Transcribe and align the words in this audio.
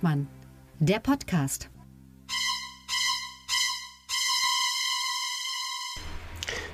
Hengstmann, 0.00 0.26
der 0.78 0.98
Podcast. 0.98 1.68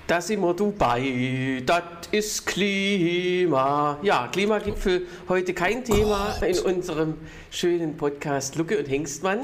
Da 0.06 0.20
sind 0.20 0.40
wir 0.40 0.54
Dubai, 0.54 1.62
das 1.66 1.82
ist 2.12 2.46
Klima. 2.46 3.98
Ja, 4.02 4.28
Klimagipfel 4.28 5.06
heute 5.28 5.54
kein 5.54 5.84
Thema 5.84 6.36
Gott. 6.38 6.48
in 6.48 6.76
unserem 6.76 7.14
schönen 7.50 7.96
Podcast 7.96 8.54
Lucke 8.54 8.78
und 8.78 8.86
Hengstmann. 8.86 9.40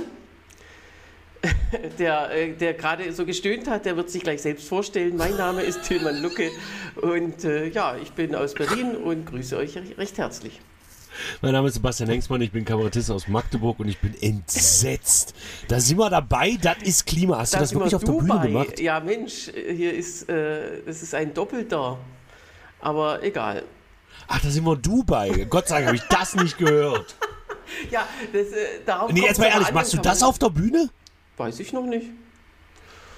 Der, 1.98 2.30
äh, 2.30 2.52
der 2.52 2.74
gerade 2.74 3.12
so 3.12 3.26
gestöhnt 3.26 3.68
hat, 3.68 3.84
der 3.84 3.96
wird 3.96 4.10
sich 4.10 4.22
gleich 4.22 4.42
selbst 4.42 4.68
vorstellen. 4.68 5.16
Mein 5.16 5.36
Name 5.36 5.62
ist 5.62 5.82
Tilman 5.82 6.22
Lucke 6.22 6.52
und 7.00 7.42
äh, 7.42 7.66
ja, 7.66 7.96
ich 7.96 8.12
bin 8.12 8.36
aus 8.36 8.54
Berlin 8.54 8.94
und 8.94 9.26
grüße 9.26 9.56
euch 9.56 9.76
recht 9.98 10.18
herzlich. 10.18 10.60
Mein 11.40 11.52
Name 11.52 11.68
ist 11.68 11.74
Sebastian 11.74 12.08
Hengstmann, 12.08 12.40
ich 12.42 12.52
bin 12.52 12.64
Kabarettist 12.64 13.10
aus 13.10 13.28
Magdeburg 13.28 13.80
und 13.80 13.88
ich 13.88 13.98
bin 13.98 14.14
entsetzt. 14.20 15.34
Da 15.68 15.80
sind 15.80 15.98
wir 15.98 16.10
dabei, 16.10 16.58
das 16.60 16.76
ist 16.82 17.06
Klima. 17.06 17.38
Hast 17.38 17.54
da 17.54 17.58
du 17.58 17.62
das 17.64 17.74
wirklich 17.74 17.94
auf 17.94 18.04
Dubai. 18.04 18.26
der 18.26 18.34
Bühne 18.34 18.48
gemacht? 18.48 18.80
Ja, 18.80 19.00
Mensch, 19.00 19.50
hier 19.54 19.92
ist, 19.92 20.28
äh, 20.28 20.82
das 20.84 21.02
ist 21.02 21.14
ein 21.14 21.34
Doppelter. 21.34 21.98
Aber 22.80 23.22
egal. 23.22 23.62
Ach, 24.28 24.40
da 24.40 24.50
sind 24.50 24.64
wir 24.64 24.76
Dubai. 24.76 25.46
Gott 25.48 25.68
sei 25.68 25.76
Dank 25.76 25.86
habe 25.86 25.96
ich 25.96 26.02
das 26.08 26.34
nicht 26.34 26.58
gehört. 26.58 27.14
ja, 27.90 28.06
das, 28.32 28.48
äh, 28.48 28.80
darauf 28.84 29.12
Nee, 29.12 29.22
jetzt 29.22 29.38
mal 29.38 29.46
ehrlich, 29.46 29.72
machst 29.72 29.92
du 29.92 29.98
das 29.98 30.22
auf 30.22 30.38
der 30.38 30.50
Bühne? 30.50 30.90
Weiß 31.36 31.60
ich 31.60 31.72
noch 31.72 31.84
nicht. 31.84 32.06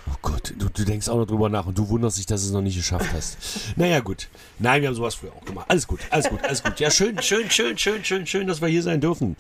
Oh 0.06 0.16
Gott, 0.20 0.52
du, 0.58 0.68
du, 0.68 0.84
denkst 0.84 1.08
auch 1.08 1.16
noch 1.16 1.26
drüber 1.26 1.48
nach 1.48 1.66
und 1.66 1.78
du 1.78 1.88
wunderst 1.88 2.18
dich, 2.18 2.26
dass 2.26 2.42
du 2.42 2.48
es 2.48 2.52
noch 2.52 2.60
nicht 2.60 2.76
geschafft 2.76 3.10
hast. 3.14 3.38
naja, 3.76 4.00
gut. 4.00 4.28
Nein, 4.58 4.82
wir 4.82 4.88
haben 4.88 4.94
sowas 4.94 5.14
früher 5.14 5.32
auch 5.32 5.44
gemacht. 5.44 5.66
Alles 5.68 5.86
gut, 5.86 6.00
alles 6.10 6.28
gut, 6.28 6.44
alles 6.44 6.62
gut. 6.62 6.78
Ja, 6.78 6.90
schön, 6.90 7.20
schön, 7.22 7.50
schön, 7.50 7.78
schön, 7.78 8.04
schön, 8.04 8.26
schön, 8.26 8.46
dass 8.46 8.60
wir 8.60 8.68
hier 8.68 8.82
sein 8.82 9.00
dürfen. 9.00 9.36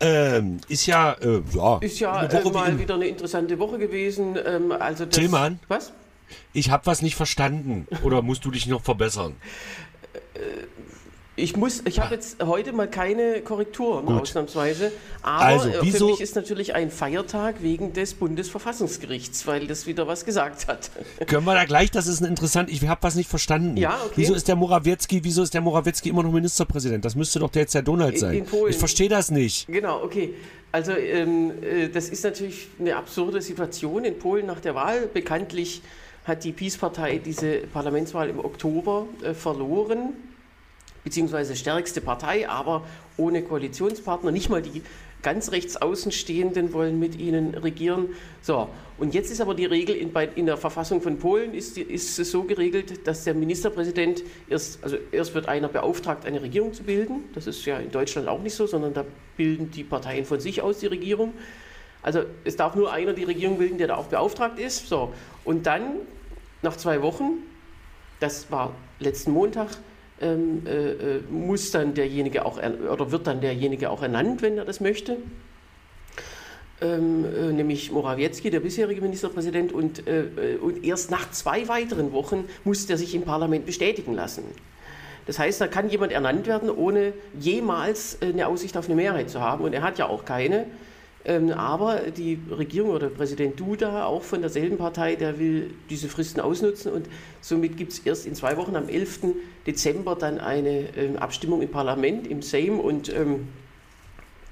Ähm, 0.00 0.60
ist 0.68 0.86
ja, 0.86 1.12
äh, 1.12 1.42
ja. 1.54 1.78
Ist 1.78 2.00
ja 2.00 2.24
äh, 2.24 2.50
mal 2.50 2.78
wieder 2.78 2.94
eine 2.94 3.06
interessante 3.06 3.58
Woche 3.58 3.78
gewesen. 3.78 4.38
Ähm, 4.44 4.72
also 4.72 5.04
das, 5.04 5.14
Tillmann? 5.14 5.60
Was? 5.68 5.92
Ich 6.52 6.70
habe 6.70 6.86
was 6.86 7.02
nicht 7.02 7.16
verstanden. 7.16 7.86
Oder 8.02 8.22
musst 8.22 8.44
du 8.44 8.50
dich 8.50 8.66
noch 8.66 8.82
verbessern? 8.82 9.34
Ich 11.38 11.56
muss, 11.56 11.82
ich 11.84 12.00
habe 12.00 12.16
jetzt 12.16 12.42
heute 12.44 12.72
mal 12.72 12.88
keine 12.88 13.40
Korrekturen 13.42 14.06
Gut. 14.06 14.22
ausnahmsweise, 14.22 14.90
aber 15.22 15.44
also, 15.44 15.68
äh, 15.68 15.86
für 15.86 16.04
mich 16.06 16.20
ist 16.20 16.34
natürlich 16.34 16.74
ein 16.74 16.90
Feiertag 16.90 17.62
wegen 17.62 17.92
des 17.92 18.14
Bundesverfassungsgerichts, 18.14 19.46
weil 19.46 19.68
das 19.68 19.86
wieder 19.86 20.08
was 20.08 20.24
gesagt 20.24 20.66
hat. 20.66 20.90
Können 21.26 21.44
wir 21.44 21.54
da 21.54 21.64
gleich, 21.64 21.92
das 21.92 22.08
ist 22.08 22.20
ein 22.20 22.26
interessant, 22.26 22.70
ich 22.70 22.86
habe 22.88 23.02
was 23.02 23.14
nicht 23.14 23.30
verstanden. 23.30 23.76
Ja, 23.76 24.00
okay. 24.04 24.14
Wieso 24.16 24.34
ist 24.34 24.48
der 24.48 24.56
Morawiecki, 24.56 25.22
wieso 25.22 25.42
ist 25.44 25.54
der 25.54 25.60
Morawiecki 25.60 26.08
immer 26.08 26.24
noch 26.24 26.32
Ministerpräsident? 26.32 27.04
Das 27.04 27.14
müsste 27.14 27.38
doch 27.38 27.54
jetzt 27.54 27.74
der 27.74 27.82
Donald 27.82 28.18
sein. 28.18 28.32
In, 28.32 28.38
in 28.40 28.44
Polen. 28.44 28.70
Ich 28.72 28.76
verstehe 28.76 29.08
das 29.08 29.30
nicht. 29.30 29.68
Genau, 29.68 30.02
okay. 30.02 30.34
Also 30.72 30.92
ähm, 30.92 31.52
äh, 31.62 31.88
das 31.88 32.08
ist 32.08 32.24
natürlich 32.24 32.66
eine 32.80 32.96
absurde 32.96 33.40
Situation 33.40 34.04
in 34.04 34.18
Polen 34.18 34.46
nach 34.46 34.60
der 34.60 34.74
Wahl. 34.74 35.06
Bekanntlich 35.06 35.82
hat 36.24 36.42
die 36.42 36.52
Peace-Partei 36.52 37.18
diese 37.18 37.58
Parlamentswahl 37.72 38.28
im 38.28 38.40
Oktober 38.40 39.06
äh, 39.22 39.34
verloren 39.34 40.14
beziehungsweise 41.08 41.56
stärkste 41.56 42.02
Partei, 42.02 42.50
aber 42.50 42.84
ohne 43.16 43.40
Koalitionspartner. 43.40 44.30
Nicht 44.30 44.50
mal 44.50 44.60
die 44.60 44.82
ganz 45.22 45.52
rechts 45.52 45.78
Außenstehenden 45.78 46.74
wollen 46.74 46.98
mit 46.98 47.18
ihnen 47.18 47.54
regieren. 47.54 48.10
So, 48.42 48.68
und 48.98 49.14
jetzt 49.14 49.30
ist 49.30 49.40
aber 49.40 49.54
die 49.54 49.64
Regel 49.64 49.96
in, 49.96 50.12
bei, 50.12 50.26
in 50.26 50.44
der 50.44 50.58
Verfassung 50.58 51.00
von 51.00 51.18
Polen 51.18 51.54
ist, 51.54 51.78
ist, 51.78 52.18
es 52.18 52.30
so 52.30 52.42
geregelt, 52.42 53.06
dass 53.06 53.24
der 53.24 53.32
Ministerpräsident 53.32 54.22
erst, 54.50 54.84
also 54.84 54.98
erst 55.10 55.34
wird 55.34 55.48
einer 55.48 55.68
beauftragt, 55.68 56.26
eine 56.26 56.42
Regierung 56.42 56.74
zu 56.74 56.82
bilden. 56.82 57.24
Das 57.32 57.46
ist 57.46 57.64
ja 57.64 57.78
in 57.78 57.90
Deutschland 57.90 58.28
auch 58.28 58.42
nicht 58.42 58.54
so, 58.54 58.66
sondern 58.66 58.92
da 58.92 59.06
bilden 59.38 59.70
die 59.70 59.84
Parteien 59.84 60.26
von 60.26 60.40
sich 60.40 60.60
aus 60.60 60.80
die 60.80 60.88
Regierung. 60.88 61.32
Also 62.02 62.24
es 62.44 62.56
darf 62.56 62.74
nur 62.76 62.92
einer 62.92 63.14
die 63.14 63.24
Regierung 63.24 63.56
bilden, 63.56 63.78
der 63.78 63.86
da 63.86 63.96
auch 63.96 64.08
beauftragt 64.08 64.58
ist. 64.58 64.88
So, 64.88 65.14
und 65.46 65.64
dann 65.64 66.00
nach 66.60 66.76
zwei 66.76 67.00
Wochen, 67.00 67.44
das 68.20 68.52
war 68.52 68.74
letzten 69.00 69.30
Montag, 69.32 69.70
ähm, 70.20 70.66
äh, 70.66 70.90
äh, 70.90 71.20
muss 71.30 71.70
dann 71.70 71.94
derjenige 71.94 72.44
auch 72.44 72.58
oder 72.58 73.10
wird 73.10 73.26
dann 73.26 73.40
derjenige 73.40 73.90
auch 73.90 74.02
ernannt, 74.02 74.42
wenn 74.42 74.58
er 74.58 74.64
das 74.64 74.80
möchte. 74.80 75.16
Ähm, 76.80 77.24
äh, 77.24 77.52
nämlich 77.52 77.90
Morawiecki, 77.90 78.50
der 78.50 78.60
bisherige 78.60 79.00
Ministerpräsident, 79.00 79.72
und, 79.72 80.06
äh, 80.06 80.20
äh, 80.20 80.56
und 80.58 80.84
erst 80.84 81.10
nach 81.10 81.30
zwei 81.32 81.66
weiteren 81.66 82.12
Wochen 82.12 82.44
muss 82.62 82.86
der 82.86 82.96
sich 82.96 83.16
im 83.16 83.22
Parlament 83.22 83.66
bestätigen 83.66 84.14
lassen. 84.14 84.44
Das 85.26 85.40
heißt, 85.40 85.60
da 85.60 85.66
kann 85.66 85.90
jemand 85.90 86.12
ernannt 86.12 86.46
werden, 86.46 86.70
ohne 86.70 87.12
jemals 87.38 88.18
äh, 88.22 88.26
eine 88.26 88.46
Aussicht 88.46 88.76
auf 88.76 88.86
eine 88.86 88.94
Mehrheit 88.94 89.28
zu 89.28 89.40
haben. 89.40 89.64
Und 89.64 89.72
er 89.72 89.82
hat 89.82 89.98
ja 89.98 90.06
auch 90.06 90.24
keine. 90.24 90.66
Ähm, 91.24 91.50
aber 91.50 92.10
die 92.16 92.38
Regierung 92.50 92.90
oder 92.90 93.08
Präsident 93.08 93.58
Duda, 93.58 94.06
auch 94.06 94.22
von 94.22 94.40
derselben 94.40 94.78
Partei, 94.78 95.16
der 95.16 95.38
will 95.38 95.74
diese 95.90 96.08
Fristen 96.08 96.40
ausnutzen 96.40 96.92
und 96.92 97.06
somit 97.40 97.76
gibt 97.76 97.92
es 97.92 97.98
erst 98.00 98.26
in 98.26 98.34
zwei 98.34 98.56
Wochen, 98.56 98.76
am 98.76 98.88
11. 98.88 99.20
Dezember, 99.66 100.14
dann 100.14 100.38
eine 100.38 100.96
ähm, 100.96 101.16
Abstimmung 101.16 101.60
im 101.60 101.70
Parlament, 101.70 102.26
im 102.26 102.42
Sejm 102.42 102.78
und 102.78 103.12
ähm, 103.12 103.48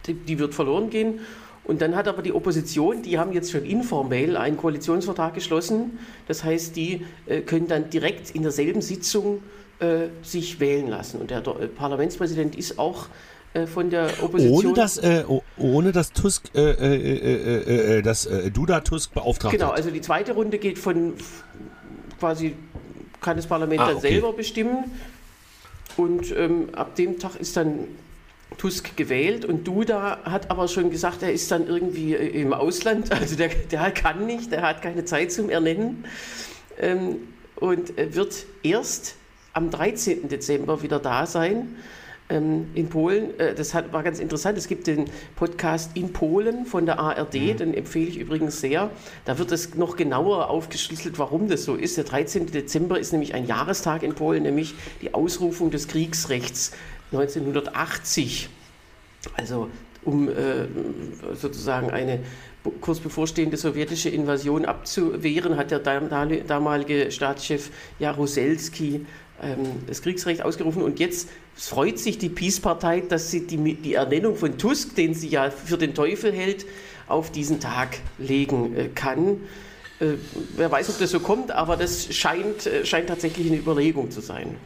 die, 0.07 0.39
wird 0.39 0.55
verloren 0.55 0.91
gehen. 0.91 1.21
Und 1.65 1.83
dann 1.83 1.97
hat 1.97 2.07
aber 2.07 2.23
die 2.23 2.33
Opposition, 2.33 3.03
die 3.03 3.19
haben 3.19 3.33
jetzt 3.33 3.51
schon 3.51 3.65
informell 3.65 4.37
einen 4.37 4.57
Koalitionsvertrag 4.57 5.35
geschlossen. 5.35 5.99
Das 6.29 6.45
heißt, 6.45 6.77
die 6.77 7.05
äh, 7.27 7.41
können 7.41 7.67
dann 7.67 7.91
direkt 7.91 8.31
in 8.31 8.43
derselben 8.43 8.83
Sitzung 8.83 9.43
äh, 9.81 10.09
sich 10.23 10.61
wählen 10.61 10.89
lassen. 10.89 11.21
Und 11.21 11.31
der, 11.31 11.41
Parlamentspräsident 11.41 12.57
ist 12.57 12.79
auch 12.79 13.07
von 13.67 13.91
der 13.91 14.11
Opposition. 14.23 14.67
Ohne 14.67 14.75
dass, 14.75 14.99
äh, 14.99 15.25
ohne 15.57 15.93
dass 15.93 16.13
Tusk, 16.13 16.51
äh, 16.55 16.61
äh, 16.61 17.99
äh 17.99 18.03
dass 18.03 18.29
Duda 18.53 18.81
Tusk 18.81 19.15
beauftragt 19.15 19.53
Genau, 19.53 19.69
hat. 19.69 19.77
also 19.77 19.91
die 19.91 20.01
zweite 20.01 20.33
Runde 20.33 20.59
geht 20.59 20.79
von 20.79 21.15
quasi, 22.19 22.55
kann 23.21 23.37
das 23.37 23.47
Parlament 23.47 23.81
ah, 23.81 23.87
dann 23.89 23.97
okay. 23.97 24.09
selber 24.09 24.33
bestimmen. 24.33 24.85
Und 25.97 26.31
ähm, 26.37 26.69
ab 26.75 26.95
dem 26.97 27.19
Tag 27.19 27.37
ist 27.37 27.57
dann 27.57 27.89
Tusk 28.59 28.97
gewählt 28.97 29.45
und 29.45 29.67
Duda 29.67 30.19
hat 30.25 30.51
aber 30.51 30.69
schon 30.69 30.91
gesagt, 30.91 31.23
er 31.23 31.33
ist 31.33 31.51
dann 31.51 31.67
irgendwie 31.67 32.15
im 32.15 32.53
Ausland, 32.53 33.11
also 33.13 33.37
der, 33.37 33.49
der 33.49 33.91
kann 33.91 34.27
nicht, 34.27 34.53
der 34.53 34.63
hat 34.63 34.83
keine 34.83 35.05
Zeit 35.05 35.33
zum 35.33 35.51
Ernennen 35.51 36.05
ähm, 36.79 37.17
und 37.57 37.97
wird 37.97 38.47
erst 38.63 39.17
am 39.53 39.71
13. 39.71 40.29
Dezember 40.29 40.83
wieder 40.83 40.99
da 40.99 41.27
sein 41.27 41.77
in 42.29 42.89
Polen. 42.89 43.39
Äh, 43.39 43.55
das 43.55 43.75
hat, 43.75 43.93
war 43.93 44.03
ganz 44.03 44.19
interessant. 44.19 44.59
Es 44.59 44.69
gibt 44.69 44.87
den 44.87 45.05
Podcast 45.37 45.93
in 45.95 46.13
Polen 46.13 46.67
von 46.67 46.87
der 46.87 46.99
ARD, 46.99 47.35
mhm. 47.35 47.57
den 47.57 47.75
empfehle 47.75 48.09
ich 48.09 48.19
übrigens 48.19 48.61
sehr. 48.61 48.91
Da 49.25 49.39
wird 49.39 49.53
es 49.53 49.75
noch 49.75 49.97
genauer 49.97 50.51
aufgeschlüsselt, 50.51 51.19
warum 51.19 51.49
das 51.49 51.65
so 51.65 51.75
ist. 51.75 51.97
Der 51.97 52.05
13. 52.05 52.47
Dezember 52.47 52.99
ist 52.99 53.13
nämlich 53.13 53.35
ein 53.35 53.47
Jahrestag 53.47 54.03
in 54.03 54.15
Polen, 54.15 54.43
nämlich 54.43 54.75
die 55.03 55.15
Ausrufung 55.15 55.71
des 55.71 55.89
Kriegsrechts 55.89 56.73
1980. 57.13 58.49
Also 59.35 59.69
um 60.05 60.29
äh, 60.29 60.33
sozusagen 61.35 61.91
eine 61.91 62.21
kurz 62.81 63.01
bevorstehende 63.01 63.57
sowjetische 63.57 64.09
Invasion 64.09 64.65
abzuwehren, 64.65 65.57
hat 65.57 65.71
der 65.71 65.79
damalige 65.79 67.11
Staatschef 67.11 67.71
Jaruzelski 67.99 68.95
ähm, 68.97 69.07
das 69.87 70.03
Kriegsrecht 70.03 70.43
ausgerufen 70.43 70.83
und 70.83 70.99
jetzt 70.99 71.29
freut 71.55 71.99
sich 71.99 72.19
die 72.19 72.29
Peace-Partei, 72.29 73.01
dass 73.01 73.31
sie 73.31 73.47
die, 73.47 73.75
die, 73.75 73.95
Ernennung 73.95 74.37
von 74.37 74.57
Tusk, 74.57 74.95
den 74.95 75.15
sie 75.15 75.29
ja 75.29 75.51
für 75.51 75.77
den 75.77 75.95
Teufel 75.95 76.33
hält, 76.33 76.67
auf 77.07 77.31
diesen 77.31 77.61
Tag 77.61 77.99
legen 78.19 78.77
äh, 78.77 78.89
kann. 78.95 79.41
Äh, 80.01 80.15
wer 80.57 80.71
weiß, 80.71 80.91
ob 80.91 80.99
das 80.99 81.11
so 81.11 81.21
kommt, 81.21 81.51
aber 81.51 81.77
das 81.77 82.15
scheint, 82.15 82.67
äh, 82.67 82.85
scheint 82.85 83.09
tatsächlich 83.09 83.47
eine 83.47 83.57
Überlegung 83.57 84.11
zu 84.11 84.21
sein. 84.21 84.57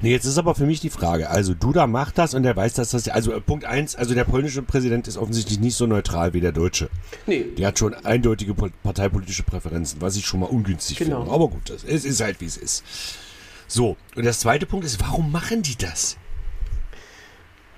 Nee, 0.00 0.10
jetzt 0.10 0.24
ist 0.24 0.38
aber 0.38 0.54
für 0.54 0.66
mich 0.66 0.80
die 0.80 0.90
Frage, 0.90 1.30
also 1.30 1.54
Duda 1.54 1.86
macht 1.86 2.18
das 2.18 2.34
und 2.34 2.44
er 2.44 2.56
weiß, 2.56 2.74
dass 2.74 2.90
das, 2.90 3.08
also 3.08 3.40
Punkt 3.40 3.64
eins, 3.64 3.94
also 3.94 4.14
der 4.14 4.24
polnische 4.24 4.62
Präsident 4.62 5.06
ist 5.06 5.16
offensichtlich 5.16 5.60
nicht 5.60 5.76
so 5.76 5.86
neutral 5.86 6.34
wie 6.34 6.40
der 6.40 6.50
deutsche. 6.50 6.90
Nee. 7.26 7.44
Der 7.56 7.68
hat 7.68 7.78
schon 7.78 7.94
eindeutige 7.94 8.54
parteipolitische 8.54 9.44
Präferenzen, 9.44 10.00
was 10.00 10.16
ich 10.16 10.26
schon 10.26 10.40
mal 10.40 10.46
ungünstig 10.46 10.98
genau. 10.98 11.20
finde. 11.20 11.32
Aber 11.32 11.48
gut, 11.48 11.70
es 11.70 12.04
ist 12.04 12.20
halt 12.20 12.40
wie 12.40 12.46
es 12.46 12.56
ist. 12.56 12.82
So, 13.68 13.96
und 14.14 14.24
das 14.24 14.40
zweite 14.40 14.66
Punkt 14.66 14.86
ist, 14.86 15.00
warum 15.00 15.32
machen 15.32 15.62
die 15.62 15.76
das? 15.76 16.16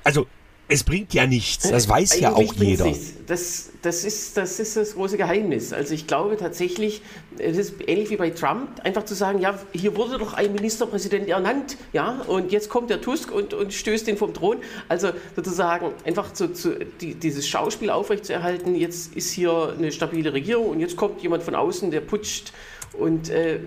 Also, 0.05 0.27
es 0.71 0.85
bringt 0.85 1.15
ja 1.15 1.27
nichts, 1.27 1.69
das 1.71 1.89
weiß 1.89 2.13
Eigentlich 2.13 2.23
ja 2.23 2.35
auch 2.35 2.53
jeder. 2.55 2.93
Das, 3.27 3.71
das, 3.81 4.05
ist, 4.05 4.37
das 4.37 4.61
ist 4.61 4.77
das 4.77 4.95
große 4.95 5.17
Geheimnis. 5.17 5.73
Also 5.73 5.95
ich 5.95 6.07
glaube 6.07 6.37
tatsächlich, 6.37 7.01
es 7.39 7.57
ist 7.57 7.75
ähnlich 7.87 8.11
wie 8.11 8.17
bei 8.17 8.29
Trump, 8.31 8.69
einfach 8.85 9.05
zu 9.07 9.15
sagen, 9.15 9.41
ja, 9.41 9.59
hier 9.73 9.97
wurde 9.97 10.19
doch 10.19 10.35
ein 10.35 10.53
Ministerpräsident 10.53 11.27
ernannt, 11.29 11.79
ja, 11.95 12.21
und 12.27 12.53
jetzt 12.53 12.69
kommt 12.69 12.91
der 12.91 13.01
Tusk 13.01 13.33
und, 13.33 13.55
und 13.55 13.73
stößt 13.73 14.09
ihn 14.09 14.19
vom 14.19 14.35
Thron. 14.35 14.59
Also 14.89 15.13
sozusagen 15.35 15.93
einfach 16.05 16.35
zu, 16.35 16.53
zu, 16.53 16.79
die, 17.01 17.15
dieses 17.15 17.49
Schauspiel 17.49 17.89
aufrechtzuerhalten, 17.89 18.75
jetzt 18.75 19.17
ist 19.17 19.33
hier 19.33 19.75
eine 19.77 19.91
stabile 19.91 20.35
Regierung 20.35 20.69
und 20.69 20.81
jetzt 20.81 20.97
kommt 20.97 21.23
jemand 21.23 21.45
von 21.45 21.55
außen, 21.55 21.91
der 21.91 22.03
putscht 22.03 22.53
und 22.93 23.31
äh, 23.31 23.61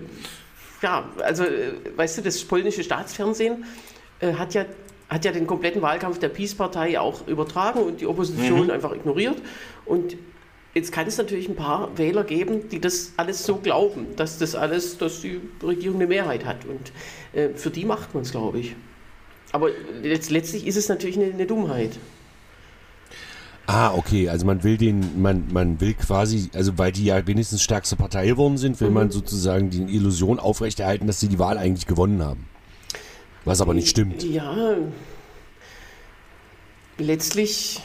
ja, 0.82 1.08
also, 1.22 1.44
äh, 1.44 1.72
weißt 1.96 2.18
du, 2.18 2.22
das 2.22 2.44
polnische 2.44 2.82
Staatsfernsehen 2.82 3.64
äh, 4.20 4.34
hat 4.34 4.54
ja 4.54 4.66
hat 5.12 5.26
ja 5.26 5.32
den 5.32 5.46
kompletten 5.46 5.82
Wahlkampf 5.82 6.18
der 6.20 6.30
Peace-Partei 6.30 6.98
auch 6.98 7.26
übertragen 7.28 7.80
und 7.80 8.00
die 8.00 8.06
Opposition 8.06 8.64
mhm. 8.64 8.70
einfach 8.70 8.92
ignoriert. 8.92 9.36
Und 9.84 10.16
jetzt 10.72 10.90
kann 10.90 11.06
es 11.06 11.18
natürlich 11.18 11.50
ein 11.50 11.54
paar 11.54 11.96
Wähler 11.98 12.24
geben, 12.24 12.70
die 12.70 12.80
das 12.80 13.12
alles 13.18 13.44
so 13.44 13.56
glauben, 13.56 14.16
dass 14.16 14.38
das 14.38 14.54
alles, 14.54 14.96
dass 14.96 15.20
die 15.20 15.38
Regierung 15.62 15.96
eine 15.96 16.06
Mehrheit 16.06 16.46
hat. 16.46 16.64
Und 16.64 16.92
äh, 17.38 17.50
für 17.54 17.68
die 17.68 17.84
macht 17.84 18.14
man 18.14 18.22
es, 18.22 18.30
glaube 18.30 18.60
ich. 18.60 18.74
Aber 19.52 19.68
letztlich 20.02 20.66
ist 20.66 20.76
es 20.76 20.88
natürlich 20.88 21.18
eine, 21.18 21.26
eine 21.26 21.44
Dummheit. 21.44 21.98
Ah, 23.66 23.94
okay. 23.94 24.28
Also 24.28 24.44
man 24.44 24.64
will 24.64 24.76
den, 24.76 25.20
man, 25.22 25.44
man 25.52 25.80
will 25.80 25.94
quasi, 25.94 26.50
also 26.54 26.78
weil 26.78 26.92
die 26.92 27.04
ja 27.04 27.26
wenigstens 27.26 27.62
stärkste 27.62 27.96
Partei 27.96 28.26
geworden 28.26 28.58
sind, 28.58 28.80
will 28.80 28.88
mhm. 28.88 28.94
man 28.94 29.10
sozusagen 29.10 29.70
die 29.70 29.82
Illusion 29.82 30.38
aufrechterhalten, 30.38 31.06
dass 31.06 31.20
sie 31.20 31.28
die 31.28 31.38
Wahl 31.38 31.58
eigentlich 31.58 31.86
gewonnen 31.86 32.22
haben. 32.22 32.46
Was 33.44 33.60
aber 33.60 33.74
nicht 33.74 33.88
stimmt. 33.88 34.22
Ja, 34.22 34.76
letztlich 36.98 37.80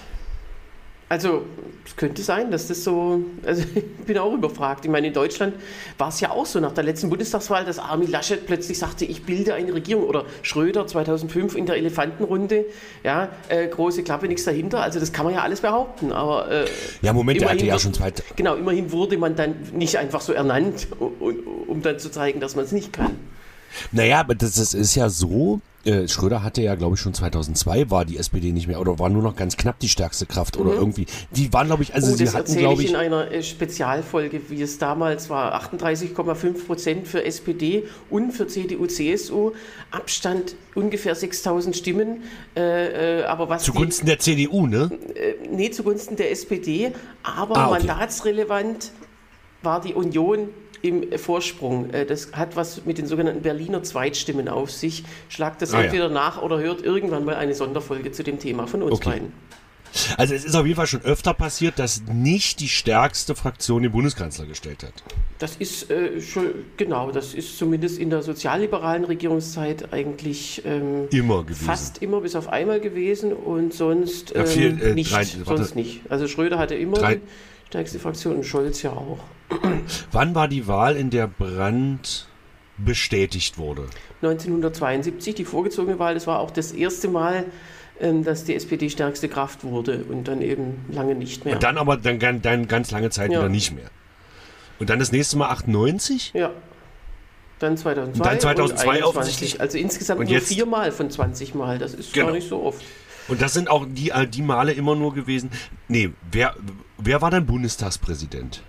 also 1.10 1.46
es 1.86 1.96
könnte 1.96 2.22
sein, 2.22 2.52
dass 2.52 2.68
das 2.68 2.84
so, 2.84 3.22
also 3.46 3.64
ich 3.76 4.06
bin 4.06 4.18
auch 4.18 4.34
überfragt. 4.34 4.84
Ich 4.84 4.92
meine, 4.92 5.08
in 5.08 5.14
Deutschland 5.14 5.56
war 5.98 6.10
es 6.10 6.20
ja 6.20 6.32
auch 6.32 6.46
so 6.46 6.60
nach 6.60 6.74
der 6.74 6.84
letzten 6.84 7.10
Bundestagswahl, 7.10 7.64
dass 7.64 7.80
Armin 7.80 8.12
Laschet 8.12 8.46
plötzlich 8.46 8.78
sagte, 8.78 9.06
ich 9.06 9.24
bilde 9.24 9.54
eine 9.54 9.74
Regierung 9.74 10.04
oder 10.04 10.26
Schröder 10.42 10.86
2005 10.86 11.56
in 11.56 11.66
der 11.66 11.78
Elefantenrunde, 11.78 12.66
ja, 13.04 13.30
äh, 13.48 13.68
große 13.68 14.04
Klappe, 14.04 14.28
nichts 14.28 14.44
dahinter. 14.44 14.82
Also 14.82 15.00
das 15.00 15.14
kann 15.14 15.26
man 15.26 15.34
ja 15.34 15.42
alles 15.42 15.62
behaupten, 15.62 16.12
aber... 16.12 16.52
Äh, 16.52 16.66
ja, 17.02 17.14
Moment, 17.14 17.42
er 17.42 17.52
hatte 17.52 17.66
ja 17.66 17.80
schon 17.80 17.94
zwei... 17.94 18.12
Genau, 18.36 18.56
immerhin 18.56 18.92
wurde 18.92 19.18
man 19.18 19.36
dann 19.36 19.56
nicht 19.74 19.98
einfach 19.98 20.20
so 20.20 20.34
ernannt, 20.34 20.88
um, 21.00 21.14
um 21.68 21.82
dann 21.82 22.00
zu 22.00 22.12
zeigen, 22.12 22.42
dass 22.42 22.56
man 22.56 22.66
es 22.66 22.74
nicht 22.74 22.92
kann. 22.92 23.18
Naja, 23.92 24.20
aber 24.20 24.36
das, 24.36 24.56
das 24.56 24.74
ist 24.74 24.96
ja 24.96 25.10
so, 25.10 25.62
äh, 25.88 26.08
Schröder 26.08 26.44
hatte 26.44 26.62
ja, 26.62 26.76
glaube 26.76 26.96
ich, 26.96 27.02
schon 27.02 27.14
2002 27.14 27.90
war 27.90 28.06
die 28.06 28.18
SPD 28.18 28.52
nicht 28.52 28.68
mehr 28.68 28.82
oder 28.82 29.00
war 29.00 29.10
nur 29.10 29.24
noch 29.24 29.36
ganz 29.36 29.56
knapp 29.56 29.80
die 29.80 29.90
stärkste 29.90 30.26
Kraft 30.26 30.58
oder 30.58 30.72
mhm. 30.72 30.78
irgendwie. 30.78 31.06
Die 31.32 31.52
waren, 31.54 31.68
glaube 31.68 31.84
ich, 31.84 31.96
also 31.96 32.12
oh, 32.12 32.16
sie 32.16 32.30
hatten, 32.30 32.56
glaube 32.58 32.84
ich, 32.84 32.90
in 32.90 32.96
einer 32.96 33.32
äh, 33.32 33.42
Spezialfolge, 33.42 34.42
wie 34.50 34.62
es 34.62 34.78
damals 34.78 35.30
war, 35.30 35.60
38,5 35.62 36.66
Prozent 36.66 37.08
für 37.08 37.24
SPD 37.24 37.86
und 38.10 38.32
für 38.32 38.48
CDU, 38.48 38.86
CSU, 38.86 39.54
Abstand 39.92 40.56
ungefähr 40.76 41.16
6000 41.16 41.76
Stimmen. 41.76 42.24
Äh, 42.56 43.22
äh, 43.22 43.24
aber 43.24 43.50
was 43.50 43.64
zugunsten 43.64 44.06
die, 44.06 44.12
der 44.12 44.20
CDU, 44.20 44.68
ne? 44.68 44.92
Äh, 45.16 45.48
nee, 45.50 45.72
zugunsten 45.72 46.18
der 46.18 46.32
SPD, 46.32 46.92
aber 47.24 47.58
ah, 47.58 47.72
okay. 47.72 47.80
mandatsrelevant 47.88 48.92
war 49.64 49.82
die 49.82 49.94
Union 49.94 50.50
im 50.82 51.18
Vorsprung. 51.18 51.90
Äh, 51.92 52.06
das 52.06 52.32
hat 52.34 52.56
was 52.56 52.86
mit 52.86 52.98
den 52.98 53.08
sogenannten 53.08 53.42
Berliner 53.42 53.84
Zweitstimmen 53.84 54.48
auf 54.48 54.72
sich. 54.72 55.04
Schlagt 55.30 55.62
das 55.62 55.74
ah, 55.74 55.84
entweder 55.84 56.08
ja. 56.08 56.14
nach 56.14 56.42
oder 56.42 56.60
hört 56.60 56.82
irgendwann 56.82 57.26
mal 57.26 57.36
eine 57.36 57.56
Sonderfolge 57.56 58.12
zu 58.12 58.24
dem 58.24 58.40
Thema 58.40 58.68
von 58.68 58.84
uns 58.84 58.94
okay. 58.94 59.10
beiden. 59.10 59.34
Also 60.18 60.34
es 60.34 60.46
ist 60.46 60.56
auf 60.56 60.66
jeden 60.66 60.76
Fall 60.76 60.88
schon 60.88 61.02
öfter 61.02 61.34
passiert, 61.34 61.80
dass 61.80 62.04
nicht 62.04 62.60
die 62.60 62.68
stärkste 62.68 63.36
Fraktion 63.36 63.84
den 63.84 63.92
Bundeskanzler 63.92 64.46
gestellt 64.46 64.84
hat. 64.84 64.94
Das 65.40 65.56
ist 65.56 65.90
äh, 65.90 66.22
schon, 66.22 66.48
genau, 66.78 67.12
das 67.12 67.34
ist 67.34 67.58
zumindest 67.58 67.98
in 67.98 68.10
der 68.10 68.22
sozialliberalen 68.22 69.06
Regierungszeit 69.06 69.94
eigentlich 69.94 70.62
ähm, 70.66 71.08
immer 71.12 71.44
gewesen. 71.44 71.66
fast 71.66 72.02
immer 72.02 72.22
bis 72.22 72.36
auf 72.36 72.50
einmal 72.50 72.80
gewesen 72.80 73.34
und 73.34 73.74
sonst 73.74 74.36
ähm, 74.36 74.42
ja, 74.42 74.46
viel, 74.46 74.82
äh, 74.82 74.94
nicht, 74.94 75.12
drei, 75.12 75.24
sonst 75.24 75.76
nicht. 75.76 76.02
Also 76.10 76.28
Schröder 76.28 76.58
hatte 76.58 76.76
immer 76.76 76.98
drei, 76.98 77.22
stärkste 77.68 78.00
Fraktion 78.00 78.38
und 78.38 78.46
Scholz 78.46 78.82
ja 78.82 78.92
auch. 78.92 79.20
Wann 80.12 80.36
war 80.36 80.48
die 80.48 80.68
Wahl, 80.68 80.96
in 80.96 81.10
der 81.10 81.28
Brandt 81.28 82.28
bestätigt 82.78 83.58
wurde? 83.58 83.88
1972, 84.22 85.36
die 85.36 85.46
vorgezogene 85.46 86.00
Wahl. 86.00 86.14
Das 86.14 86.28
war 86.28 86.40
auch 86.40 86.52
das 86.52 86.72
erste 86.72 87.08
Mal, 87.08 87.46
ähm, 88.00 88.24
dass 88.24 88.46
die 88.46 88.56
SPD 88.56 88.90
stärkste 88.90 89.28
Kraft 89.28 89.64
wurde 89.64 90.06
und 90.10 90.28
dann 90.28 90.42
eben 90.42 90.86
lange 90.90 91.16
nicht 91.16 91.46
mehr. 91.46 91.56
Und 91.56 91.64
dann 91.64 91.78
aber 91.78 91.98
dann, 91.98 92.42
dann 92.42 92.68
ganz 92.68 92.92
lange 92.92 93.10
Zeit 93.10 93.32
ja. 93.32 93.40
wieder 93.40 93.50
nicht 93.50 93.74
mehr. 93.74 93.90
Und 94.80 94.90
dann 94.90 95.00
das 95.00 95.12
nächste 95.12 95.38
Mal 95.38 95.50
98? 95.50 96.32
Ja. 96.34 96.52
Dann 97.60 97.76
2002. 97.76 98.20
Und 98.20 98.26
dann 98.26 98.40
2002 98.40 98.98
und 98.98 99.04
offensichtlich. 99.04 99.60
Also 99.60 99.78
insgesamt 99.78 100.20
und 100.20 100.30
nur 100.30 100.40
viermal 100.40 100.92
von 100.92 101.10
20 101.10 101.56
Mal. 101.56 101.80
Das 101.80 101.94
ist 101.94 102.14
genau. 102.14 102.28
gar 102.28 102.34
nicht 102.34 102.48
so 102.48 102.64
oft. 102.64 102.84
Und 103.28 103.42
das 103.42 103.54
sind 103.54 103.70
auch 103.70 103.86
die, 103.90 104.12
äh, 104.12 104.28
die 104.28 104.44
Male 104.44 104.72
immer 104.74 104.96
nur 104.96 105.14
gewesen. 105.14 105.50
Nee, 105.88 106.12
wer, 106.32 106.56
wer 106.98 107.22
war 107.22 107.32
dann 107.32 107.46
Bundestagspräsident? 107.46 108.64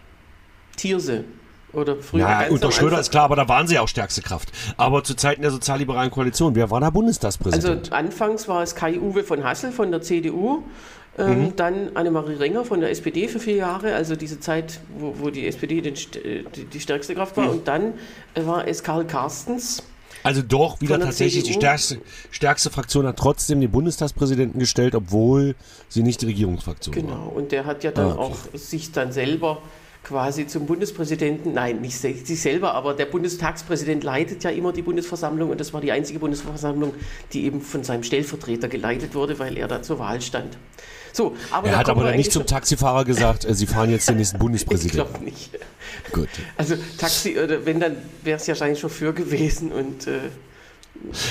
Thierse. 0.77 1.25
Oder 1.73 1.97
früher. 1.97 2.21
Ja, 2.21 2.49
unter 2.49 2.73
Schröder 2.73 2.99
ist 2.99 3.11
klar, 3.11 3.25
aber 3.25 3.37
da 3.37 3.47
waren 3.49 3.67
sie 3.67 3.79
auch 3.79 3.89
stärkste 3.89 4.23
Kraft. 4.23 4.51
Aber 4.79 5.05
zu 5.05 5.15
Zeiten 5.15 5.43
der 5.43 5.51
sozialliberalen 5.51 6.11
Koalition, 6.11 6.55
wer 6.55 6.71
war 6.71 6.81
da 6.81 6.89
Bundestagspräsident? 6.89 7.93
Also 7.93 7.93
anfangs 7.93 8.49
war 8.49 8.63
es 8.63 8.75
Kai-Uwe 8.75 9.23
von 9.23 9.45
Hassel 9.45 9.71
von 9.71 9.91
der 9.91 10.01
CDU. 10.01 10.63
Ähm, 11.19 11.47
mhm. 11.47 11.57
Dann 11.57 11.91
Annemarie 11.97 12.35
Renger 12.35 12.65
von 12.65 12.81
der 12.81 12.91
SPD 12.91 13.29
für 13.29 13.41
vier 13.41 13.57
Jahre, 13.57 13.95
also 13.95 14.15
diese 14.15 14.39
Zeit, 14.39 14.81
wo, 14.97 15.15
wo 15.19 15.31
die 15.31 15.47
SPD 15.47 15.81
den, 15.81 15.95
die, 15.95 16.65
die, 16.65 16.81
stärkste 16.81 17.15
Kraft 17.15 17.37
war. 17.37 17.45
Mhm. 17.45 17.51
Und 17.51 17.69
dann 17.69 17.95
äh, 18.35 18.47
war 18.47 18.69
es 18.69 18.83
Karl 18.83 19.05
Carstens. 19.05 19.83
Also 20.23 20.43
doch 20.43 20.81
wieder 20.81 20.99
tatsächlich 20.99 21.45
CDU. 21.45 21.55
die 21.55 21.61
stärkste, 21.61 22.01
stärkste 22.31 22.71
Fraktion 22.71 23.07
hat 23.07 23.17
trotzdem 23.17 23.61
den 23.61 23.71
Bundestagspräsidenten 23.71 24.59
gestellt, 24.59 24.95
obwohl 24.95 25.55
sie 25.89 26.03
nicht 26.03 26.21
die 26.23 26.27
Regierungsfraktion 26.27 26.95
genau. 26.95 27.09
war. 27.09 27.19
Genau, 27.19 27.29
und 27.31 27.53
der 27.53 27.65
hat 27.65 27.85
ja 27.85 27.91
dann 27.91 28.13
ah, 28.13 28.19
okay. 28.19 28.23
auch 28.23 28.59
sich 28.59 28.93
dann 28.93 29.13
selber 29.13 29.63
quasi 30.05 30.47
zum 30.47 30.67
Bundespräsidenten, 30.67 31.53
nein, 31.53 31.81
nicht 31.81 31.99
sich 31.99 32.41
selber, 32.41 32.75
aber 32.75 32.95
der 32.95 33.07
Bundestagspräsident 33.07 34.05
leitet 34.05 34.43
ja 34.45 34.51
immer 34.51 34.73
die 34.73 34.83
Bundesversammlung 34.83 35.51
und 35.51 35.61
das 35.61 35.75
war 35.75 35.81
die 35.81 35.93
einzige 35.93 36.19
Bundesversammlung, 36.19 36.95
die 37.33 37.45
eben 37.45 37.61
von 37.61 37.85
seinem 37.85 38.03
Stellvertreter 38.03 38.69
geleitet 38.69 39.15
wurde, 39.15 39.39
weil 39.39 39.59
er 39.59 39.69
da 39.69 39.83
zur 39.83 39.99
Wahl 39.99 40.23
stand. 40.23 40.57
So, 41.19 41.35
aber 41.51 41.67
er 41.67 41.79
hat 41.79 41.89
aber 41.89 42.05
dann 42.05 42.15
nicht 42.15 42.31
zum 42.31 42.47
Taxifahrer 42.47 43.05
gesagt, 43.05 43.45
äh, 43.45 43.53
Sie 43.53 43.67
fahren 43.67 43.91
jetzt 43.91 44.09
den 44.09 44.19
nächsten 44.19 44.39
Bundespräsidenten. 44.45 45.09
Ich 45.09 45.11
glaube 45.11 45.25
nicht. 45.25 45.51
Gut. 46.13 46.29
Also 46.57 46.77
Taxi, 46.97 47.37
wenn, 47.65 47.81
dann 47.81 47.97
wäre 48.23 48.37
es 48.37 48.47
ja 48.47 48.53
wahrscheinlich 48.53 48.79
Chauffeur 48.79 49.13
gewesen 49.13 49.73
und 49.73 50.07
äh, 50.07 50.21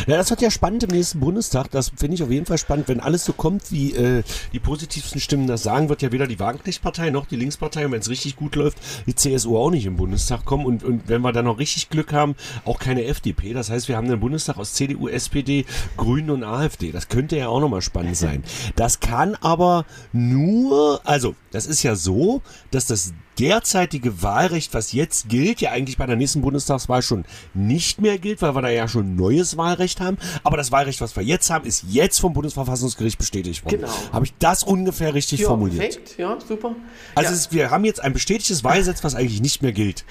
ja, 0.07 0.17
das 0.17 0.29
wird 0.29 0.41
ja 0.41 0.49
spannend 0.49 0.83
im 0.83 0.91
nächsten 0.91 1.19
Bundestag. 1.19 1.71
Das 1.71 1.91
finde 1.95 2.15
ich 2.15 2.23
auf 2.23 2.31
jeden 2.31 2.45
Fall 2.45 2.57
spannend. 2.57 2.87
Wenn 2.87 2.99
alles 2.99 3.25
so 3.25 3.33
kommt, 3.33 3.71
wie 3.71 3.93
äh, 3.93 4.23
die 4.53 4.59
positivsten 4.59 5.19
Stimmen 5.19 5.47
das 5.47 5.63
sagen, 5.63 5.89
wird 5.89 6.01
ja 6.01 6.11
weder 6.11 6.27
die 6.27 6.39
Wagenknecht-Partei 6.39 7.09
noch 7.09 7.25
die 7.25 7.35
Linkspartei, 7.35 7.85
und 7.85 7.91
wenn 7.91 7.99
es 7.99 8.09
richtig 8.09 8.35
gut 8.35 8.55
läuft, 8.55 8.77
die 9.05 9.15
CSU 9.15 9.57
auch 9.57 9.71
nicht 9.71 9.85
im 9.85 9.97
Bundestag 9.97 10.45
kommen. 10.45 10.65
Und, 10.65 10.83
und 10.83 11.07
wenn 11.07 11.21
wir 11.21 11.31
dann 11.31 11.45
noch 11.45 11.59
richtig 11.59 11.89
Glück 11.89 12.13
haben, 12.13 12.35
auch 12.65 12.79
keine 12.79 13.05
FDP. 13.05 13.53
Das 13.53 13.69
heißt, 13.69 13.87
wir 13.87 13.97
haben 13.97 14.07
einen 14.07 14.19
Bundestag 14.19 14.57
aus 14.57 14.73
CDU, 14.73 15.07
SPD, 15.07 15.65
Grünen 15.95 16.29
und 16.29 16.43
AfD. 16.43 16.91
Das 16.91 17.09
könnte 17.09 17.37
ja 17.37 17.49
auch 17.49 17.59
nochmal 17.59 17.81
spannend 17.81 18.17
sein. 18.17 18.43
Das 18.75 18.99
kann 18.99 19.35
aber 19.35 19.85
nur, 20.13 21.01
also, 21.03 21.35
das 21.51 21.65
ist 21.65 21.83
ja 21.83 21.95
so, 21.95 22.41
dass 22.71 22.87
das 22.87 23.13
derzeitige 23.39 24.21
Wahlrecht, 24.21 24.73
was 24.73 24.91
jetzt 24.91 25.29
gilt, 25.29 25.61
ja 25.61 25.71
eigentlich 25.71 25.97
bei 25.97 26.05
der 26.05 26.15
nächsten 26.15 26.41
Bundestagswahl 26.41 27.01
schon 27.01 27.25
nicht 27.53 28.01
mehr 28.01 28.17
gilt, 28.17 28.41
weil 28.41 28.55
wir 28.55 28.61
da 28.61 28.69
ja 28.69 28.87
schon 28.87 29.15
neues 29.15 29.57
Wahlrecht 29.57 29.99
haben. 29.99 30.17
Aber 30.43 30.57
das 30.57 30.71
Wahlrecht, 30.71 31.01
was 31.01 31.15
wir 31.15 31.23
jetzt 31.23 31.49
haben, 31.49 31.65
ist 31.65 31.85
jetzt 31.89 32.19
vom 32.19 32.33
Bundesverfassungsgericht 32.33 33.17
bestätigt 33.17 33.63
worden. 33.65 33.81
Genau. 33.81 33.93
Habe 34.11 34.25
ich 34.25 34.33
das 34.39 34.63
ungefähr 34.63 35.13
richtig 35.13 35.41
ja, 35.41 35.47
formuliert? 35.47 35.79
Perfekt. 35.79 36.17
Ja, 36.17 36.37
super. 36.45 36.75
Also 37.15 37.29
ja. 37.29 37.35
Ist, 37.35 37.51
wir 37.53 37.69
haben 37.69 37.85
jetzt 37.85 38.01
ein 38.01 38.13
bestätigtes 38.13 38.63
Wahlgesetz, 38.63 39.03
was 39.03 39.15
eigentlich 39.15 39.41
nicht 39.41 39.61
mehr 39.61 39.71
gilt. 39.71 40.05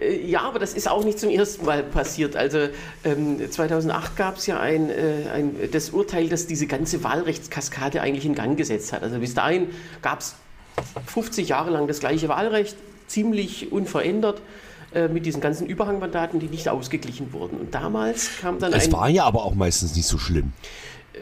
Äh, 0.00 0.26
ja, 0.26 0.42
aber 0.42 0.58
das 0.58 0.74
ist 0.74 0.88
auch 0.88 1.04
nicht 1.04 1.18
zum 1.18 1.30
ersten 1.30 1.64
Mal 1.64 1.82
passiert. 1.82 2.36
Also 2.36 2.68
ähm, 3.04 3.38
2008 3.50 4.16
gab 4.16 4.36
es 4.36 4.46
ja 4.46 4.60
ein, 4.60 4.90
äh, 4.90 5.30
ein, 5.32 5.56
das 5.72 5.90
Urteil, 5.90 6.28
das 6.28 6.46
diese 6.46 6.66
ganze 6.66 7.02
Wahlrechtskaskade 7.04 8.00
eigentlich 8.00 8.24
in 8.24 8.34
Gang 8.34 8.56
gesetzt 8.56 8.92
hat. 8.92 9.02
Also 9.02 9.18
bis 9.18 9.34
dahin 9.34 9.68
gab 10.02 10.20
es 10.20 10.34
50 11.06 11.48
Jahre 11.48 11.70
lang 11.70 11.86
das 11.86 12.00
gleiche 12.00 12.28
Wahlrecht, 12.28 12.76
ziemlich 13.06 13.72
unverändert 13.72 14.40
äh, 14.94 15.08
mit 15.08 15.26
diesen 15.26 15.40
ganzen 15.40 15.66
Überhangmandaten, 15.66 16.40
die 16.40 16.46
nicht 16.46 16.68
ausgeglichen 16.68 17.32
wurden. 17.32 17.58
Und 17.58 17.74
damals 17.74 18.38
kam 18.40 18.58
dann 18.58 18.72
Es 18.72 18.90
war 18.92 19.08
ja 19.08 19.24
aber 19.24 19.44
auch 19.44 19.54
meistens 19.54 19.94
nicht 19.96 20.06
so 20.06 20.18
schlimm. 20.18 20.52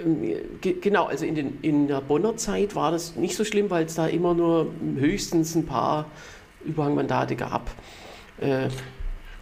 Ähm, 0.05 0.23
genau, 0.61 1.07
also 1.07 1.25
in, 1.25 1.35
den, 1.35 1.59
in 1.63 1.89
der 1.89 2.01
Bonner 2.01 2.37
Zeit 2.37 2.75
war 2.75 2.91
das 2.91 3.17
nicht 3.17 3.37
so 3.37 3.45
schlimm, 3.45 3.71
weil 3.71 3.87
es 3.87 3.95
da 3.95 4.07
immer 4.07 4.35
nur 4.35 4.69
höchstens 4.97 5.55
ein 5.55 5.67
paar 5.67 6.07
Überhangmandate 6.65 7.37
gab. 7.37 7.71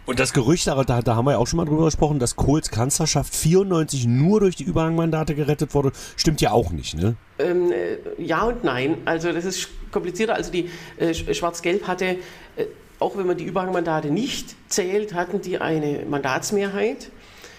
Und 0.05 0.19
das 0.19 0.33
Gerücht, 0.33 0.67
da, 0.67 0.83
da 0.83 1.15
haben 1.15 1.25
wir 1.25 1.31
ja 1.31 1.37
auch 1.39 1.47
schon 1.47 1.57
mal 1.57 1.65
drüber 1.65 1.85
gesprochen, 1.85 2.19
dass 2.19 2.35
Kohls 2.35 2.69
Kanzlerschaft 2.69 3.33
94 3.33 4.05
nur 4.05 4.39
durch 4.39 4.55
die 4.55 4.63
Überhangmandate 4.63 5.33
gerettet 5.33 5.73
wurde, 5.73 5.91
stimmt 6.15 6.41
ja 6.41 6.51
auch 6.51 6.71
nicht, 6.71 6.95
ne? 6.95 7.15
Ähm, 7.39 7.71
äh, 7.71 7.97
ja 8.21 8.43
und 8.43 8.63
nein. 8.63 8.97
Also 9.05 9.31
das 9.31 9.45
ist 9.45 9.69
komplizierter. 9.91 10.35
Also 10.35 10.51
die 10.51 10.69
äh, 10.97 11.13
Schwarz-Gelb 11.13 11.87
hatte, 11.87 12.05
äh, 12.05 12.65
auch 12.99 13.17
wenn 13.17 13.25
man 13.25 13.37
die 13.37 13.45
Überhangmandate 13.45 14.09
nicht 14.09 14.55
zählt, 14.69 15.13
hatten 15.15 15.41
die 15.41 15.57
eine 15.57 16.05
Mandatsmehrheit. 16.07 17.09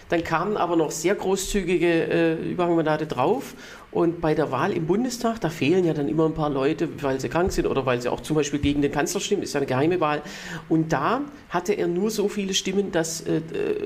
Dann 0.09 0.23
kamen 0.23 0.57
aber 0.57 0.77
noch 0.77 0.93
sehr 0.93 1.17
großzügige 1.17 1.89
äh, 1.89 2.35
Überhangmandate 2.35 3.07
drauf. 3.07 3.55
Und 3.97 4.21
bei 4.21 4.35
der 4.35 4.53
Wahl 4.53 4.73
im 4.73 4.87
Bundestag, 4.87 5.41
da 5.41 5.49
fehlen 5.49 5.87
ja 5.87 5.95
dann 5.95 6.07
immer 6.07 6.27
ein 6.27 6.35
paar 6.35 6.51
Leute, 6.51 7.03
weil 7.03 7.19
sie 7.19 7.31
krank 7.31 7.51
sind 7.51 7.67
oder 7.67 7.87
weil 7.87 7.99
sie 7.99 8.11
auch 8.11 8.21
zum 8.21 8.37
Beispiel 8.37 8.59
gegen 8.59 8.83
den 8.83 8.93
Kanzler 8.93 9.21
stimmen, 9.21 9.43
ist 9.43 9.55
ja 9.55 9.61
eine 9.61 9.67
geheime 9.67 10.01
Wahl. 10.01 10.21
Und 10.69 10.93
da 10.93 11.23
hatte 11.49 11.73
er 11.73 11.89
nur 11.89 12.11
so 12.11 12.29
viele 12.29 12.53
Stimmen, 12.53 12.93
dass, 12.93 13.23
äh, 13.23 13.41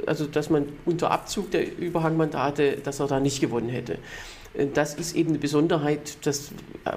also 0.09 0.27
dass 0.27 0.51
man 0.51 0.67
unter 0.85 1.13
Abzug 1.13 1.53
der 1.53 1.79
Überhangmandate, 1.79 2.79
dass 2.83 2.99
er 2.99 3.07
da 3.07 3.21
nicht 3.21 3.41
gewonnen 3.41 3.69
hätte. 3.69 3.99
Äh, 4.55 4.67
das 4.75 4.95
ist 4.95 5.15
eben 5.15 5.29
eine 5.29 5.39
Besonderheit, 5.39 6.27
das 6.27 6.51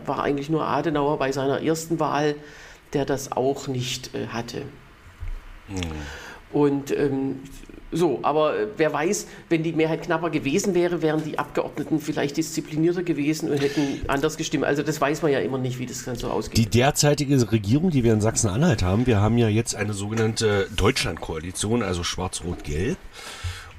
war 0.08 0.24
eigentlich 0.24 0.50
nur 0.50 0.66
Adenauer 0.66 1.20
bei 1.20 1.32
seiner 1.32 1.62
ersten 1.62 2.00
Wahl, 2.00 2.34
der 2.94 3.06
das 3.06 3.32
auch 3.32 3.68
nicht 3.68 4.16
äh, 4.16 4.30
hatte. 4.30 4.64
Mhm. 5.68 5.82
Und 6.52 6.98
ähm, 6.98 7.42
so, 7.94 8.20
aber 8.24 8.58
äh, 8.58 8.68
wer 8.78 8.92
weiß, 8.92 9.28
wenn 9.50 9.64
die 9.64 9.74
Mehrheit 9.74 10.04
knapper 10.04 10.30
gewesen 10.30 10.74
wäre, 10.74 11.02
wären 11.02 11.24
die 11.24 11.40
Abgeordneten 11.40 12.00
vielleicht 12.00 12.38
disziplinierter 12.38 13.04
gewesen 13.04 13.50
und 13.50 13.62
hätten 13.62 14.02
anders 14.08 14.38
gestimmt. 14.38 14.66
Also 14.66 14.84
das 14.84 15.00
weiß 15.00 15.22
man 15.22 15.32
ja 15.32 15.40
immer 15.40 15.58
nicht, 15.58 15.80
wie 15.80 15.86
das 15.86 16.04
dann 16.04 16.16
so 16.16 16.30
ausgeht. 16.30 16.58
Die 16.58 16.66
derzeitige 16.66 17.52
Regierung, 17.52 17.92
die 17.92 18.04
wir 18.04 18.14
in 18.14 18.22
Sachsen-Anhalt 18.22 18.84
haben, 18.84 19.06
wir 19.06 19.22
haben 19.22 19.38
ja 19.38 19.48
jetzt 19.48 19.76
eine 19.76 19.94
sogenannte 19.94 20.68
Deutschland-Koalition, 20.76 21.84
also 21.84 22.04
Schwarz-Rot-Gelb. 22.04 22.98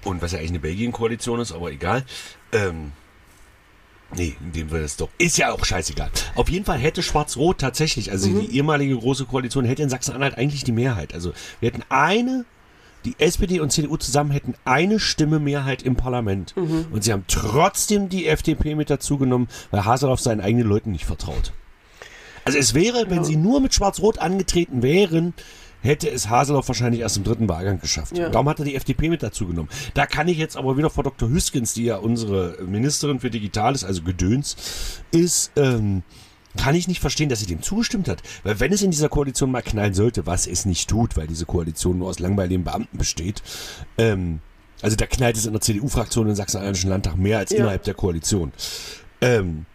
Und 0.05 0.21
was 0.23 0.33
ja 0.33 0.39
eigentlich 0.39 0.51
eine 0.51 0.61
Belgien-Koalition 0.61 1.41
ist, 1.41 1.53
aber 1.53 1.71
egal. 1.71 2.05
Ähm, 2.53 2.93
Nee, 4.17 4.37
in 4.41 4.53
dem 4.53 4.69
Fall 4.69 4.83
ist 4.83 5.01
doch. 5.01 5.09
Ist 5.19 5.39
ja 5.39 5.53
auch 5.53 5.65
scheißegal. 5.65 6.11
Auf 6.35 6.49
jeden 6.49 6.65
Fall 6.65 6.79
hätte 6.79 7.03
Schwarz-Rot 7.03 7.59
tatsächlich, 7.59 8.13
also 8.13 8.29
mhm. 8.29 8.41
die 8.43 8.57
ehemalige 8.57 8.97
große 8.97 9.25
Koalition, 9.25 9.65
hätte 9.65 9.83
in 9.83 9.89
Sachsen-Anhalt 9.89 10.39
eigentlich 10.39 10.65
die 10.65 10.73
Mehrheit. 10.73 11.15
Also 11.15 11.33
wir 11.61 11.71
hätten 11.71 11.83
eine, 11.89 12.45
die 13.05 13.15
SPD 13.19 13.61
und 13.61 13.71
CDU 13.71 13.97
zusammen 13.97 14.31
hätten 14.31 14.55
eine 14.65 14.99
Stimme 14.99 15.39
Mehrheit 15.39 15.83
im 15.83 15.97
Parlament. 15.97 16.57
Mhm. 16.57 16.87
Und 16.91 17.05
sie 17.05 17.13
haben 17.13 17.25
trotzdem 17.29 18.09
die 18.09 18.27
FDP 18.27 18.75
mit 18.75 18.91
dazu 18.91 19.19
genommen, 19.19 19.49
weil 19.71 19.85
Haseloff 19.85 20.21
seinen 20.21 20.41
eigenen 20.41 20.67
Leuten 20.67 20.93
nicht 20.93 21.05
vertraut. 21.05 21.53
Also 22.45 22.59
es 22.59 22.75
wäre, 22.75 23.07
wenn 23.09 23.19
ja. 23.19 23.25
sie 23.25 23.37
nur 23.37 23.61
mit 23.61 23.75
Schwarz-Rot 23.75 24.19
angetreten 24.19 24.83
wären, 24.83 25.35
hätte 25.85 26.11
es 26.11 26.29
Haseloff 26.29 26.69
wahrscheinlich 26.69 27.03
erst 27.03 27.19
im 27.19 27.25
dritten 27.25 27.49
Wahlgang 27.49 27.79
geschafft. 27.79 28.17
Ja. 28.17 28.31
Darum 28.31 28.49
hat 28.49 28.59
er 28.59 28.65
die 28.65 28.75
FDP 28.75 29.11
mit 29.11 29.23
dazu 29.23 29.47
genommen. 29.47 29.69
Da 29.93 30.07
kann 30.07 30.29
ich 30.29 30.39
jetzt 30.39 30.57
aber 30.57 30.77
wieder 30.77 30.91
Frau 30.91 31.03
Dr. 31.03 31.29
Hüskens, 31.29 31.75
die 31.75 31.85
ja 31.85 31.99
unsere 31.99 32.57
Ministerin 32.67 33.21
für 33.21 33.31
Digitales, 33.31 33.85
also 33.85 34.03
Gedöns, 34.03 34.57
ist, 35.11 35.53
ähm, 35.57 36.03
kann 36.57 36.75
ich 36.75 36.89
nicht 36.89 37.01
verstehen, 37.01 37.29
dass 37.29 37.41
sie 37.41 37.47
dem 37.47 37.63
zugestimmt 37.63 38.09
hat. 38.09 38.23
Weil 38.43 38.61
wenn 38.61 38.73
es 38.73 38.83
in 38.83 38.91
dieser 38.91 39.09
Koalition 39.09 39.51
mal 39.51 39.63
knallen 39.63 39.95
sollte, 39.95 40.27
was 40.27 40.47
es 40.47 40.65
nicht 40.65 40.89
tut, 40.89 41.17
weil 41.17 41.27
diese 41.27 41.47
Koalition 41.47 41.99
nur 41.99 42.09
aus 42.09 42.19
langweiligen 42.19 42.65
Beamten 42.65 42.99
besteht, 42.99 43.43
ähm, 43.99 44.41
also 44.83 44.97
da 44.97 45.07
knallt 45.07 45.37
es 45.37 45.47
in 45.47 45.53
der 45.53 45.61
CDU-Fraktion 45.61 46.29
im 46.29 46.35
Sachsen-Anhaltischen 46.35 46.91
Landtag 46.91 47.17
mehr 47.17 47.39
als 47.39 47.51
ja. 47.51 47.59
innerhalb 47.59 47.85
der 47.85 47.95
Koalition. 47.95 48.53
Ähm, 49.21 49.67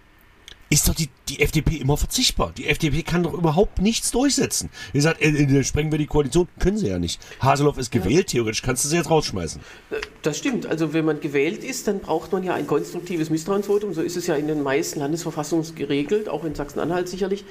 ist 0.69 0.87
doch 0.87 0.93
die, 0.93 1.09
die 1.27 1.39
FDP 1.39 1.77
immer 1.77 1.97
verzichtbar. 1.97 2.53
Die 2.55 2.67
FDP 2.67 3.01
kann 3.01 3.23
doch 3.23 3.33
überhaupt 3.33 3.81
nichts 3.81 4.11
durchsetzen. 4.11 4.69
Ihr 4.93 5.01
sagt, 5.01 5.21
äh, 5.21 5.29
äh, 5.29 5.63
sprengen 5.63 5.91
wir 5.91 5.97
die 5.97 6.05
Koalition. 6.05 6.47
Können 6.59 6.77
sie 6.77 6.87
ja 6.87 6.99
nicht. 6.99 7.19
Haseloff 7.41 7.77
ist 7.77 7.91
gewählt, 7.91 8.31
ja. 8.31 8.39
theoretisch 8.39 8.61
kannst 8.61 8.85
du 8.85 8.89
sie 8.89 8.97
jetzt 8.97 9.09
rausschmeißen. 9.09 9.61
Äh, 9.89 9.95
das 10.21 10.37
stimmt. 10.37 10.67
Also 10.67 10.93
wenn 10.93 11.05
man 11.05 11.19
gewählt 11.19 11.63
ist, 11.63 11.87
dann 11.87 11.99
braucht 11.99 12.31
man 12.31 12.43
ja 12.43 12.53
ein 12.53 12.67
konstruktives 12.67 13.31
Misstrauensvotum. 13.31 13.93
So 13.93 14.01
ist 14.01 14.15
es 14.15 14.27
ja 14.27 14.35
in 14.35 14.47
den 14.47 14.61
meisten 14.61 14.99
Landesverfassungen 14.99 15.73
geregelt, 15.73 16.29
auch 16.29 16.43
in 16.45 16.53
Sachsen-Anhalt 16.53 17.09
sicherlich. 17.09 17.45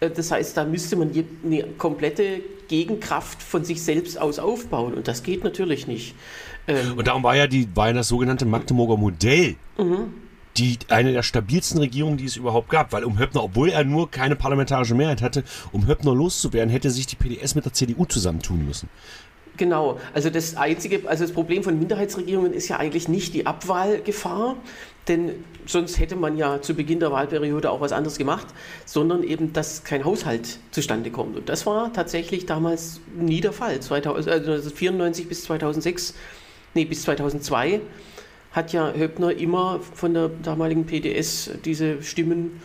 Äh, 0.00 0.10
das 0.10 0.30
heißt, 0.30 0.56
da 0.56 0.64
müsste 0.64 0.96
man 0.96 1.10
eine 1.44 1.64
komplette 1.76 2.40
Gegenkraft 2.68 3.42
von 3.42 3.64
sich 3.64 3.82
selbst 3.82 4.18
aus 4.18 4.38
aufbauen. 4.38 4.94
Und 4.94 5.08
das 5.08 5.22
geht 5.22 5.44
natürlich 5.44 5.86
nicht. 5.86 6.14
Ähm 6.66 6.96
und 6.96 7.06
darum 7.06 7.22
war 7.22 7.36
ja, 7.36 7.46
die, 7.46 7.68
war 7.74 7.88
ja 7.88 7.92
das 7.92 8.08
sogenannte 8.08 8.46
Magdeburger 8.46 8.96
Modell. 8.96 9.56
Mhm 9.76 10.14
die 10.56 10.78
eine 10.88 11.12
der 11.12 11.22
stabilsten 11.22 11.78
Regierungen, 11.78 12.16
die 12.16 12.26
es 12.26 12.36
überhaupt 12.36 12.68
gab, 12.68 12.92
weil 12.92 13.04
um 13.04 13.18
Höppner, 13.18 13.42
obwohl 13.42 13.70
er 13.70 13.84
nur 13.84 14.10
keine 14.10 14.36
parlamentarische 14.36 14.94
Mehrheit 14.94 15.22
hatte, 15.22 15.44
um 15.72 15.86
Höppner 15.86 16.14
loszuwerden, 16.14 16.70
hätte 16.70 16.90
sich 16.90 17.06
die 17.06 17.16
PDS 17.16 17.54
mit 17.54 17.64
der 17.64 17.72
CDU 17.72 18.04
zusammentun 18.04 18.66
müssen. 18.66 18.88
Genau, 19.58 20.00
also 20.14 20.30
das 20.30 20.56
einzige, 20.56 21.06
also 21.08 21.24
das 21.24 21.32
Problem 21.32 21.62
von 21.62 21.78
Minderheitsregierungen 21.78 22.54
ist 22.54 22.68
ja 22.68 22.78
eigentlich 22.78 23.08
nicht 23.08 23.34
die 23.34 23.44
Abwahlgefahr, 23.44 24.56
denn 25.08 25.44
sonst 25.66 25.98
hätte 25.98 26.16
man 26.16 26.38
ja 26.38 26.62
zu 26.62 26.74
Beginn 26.74 27.00
der 27.00 27.12
Wahlperiode 27.12 27.70
auch 27.70 27.80
was 27.82 27.92
anderes 27.92 28.16
gemacht, 28.16 28.46
sondern 28.86 29.22
eben, 29.22 29.52
dass 29.52 29.84
kein 29.84 30.04
Haushalt 30.04 30.58
zustande 30.70 31.10
kommt. 31.10 31.36
Und 31.36 31.48
das 31.50 31.66
war 31.66 31.92
tatsächlich 31.92 32.46
damals 32.46 33.00
nie 33.14 33.42
der 33.42 33.52
Fall. 33.52 33.78
2000, 33.80 34.28
also 34.32 34.52
1994 34.52 35.28
bis 35.28 35.44
2006, 35.44 36.14
nee, 36.72 36.86
bis 36.86 37.02
2002 37.02 37.80
hat 38.52 38.72
ja 38.72 38.92
Höppner 38.92 39.32
immer 39.32 39.80
von 39.94 40.14
der 40.14 40.28
damaligen 40.28 40.86
PDS 40.86 41.50
diese 41.64 42.02
Stimmen 42.02 42.60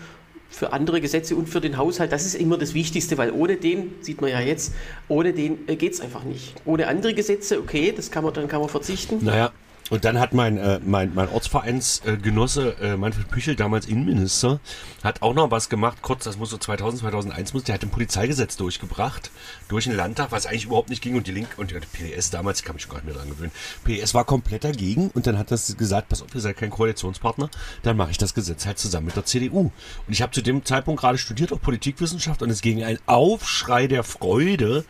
für 0.50 0.74
andere 0.74 1.02
Gesetze 1.02 1.36
und 1.36 1.50
für 1.50 1.62
den 1.62 1.78
Haushalt, 1.78 2.12
das 2.12 2.26
ist 2.26 2.36
immer 2.36 2.58
das 2.58 2.74
Wichtigste, 2.74 3.18
weil 3.18 3.32
ohne 3.32 3.58
den, 3.58 3.94
sieht 4.02 4.22
man 4.22 4.30
ja 4.30 4.40
jetzt, 4.40 4.74
ohne 5.08 5.34
den 5.34 5.68
äh, 5.68 5.76
geht 5.76 5.94
es 5.94 6.02
einfach 6.02 6.24
nicht. 6.24 6.56
Ohne 6.66 6.88
andere 6.88 7.14
Gesetze, 7.14 7.60
okay, 7.60 7.94
das 7.96 8.12
kann 8.12 8.24
man, 8.24 8.34
dann 8.34 8.48
kann 8.48 8.62
man 8.62 8.70
verzichten. 8.70 9.20
Naja, 9.22 9.52
und 9.90 10.06
dann 10.06 10.20
hat 10.20 10.34
mein, 10.34 10.58
äh, 10.58 10.80
mein, 10.84 11.14
mein 11.14 11.30
Ortsvereinsgenosse 11.30 12.76
äh, 12.82 12.98
Manfred 12.98 13.30
Püchel, 13.30 13.56
damals 13.56 13.86
Innenminister, 13.86 14.60
hat 15.04 15.22
auch 15.22 15.34
noch 15.34 15.52
was 15.52 15.70
gemacht, 15.70 16.00
kurz, 16.02 16.26
das 16.26 16.38
muss 16.38 16.50
so 16.50 16.58
2000, 16.58 17.02
2001 17.02 17.54
muss, 17.54 17.64
der 17.64 17.76
hat 17.76 17.84
ein 17.84 17.90
Polizeigesetz 17.90 18.58
durchgebracht, 18.58 19.32
durch 19.70 19.86
den 19.86 19.96
Landtag, 19.96 20.32
was 20.32 20.46
eigentlich 20.46 20.66
überhaupt 20.66 20.90
nicht 20.90 21.02
ging. 21.02 21.16
Und 21.16 21.28
die 21.28 21.32
Link 21.32 21.48
und 21.58 21.72
die 21.72 21.76
PDS 21.76 22.30
damals, 22.32 22.60
ich 22.60 22.66
kann 22.66 22.76
mich 22.76 22.84
schon 22.84 22.92
gar 22.92 22.98
nicht 22.98 23.06
mehr 23.06 23.16
dran 23.16 23.30
gewöhnen, 23.30 23.52
PDS 23.84 24.14
war 24.14 24.26
komplett 24.26 24.64
dagegen 24.64 25.10
und 25.14 25.28
dann 25.28 25.38
hat 25.38 25.52
das 25.52 25.78
gesagt, 25.78 26.10
pass 26.10 26.22
auf, 26.22 26.34
ihr 26.36 26.42
seid 26.42 26.58
kein 26.58 26.70
Koalitionspartner, 26.70 27.50
dann 27.84 27.98
mache 27.98 28.12
ich 28.12 28.18
das 28.18 28.34
Gesetz 28.34 28.66
halt 28.66 28.80
zusammen 28.80 29.08
mit 29.08 29.16
der 29.16 29.26
CDU. 29.26 29.60
Und 29.60 29.74
ich 30.14 30.22
habe 30.22 30.32
zu 30.32 30.42
dem 30.42 30.66
Zeitpunkt 30.66 31.02
gerade 31.02 31.18
studiert 31.18 31.54
auf 31.54 31.62
Politikwissenschaft 31.62 32.42
und 32.42 32.50
es 32.50 32.62
ging 32.62 32.84
ein 32.84 33.00
Aufschrei 33.06 33.88
der 33.88 34.04
Freude, 34.04 34.84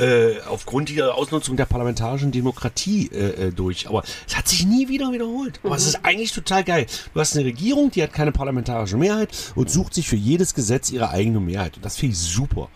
äh, 0.00 0.40
aufgrund 0.48 0.88
dieser 0.88 1.14
Ausnutzung 1.14 1.56
der 1.56 1.66
parlamentarischen 1.66 2.32
Demokratie 2.32 3.10
äh, 3.12 3.48
äh, 3.48 3.52
durch. 3.52 3.88
Aber 3.88 4.02
es 4.26 4.36
hat 4.36 4.48
sich 4.48 4.66
nie 4.66 4.88
wieder 4.88 5.12
wiederholt. 5.12 5.60
Aber 5.62 5.70
mhm. 5.70 5.76
es 5.76 5.86
ist 5.86 6.04
eigentlich 6.04 6.32
total 6.32 6.64
geil. 6.64 6.86
Du 7.12 7.20
hast 7.20 7.36
eine 7.36 7.44
Regierung, 7.44 7.90
die 7.90 8.02
hat 8.02 8.12
keine 8.12 8.32
parlamentarische 8.32 8.96
Mehrheit 8.96 9.30
und 9.54 9.70
sucht 9.70 9.94
sich 9.94 10.08
für 10.08 10.16
jedes 10.16 10.54
Gesetz 10.54 10.90
ihre 10.90 11.10
eigene 11.10 11.40
Mehrheit. 11.40 11.76
Und 11.76 11.84
das 11.84 11.96
finde 11.96 12.14
ich 12.14 12.20
super. 12.20 12.68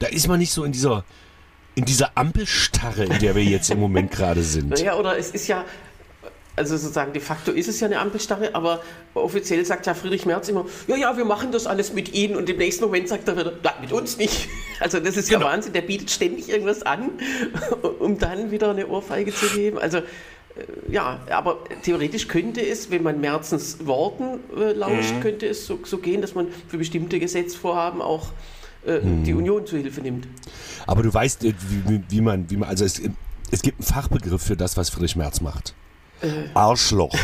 Da 0.00 0.08
ist 0.08 0.28
man 0.28 0.38
nicht 0.38 0.52
so 0.52 0.64
in 0.64 0.72
dieser 0.72 1.04
in 1.74 1.84
dieser 1.84 2.10
Ampelstarre, 2.16 3.04
in 3.04 3.18
der 3.20 3.36
wir 3.36 3.44
jetzt 3.44 3.70
im 3.70 3.78
Moment 3.78 4.10
gerade 4.10 4.42
sind. 4.42 4.70
Naja, 4.70 4.96
oder 4.96 5.16
es 5.16 5.30
ist 5.30 5.46
ja, 5.46 5.64
also 6.58 6.76
sozusagen 6.76 7.12
de 7.12 7.22
facto 7.22 7.52
ist 7.52 7.68
es 7.68 7.80
ja 7.80 7.86
eine 7.86 7.98
Ampelstarre, 7.98 8.54
aber 8.54 8.82
offiziell 9.14 9.64
sagt 9.64 9.86
ja 9.86 9.94
Friedrich 9.94 10.26
Merz 10.26 10.48
immer, 10.48 10.66
ja, 10.86 10.96
ja, 10.96 11.16
wir 11.16 11.24
machen 11.24 11.52
das 11.52 11.66
alles 11.66 11.92
mit 11.92 12.12
Ihnen 12.12 12.36
und 12.36 12.50
im 12.50 12.56
nächsten 12.58 12.84
Moment 12.84 13.08
sagt 13.08 13.28
er 13.28 13.36
wieder, 13.36 13.52
na, 13.62 13.74
mit 13.80 13.92
uns 13.92 14.18
nicht. 14.18 14.48
Also 14.80 15.00
das 15.00 15.16
ist 15.16 15.28
genau. 15.28 15.40
ja 15.40 15.52
Wahnsinn, 15.52 15.72
der 15.72 15.80
bietet 15.80 16.08
ständig 16.08 16.48
irgendwas 16.48 16.84
an, 16.84 17.10
um 17.98 18.16
dann 18.16 18.52
wieder 18.52 18.70
eine 18.70 18.86
Ohrfeige 18.86 19.34
zu 19.34 19.46
geben. 19.48 19.76
Also 19.76 19.98
äh, 19.98 20.02
ja, 20.88 21.20
aber 21.30 21.64
theoretisch 21.82 22.28
könnte 22.28 22.64
es, 22.64 22.88
wenn 22.88 23.02
man 23.02 23.20
Merzens 23.20 23.84
Worten 23.86 24.38
äh, 24.56 24.74
lauscht, 24.74 25.14
mhm. 25.14 25.20
könnte 25.20 25.48
es 25.48 25.66
so, 25.66 25.80
so, 25.82 25.98
gehen, 25.98 26.20
dass 26.20 26.36
man 26.36 26.46
für 26.68 26.78
bestimmte 26.78 27.18
Gesetzvorhaben 27.18 28.00
auch 28.00 28.28
äh, 28.86 29.00
mhm. 29.00 29.24
die 29.24 29.34
Union 29.34 29.66
zu 29.66 29.76
Hilfe 29.76 30.00
nimmt. 30.00 30.28
Aber 30.86 31.02
du 31.02 31.12
weißt, 31.12 31.44
äh, 31.44 31.54
wie, 31.88 32.00
wie, 32.08 32.20
man, 32.20 32.48
wie 32.48 32.56
man, 32.56 32.68
also 32.68 32.84
es, 32.84 33.02
es 33.50 33.62
gibt 33.62 33.80
einen 33.80 33.86
Fachbegriff 33.86 34.42
für 34.42 34.56
das, 34.56 34.76
was 34.76 34.90
Friedrich 34.90 35.16
Merz 35.16 35.40
macht. 35.40 35.74
Äh. 36.22 36.48
Arschloch. 36.54 37.14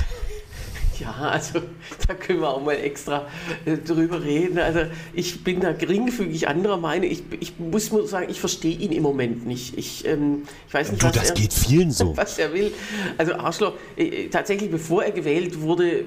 Ja, 1.00 1.12
also 1.12 1.60
da 2.06 2.14
können 2.14 2.40
wir 2.40 2.48
auch 2.48 2.62
mal 2.62 2.74
extra 2.74 3.26
äh, 3.64 3.76
drüber 3.76 4.22
reden. 4.22 4.58
Also 4.58 4.82
ich 5.12 5.42
bin 5.42 5.58
da 5.58 5.72
geringfügig 5.72 6.46
anderer 6.46 6.76
Meinung. 6.76 7.10
Ich, 7.10 7.24
ich 7.40 7.58
muss 7.58 7.90
nur 7.90 8.06
sagen, 8.06 8.26
ich 8.30 8.38
verstehe 8.38 8.76
ihn 8.76 8.92
im 8.92 9.02
Moment 9.02 9.44
nicht. 9.44 9.76
Ich, 9.76 10.06
ähm, 10.06 10.42
ich 10.68 10.74
weiß 10.74 10.92
nicht, 10.92 11.02
du, 11.02 11.08
was 11.08 11.14
das 11.14 11.30
er, 11.30 11.34
geht 11.34 11.52
vielen 11.52 11.90
so. 11.90 12.16
Was 12.16 12.38
er 12.38 12.52
will. 12.52 12.72
Also 13.18 13.34
Arschloch, 13.34 13.72
äh, 13.96 14.28
tatsächlich 14.28 14.70
bevor 14.70 15.04
er 15.04 15.10
gewählt 15.10 15.60
wurde, 15.60 16.04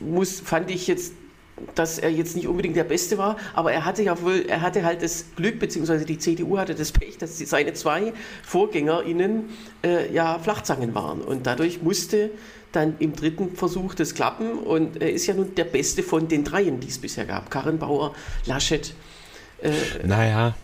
muss, 0.00 0.40
fand 0.40 0.70
ich 0.70 0.86
jetzt 0.86 1.12
dass 1.74 1.98
er 1.98 2.10
jetzt 2.10 2.36
nicht 2.36 2.48
unbedingt 2.48 2.76
der 2.76 2.84
Beste 2.84 3.18
war, 3.18 3.36
aber 3.54 3.72
er 3.72 3.84
hatte 3.84 4.02
ja 4.02 4.20
wohl, 4.20 4.44
er 4.48 4.60
hatte 4.60 4.84
halt 4.84 5.02
das 5.02 5.26
Glück, 5.36 5.58
beziehungsweise 5.58 6.04
die 6.04 6.18
CDU 6.18 6.58
hatte 6.58 6.74
das 6.74 6.92
Pech, 6.92 7.18
dass 7.18 7.38
seine 7.38 7.72
zwei 7.74 8.12
VorgängerInnen 8.42 9.50
äh, 9.84 10.12
ja 10.12 10.38
Flachzangen 10.38 10.94
waren. 10.94 11.20
Und 11.20 11.46
dadurch 11.46 11.82
musste 11.82 12.30
dann 12.72 12.96
im 12.98 13.14
dritten 13.14 13.54
Versuch 13.54 13.94
das 13.94 14.14
klappen. 14.14 14.58
Und 14.58 15.00
er 15.00 15.12
ist 15.12 15.26
ja 15.26 15.34
nun 15.34 15.54
der 15.54 15.64
Beste 15.64 16.02
von 16.02 16.28
den 16.28 16.44
dreien, 16.44 16.80
die 16.80 16.88
es 16.88 16.98
bisher 16.98 17.24
gab. 17.24 17.50
Karrenbauer, 17.50 18.14
Laschet. 18.46 18.94
Äh, 19.62 19.70
naja, 20.04 20.54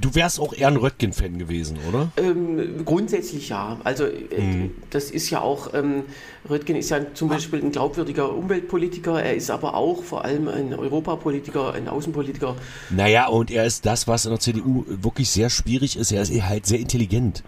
Du 0.00 0.14
wärst 0.14 0.40
auch 0.40 0.52
eher 0.52 0.68
ein 0.68 0.76
Röttgen-Fan 0.76 1.38
gewesen, 1.38 1.78
oder? 1.88 2.10
Ähm, 2.16 2.84
grundsätzlich 2.84 3.48
ja. 3.48 3.78
Also 3.84 4.06
äh, 4.06 4.40
mhm. 4.40 4.70
das 4.90 5.10
ist 5.10 5.30
ja 5.30 5.40
auch, 5.40 5.72
ähm, 5.72 6.04
Röttgen 6.48 6.76
ist 6.76 6.90
ja 6.90 7.14
zum 7.14 7.28
Beispiel 7.28 7.62
ein 7.62 7.70
glaubwürdiger 7.70 8.34
Umweltpolitiker, 8.34 9.22
er 9.22 9.34
ist 9.34 9.50
aber 9.50 9.74
auch 9.74 10.02
vor 10.02 10.24
allem 10.24 10.48
ein 10.48 10.74
Europapolitiker, 10.74 11.74
ein 11.74 11.88
Außenpolitiker. 11.88 12.56
Naja, 12.90 13.28
und 13.28 13.50
er 13.50 13.64
ist 13.66 13.86
das, 13.86 14.08
was 14.08 14.24
in 14.24 14.32
der 14.32 14.40
CDU 14.40 14.84
wirklich 14.88 15.30
sehr 15.30 15.50
schwierig 15.50 15.96
ist, 15.96 16.10
er 16.10 16.22
ist 16.22 16.32
halt 16.42 16.66
sehr 16.66 16.80
intelligent. 16.80 17.44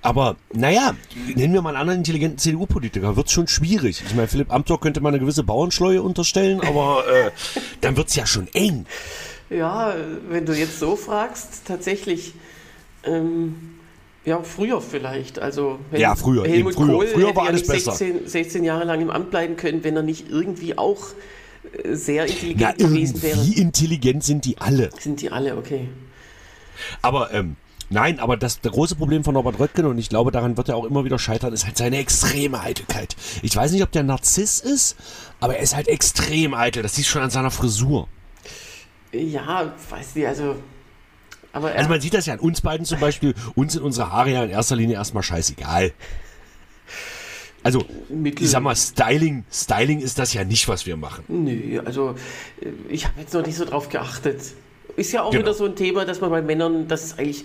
Aber 0.00 0.36
naja, 0.52 0.94
nennen 1.34 1.52
wir 1.52 1.60
mal 1.60 1.70
einen 1.70 1.80
anderen 1.80 2.00
intelligenten 2.00 2.38
CDU-Politiker, 2.38 3.16
wird 3.16 3.30
schon 3.30 3.48
schwierig. 3.48 4.02
Ich 4.06 4.14
meine, 4.14 4.28
Philipp 4.28 4.52
Amthor 4.52 4.80
könnte 4.80 5.00
mal 5.00 5.08
eine 5.08 5.18
gewisse 5.18 5.42
Bauernschleue 5.42 6.02
unterstellen, 6.02 6.60
aber 6.60 7.04
äh, 7.08 7.30
dann 7.80 7.96
wird 7.96 8.08
es 8.08 8.14
ja 8.14 8.24
schon 8.24 8.46
eng. 8.54 8.86
Ja, 9.50 9.94
wenn 10.28 10.44
du 10.44 10.52
jetzt 10.54 10.78
so 10.78 10.96
fragst, 10.96 11.62
tatsächlich. 11.66 12.34
Ähm, 13.04 13.78
ja, 14.24 14.42
früher 14.42 14.80
vielleicht. 14.80 15.38
Also 15.38 15.78
Hel 15.90 16.00
ja, 16.00 16.14
früher. 16.14 16.44
Helmut 16.44 16.74
früher. 16.74 16.86
Kohl 16.86 17.06
früher 17.06 17.36
war 17.36 17.46
alles 17.46 17.66
16, 17.66 18.28
16 18.28 18.64
Jahre 18.64 18.84
lang 18.84 19.00
im 19.00 19.10
Amt 19.10 19.30
bleiben 19.30 19.56
können, 19.56 19.84
wenn 19.84 19.96
er 19.96 20.02
nicht 20.02 20.28
irgendwie 20.28 20.76
auch 20.76 21.08
äh, 21.82 21.94
sehr 21.94 22.26
intelligent 22.26 22.76
Na, 22.78 22.86
gewesen 22.86 23.22
wäre. 23.22 23.42
Wie 23.42 23.54
intelligent 23.54 24.24
sind 24.24 24.44
die 24.44 24.58
alle? 24.58 24.90
Sind 24.98 25.22
die 25.22 25.30
alle, 25.30 25.56
okay. 25.56 25.88
Aber 27.00 27.32
ähm, 27.32 27.56
Nein, 27.90 28.20
aber 28.20 28.36
das, 28.36 28.60
das 28.60 28.70
große 28.70 28.96
Problem 28.96 29.24
von 29.24 29.34
Robert 29.34 29.58
Röttgen, 29.58 29.86
und 29.86 29.96
ich 29.96 30.10
glaube, 30.10 30.30
daran 30.30 30.58
wird 30.58 30.68
er 30.68 30.76
auch 30.76 30.84
immer 30.84 31.06
wieder 31.06 31.18
scheitern, 31.18 31.54
ist 31.54 31.64
halt 31.64 31.78
seine 31.78 31.96
extreme 31.96 32.60
Eitelkeit. 32.60 33.16
Ich 33.40 33.56
weiß 33.56 33.72
nicht, 33.72 33.82
ob 33.82 33.90
der 33.92 34.02
Narziss 34.02 34.60
ist, 34.60 34.94
aber 35.40 35.56
er 35.56 35.62
ist 35.62 35.74
halt 35.74 35.88
extrem 35.88 36.52
eitel. 36.52 36.82
Das 36.82 36.96
siehst 36.96 37.08
du 37.08 37.12
schon 37.12 37.22
an 37.22 37.30
seiner 37.30 37.50
Frisur. 37.50 38.06
Ja, 39.12 39.72
weiß 39.90 40.14
nicht, 40.14 40.26
also. 40.26 40.56
Aber 41.52 41.72
also 41.72 41.88
man 41.88 42.00
sieht 42.00 42.14
das 42.14 42.26
ja 42.26 42.34
an 42.34 42.40
uns 42.40 42.60
beiden 42.60 42.84
zum 42.84 43.00
Beispiel. 43.00 43.34
Uns 43.54 43.72
sind 43.72 43.82
unsere 43.82 44.12
Haare 44.12 44.30
ja 44.30 44.44
in 44.44 44.50
erster 44.50 44.76
Linie 44.76 44.96
erstmal 44.96 45.22
scheißegal. 45.22 45.92
Also, 47.62 47.84
Mittel. 48.08 48.44
ich 48.44 48.50
sag 48.50 48.62
mal, 48.62 48.76
Styling, 48.76 49.44
Styling 49.50 50.00
ist 50.00 50.18
das 50.18 50.32
ja 50.32 50.44
nicht, 50.44 50.68
was 50.68 50.86
wir 50.86 50.96
machen. 50.96 51.24
Nö, 51.28 51.80
also 51.84 52.14
äh, 52.60 52.68
ich 52.88 53.04
habe 53.06 53.20
jetzt 53.20 53.34
noch 53.34 53.44
nicht 53.44 53.56
so 53.56 53.64
drauf 53.64 53.88
geachtet. 53.88 54.40
Ist 54.96 55.12
ja 55.12 55.22
auch 55.22 55.30
genau. 55.30 55.42
wieder 55.42 55.54
so 55.54 55.64
ein 55.64 55.76
Thema, 55.76 56.04
dass 56.04 56.20
man 56.20 56.30
bei 56.30 56.42
Männern, 56.42 56.88
dass 56.88 57.04
es 57.04 57.18
eigentlich 57.18 57.44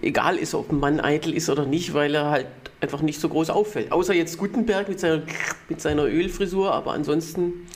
egal 0.00 0.36
ist, 0.36 0.54
ob 0.54 0.70
ein 0.70 0.80
Mann 0.80 1.00
eitel 1.00 1.32
ist 1.34 1.48
oder 1.48 1.64
nicht, 1.64 1.94
weil 1.94 2.14
er 2.14 2.30
halt 2.30 2.46
einfach 2.80 3.02
nicht 3.02 3.20
so 3.20 3.28
groß 3.28 3.50
auffällt. 3.50 3.92
Außer 3.92 4.14
jetzt 4.14 4.38
Gutenberg 4.38 4.88
mit 4.88 5.00
seiner, 5.00 5.22
mit 5.68 5.80
seiner 5.80 6.04
Ölfrisur, 6.04 6.72
aber 6.72 6.92
ansonsten. 6.92 7.66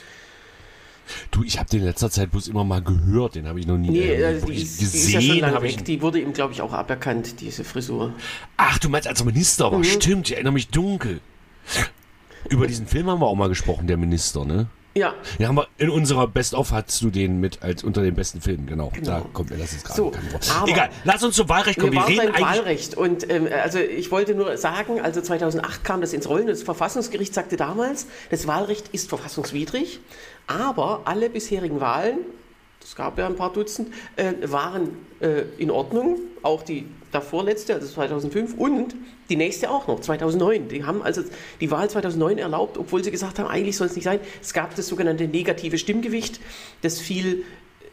Du, 1.31 1.43
ich 1.45 1.59
habe 1.59 1.69
den 1.69 1.81
in 1.81 1.87
letzter 1.87 2.11
Zeit 2.11 2.31
bloß 2.31 2.49
immer 2.49 2.65
mal 2.65 2.83
gehört, 2.83 3.35
den 3.35 3.47
habe 3.47 3.61
ich 3.61 3.67
noch 3.67 3.79
nie 3.79 3.91
nee, 3.91 4.13
äh, 4.13 4.41
die 4.41 4.55
ist, 4.55 4.79
gesehen. 4.79 4.91
Die, 4.91 4.97
ist 4.97 5.13
ja 5.13 5.21
schon 5.21 5.39
lange 5.39 5.63
weg. 5.63 5.85
die 5.85 6.03
wurde 6.03 6.21
ihm, 6.21 6.33
glaube 6.33 6.53
ich, 6.53 6.63
auch 6.63 6.73
aberkannt, 6.73 7.41
diese 7.41 7.65
Frisur. 7.65 8.13
Ach, 8.57 8.79
du 8.79 8.89
meinst 8.89 9.09
als 9.09 9.25
Minister, 9.25 9.71
mhm. 9.71 9.85
stimmt, 9.85 10.29
ich 10.29 10.35
erinnere 10.35 10.53
mich 10.53 10.69
dunkel. 10.69 11.21
Über 12.49 12.67
diesen 12.67 12.87
Film 12.87 13.09
haben 13.09 13.21
wir 13.21 13.27
auch 13.27 13.35
mal 13.35 13.49
gesprochen, 13.49 13.87
der 13.87 13.97
Minister, 13.97 14.45
ne? 14.45 14.69
Ja. 14.97 15.15
ja 15.39 15.49
haben 15.49 15.57
wir, 15.57 15.69
in 15.77 15.91
unserer 15.91 16.27
Best-of 16.27 16.73
hast 16.73 17.03
du 17.03 17.11
den 17.11 17.39
mit 17.39 17.63
als 17.63 17.85
unter 17.85 18.03
den 18.03 18.15
besten 18.15 18.41
Filmen, 18.41 18.67
genau. 18.67 18.91
genau. 18.95 19.11
Da 19.11 19.27
kommt 19.33 19.51
mir 19.51 19.59
das 19.59 19.73
jetzt 19.73 19.85
gerade 19.85 19.97
so, 19.97 20.13
Egal, 20.67 20.89
lass 21.05 21.23
uns 21.23 21.37
zum 21.37 21.49
Wahlrecht 21.51 21.79
kommen. 21.79 21.93
Wir, 21.93 22.01
wir 22.01 22.23
reden 22.23 22.33
beim 22.33 22.43
Wahlrecht 22.43 22.97
und 22.97 23.31
ähm, 23.31 23.47
also 23.63 23.79
ich 23.79 24.11
wollte 24.11 24.35
nur 24.35 24.57
sagen, 24.57 25.01
also 25.03 25.21
2008 25.21 25.85
kam 25.85 26.01
das 26.01 26.15
ins 26.15 26.29
Rollen. 26.29 26.47
Das 26.47 26.63
Verfassungsgericht 26.63 27.35
sagte 27.35 27.57
damals, 27.59 28.07
das 28.31 28.47
Wahlrecht 28.47 28.89
ist 28.89 29.11
verfassungswidrig, 29.11 30.01
aber 30.47 31.03
alle 31.05 31.31
bisherigen 31.31 31.81
Wahlen 31.81 32.19
es 32.87 32.95
gab 32.95 33.19
ja 33.19 33.27
ein 33.27 33.35
paar 33.35 33.53
Dutzend, 33.53 33.93
äh, 34.15 34.33
waren 34.45 34.97
äh, 35.19 35.43
in 35.59 35.73
Ordnung. 35.73 36.21
Auch 36.43 36.63
die 36.63 36.87
davor 37.11 37.43
letzte, 37.43 37.75
also 37.75 37.89
2005 37.89 38.55
und 38.55 38.95
die 39.29 39.35
nächste 39.35 39.71
auch 39.71 39.89
noch, 39.89 39.99
2009. 39.99 40.69
Die 40.69 40.85
haben 40.85 41.03
also 41.03 41.23
die 41.61 41.71
Wahl 41.73 41.91
2009 41.91 42.39
erlaubt, 42.39 42.79
obwohl 42.79 43.03
sie 43.03 43.11
gesagt 43.11 43.41
haben, 43.41 43.49
eigentlich 43.49 43.77
soll 43.77 43.89
es 43.89 43.97
nicht 43.97 44.05
sein. 44.05 44.21
Es 44.41 44.53
gab 44.55 44.77
das 44.77 44.87
sogenannte 44.87 45.27
negative 45.27 45.79
Stimmgewicht. 45.79 46.41
Das 46.83 47.01
fiel 47.01 47.45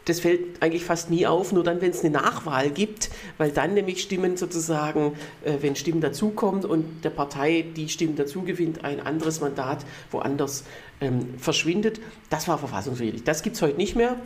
das 0.06 0.20
fällt 0.20 0.62
eigentlich 0.62 0.84
fast 0.84 1.10
nie 1.10 1.26
auf, 1.26 1.52
nur 1.52 1.64
dann, 1.64 1.80
wenn 1.80 1.90
es 1.90 2.00
eine 2.00 2.10
Nachwahl 2.10 2.70
gibt, 2.70 3.10
weil 3.38 3.50
dann 3.50 3.74
nämlich 3.74 4.02
Stimmen 4.02 4.36
sozusagen, 4.36 5.12
äh, 5.44 5.54
wenn 5.60 5.76
Stimmen 5.76 6.00
dazukommen 6.00 6.64
und 6.64 7.04
der 7.04 7.10
Partei 7.10 7.64
die 7.74 7.88
Stimmen 7.88 8.16
dazu 8.16 8.42
gewinnt, 8.42 8.84
ein 8.84 9.00
anderes 9.00 9.40
Mandat 9.40 9.84
woanders 10.10 10.64
ähm, 11.00 11.38
verschwindet. 11.38 12.00
Das 12.30 12.48
war 12.48 12.58
verfassungswidrig. 12.58 13.24
Das 13.24 13.42
gibt 13.42 13.56
es 13.56 13.62
heute 13.62 13.76
nicht 13.76 13.96
mehr. 13.96 14.16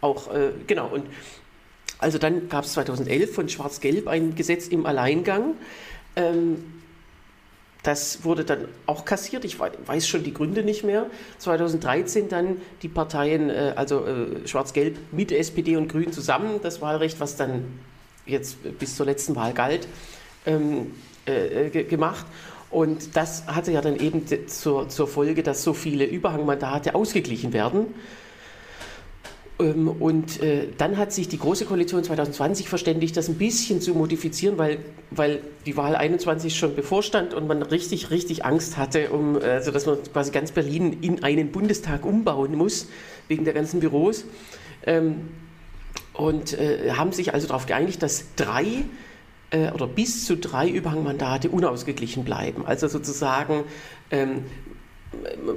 Auch, 0.00 0.32
äh, 0.32 0.50
genau, 0.66 0.88
und 0.88 1.04
also 1.98 2.18
dann 2.18 2.48
gab 2.48 2.64
es 2.64 2.74
2011 2.74 3.34
von 3.34 3.48
Schwarz-Gelb 3.48 4.06
ein 4.06 4.34
Gesetz 4.34 4.68
im 4.68 4.86
Alleingang. 4.86 5.54
Ähm, 6.14 6.77
das 7.82 8.24
wurde 8.24 8.44
dann 8.44 8.66
auch 8.86 9.04
kassiert. 9.04 9.44
Ich 9.44 9.58
weiß 9.60 10.06
schon 10.06 10.24
die 10.24 10.34
Gründe 10.34 10.62
nicht 10.62 10.84
mehr. 10.84 11.06
2013 11.38 12.28
dann 12.28 12.56
die 12.82 12.88
Parteien, 12.88 13.50
äh, 13.50 13.72
also 13.76 14.04
äh, 14.04 14.46
Schwarz-Gelb 14.46 14.98
mit 15.12 15.32
SPD 15.32 15.76
und 15.76 15.88
Grünen 15.88 16.12
zusammen, 16.12 16.60
das 16.62 16.80
Wahlrecht, 16.80 17.20
was 17.20 17.36
dann 17.36 17.64
jetzt 18.26 18.58
bis 18.78 18.96
zur 18.96 19.06
letzten 19.06 19.36
Wahl 19.36 19.52
galt, 19.54 19.88
ähm, 20.44 20.92
äh, 21.24 21.84
gemacht. 21.84 22.26
Und 22.70 23.16
das 23.16 23.46
hatte 23.46 23.72
ja 23.72 23.80
dann 23.80 23.96
eben 23.96 24.26
zur 24.46 25.08
Folge, 25.08 25.42
dass 25.42 25.62
so 25.62 25.72
viele 25.72 26.04
Überhangmandate 26.04 26.94
ausgeglichen 26.94 27.54
werden. 27.54 27.94
Ähm, 29.60 29.88
und 29.88 30.40
äh, 30.42 30.68
dann 30.76 30.96
hat 30.96 31.12
sich 31.12 31.28
die 31.28 31.38
Große 31.38 31.64
Koalition 31.64 32.04
2020 32.04 32.68
verständigt, 32.68 33.16
das 33.16 33.28
ein 33.28 33.36
bisschen 33.36 33.80
zu 33.80 33.94
modifizieren, 33.94 34.58
weil, 34.58 34.78
weil 35.10 35.40
die 35.66 35.76
Wahl 35.76 35.96
21 35.96 36.56
schon 36.56 36.74
bevorstand 36.74 37.34
und 37.34 37.46
man 37.46 37.62
richtig, 37.62 38.10
richtig 38.10 38.44
Angst 38.44 38.76
hatte, 38.76 39.10
um, 39.10 39.36
also 39.36 39.70
dass 39.70 39.86
man 39.86 39.98
quasi 40.12 40.30
ganz 40.30 40.52
Berlin 40.52 40.98
in 41.00 41.24
einen 41.24 41.50
Bundestag 41.50 42.04
umbauen 42.04 42.54
muss, 42.54 42.88
wegen 43.26 43.44
der 43.44 43.54
ganzen 43.54 43.80
Büros. 43.80 44.24
Ähm, 44.86 45.28
und 46.12 46.58
äh, 46.58 46.92
haben 46.92 47.12
sich 47.12 47.32
also 47.32 47.46
darauf 47.46 47.66
geeinigt, 47.66 48.02
dass 48.02 48.34
drei 48.34 48.84
äh, 49.50 49.70
oder 49.70 49.86
bis 49.86 50.24
zu 50.24 50.36
drei 50.36 50.68
Überhangmandate 50.68 51.48
unausgeglichen 51.48 52.24
bleiben. 52.24 52.66
Also 52.66 52.88
sozusagen 52.88 53.64
ähm, 54.10 54.44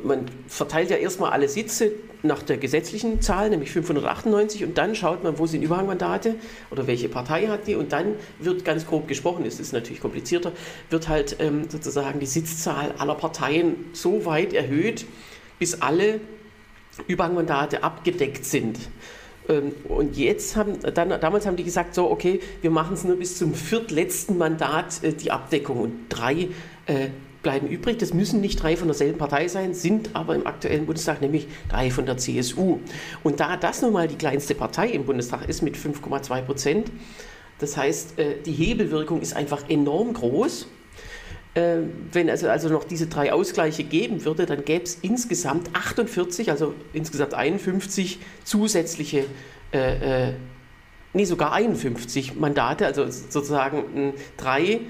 man 0.03 0.25
verteilt 0.47 0.89
ja 0.89 0.97
erstmal 0.97 1.31
alle 1.31 1.49
Sitze 1.49 1.91
nach 2.23 2.41
der 2.43 2.57
gesetzlichen 2.57 3.21
Zahl, 3.21 3.49
nämlich 3.49 3.71
598, 3.71 4.63
und 4.63 4.77
dann 4.77 4.95
schaut 4.95 5.23
man, 5.23 5.37
wo 5.39 5.45
sind 5.45 5.63
Überhangmandate 5.63 6.35
oder 6.69 6.87
welche 6.87 7.09
Partei 7.09 7.47
hat 7.47 7.67
die, 7.67 7.75
und 7.75 7.91
dann 7.91 8.15
wird 8.39 8.63
ganz 8.63 8.85
grob 8.85 9.07
gesprochen, 9.07 9.45
es 9.45 9.59
ist 9.59 9.73
natürlich 9.73 10.01
komplizierter, 10.01 10.51
wird 10.89 11.09
halt 11.09 11.37
ähm, 11.39 11.69
sozusagen 11.69 12.19
die 12.19 12.25
Sitzzahl 12.25 12.93
aller 12.97 13.15
Parteien 13.15 13.89
so 13.93 14.25
weit 14.25 14.53
erhöht, 14.53 15.05
bis 15.59 15.81
alle 15.81 16.21
Überhangmandate 17.07 17.83
abgedeckt 17.83 18.45
sind. 18.45 18.77
Ähm, 19.49 19.73
und 19.87 20.15
jetzt 20.15 20.55
haben, 20.55 20.79
dann, 20.93 21.09
damals 21.19 21.45
haben 21.45 21.55
die 21.55 21.63
gesagt, 21.63 21.95
so, 21.95 22.09
okay, 22.09 22.39
wir 22.61 22.71
machen 22.71 22.93
es 22.93 23.03
nur 23.03 23.17
bis 23.17 23.37
zum 23.37 23.53
viertletzten 23.53 24.37
Mandat 24.37 25.03
äh, 25.03 25.13
die 25.13 25.31
Abdeckung 25.31 25.79
und 25.79 25.93
drei 26.09 26.49
äh, 26.85 27.09
bleiben 27.41 27.67
übrig. 27.67 27.97
Das 27.97 28.13
müssen 28.13 28.41
nicht 28.41 28.61
drei 28.61 28.77
von 28.77 28.87
derselben 28.87 29.17
Partei 29.17 29.47
sein, 29.47 29.73
sind 29.73 30.11
aber 30.15 30.35
im 30.35 30.47
aktuellen 30.47 30.85
Bundestag 30.85 31.21
nämlich 31.21 31.47
drei 31.69 31.91
von 31.91 32.05
der 32.05 32.17
CSU. 32.17 32.79
Und 33.23 33.39
da 33.39 33.57
das 33.57 33.81
nun 33.81 33.93
mal 33.93 34.07
die 34.07 34.15
kleinste 34.15 34.55
Partei 34.55 34.89
im 34.89 35.05
Bundestag 35.05 35.47
ist 35.49 35.61
mit 35.61 35.75
5,2 35.75 36.41
Prozent, 36.41 36.91
das 37.59 37.77
heißt, 37.77 38.17
äh, 38.17 38.41
die 38.43 38.53
Hebelwirkung 38.53 39.21
ist 39.21 39.35
einfach 39.35 39.69
enorm 39.69 40.13
groß. 40.13 40.67
Äh, 41.53 41.77
wenn 42.11 42.27
es 42.27 42.43
also, 42.43 42.69
noch 42.69 42.85
diese 42.85 43.07
drei 43.07 43.31
Ausgleiche 43.31 43.83
geben 43.83 44.25
würde, 44.25 44.45
dann 44.45 44.65
gäbe 44.65 44.83
es 44.83 44.95
insgesamt 45.01 45.69
48, 45.75 46.49
also 46.49 46.73
insgesamt 46.93 47.35
51 47.35 48.19
zusätzliche 48.43 49.25
äh, 49.73 50.29
äh, 50.29 50.33
nee, 51.13 51.25
sogar 51.25 51.53
51 51.53 52.35
Mandate, 52.35 52.85
also 52.85 53.05
sozusagen 53.09 54.13
drei 54.37 54.81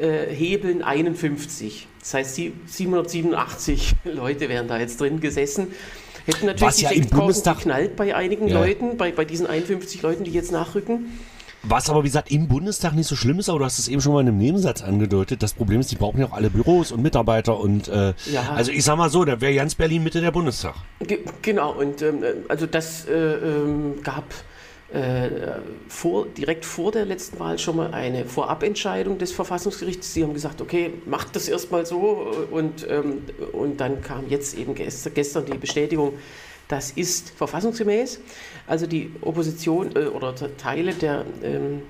äh, 0.00 0.34
Hebeln 0.34 0.82
51. 0.82 1.86
Das 2.00 2.14
heißt, 2.14 2.34
787 2.34 3.94
Leute 4.04 4.48
wären 4.48 4.68
da 4.68 4.78
jetzt 4.78 5.00
drin 5.00 5.20
gesessen. 5.20 5.68
Hätten 6.26 6.46
natürlich 6.46 6.62
Was 6.62 6.76
die 6.76 6.84
ja 6.84 6.90
6000 6.90 7.58
geknallt 7.58 7.96
bei 7.96 8.14
einigen 8.14 8.48
ja. 8.48 8.60
Leuten, 8.60 8.96
bei, 8.96 9.12
bei 9.12 9.24
diesen 9.24 9.46
51 9.46 10.02
Leuten, 10.02 10.24
die 10.24 10.30
jetzt 10.30 10.52
nachrücken. 10.52 11.06
Was 11.64 11.90
aber, 11.90 12.02
wie 12.04 12.08
gesagt, 12.08 12.30
im 12.30 12.46
Bundestag 12.46 12.94
nicht 12.94 13.08
so 13.08 13.16
schlimm 13.16 13.40
ist, 13.40 13.48
aber 13.48 13.58
du 13.58 13.64
hast 13.64 13.78
es 13.78 13.88
eben 13.88 14.00
schon 14.00 14.12
mal 14.12 14.20
in 14.20 14.28
einem 14.28 14.38
Nebensatz 14.38 14.82
angedeutet. 14.82 15.42
Das 15.42 15.54
Problem 15.54 15.80
ist, 15.80 15.90
die 15.90 15.96
brauchen 15.96 16.20
ja 16.20 16.26
auch 16.26 16.32
alle 16.32 16.50
Büros 16.50 16.92
und 16.92 17.02
Mitarbeiter 17.02 17.58
und 17.58 17.88
äh, 17.88 18.14
ja. 18.30 18.52
also 18.54 18.70
ich 18.70 18.84
sag 18.84 18.96
mal 18.96 19.10
so, 19.10 19.24
da 19.24 19.40
wäre 19.40 19.54
ganz 19.54 19.74
Berlin 19.74 20.04
Mitte 20.04 20.20
der 20.20 20.30
Bundestag. 20.30 20.74
Ge 21.00 21.20
genau, 21.42 21.72
und 21.72 22.00
ähm, 22.02 22.22
also 22.48 22.66
das 22.66 23.06
äh, 23.06 23.12
ähm, 23.12 24.02
gab 24.04 24.24
äh, 24.92 25.28
vor, 25.88 26.26
direkt 26.26 26.64
vor 26.64 26.92
der 26.92 27.04
letzten 27.04 27.38
Wahl 27.38 27.58
schon 27.58 27.76
mal 27.76 27.92
eine 27.92 28.24
Vorabentscheidung 28.24 29.18
des 29.18 29.32
Verfassungsgerichts. 29.32 30.14
Sie 30.14 30.22
haben 30.22 30.32
gesagt, 30.32 30.62
okay, 30.62 30.94
macht 31.04 31.36
das 31.36 31.48
erstmal 31.48 31.84
so 31.84 32.32
und, 32.50 32.86
ähm, 32.88 33.22
und 33.52 33.80
dann 33.80 34.00
kam 34.00 34.28
jetzt 34.28 34.56
eben 34.56 34.74
gestern, 34.74 35.12
gestern 35.12 35.44
die 35.44 35.58
Bestätigung, 35.58 36.14
das 36.68 36.90
ist 36.90 37.30
verfassungsgemäß. 37.30 38.20
Also 38.66 38.86
die 38.86 39.10
Opposition 39.20 39.94
äh, 39.94 40.06
oder 40.06 40.34
Teile 40.56 40.94
der, 40.94 41.24
ähm, 41.42 41.82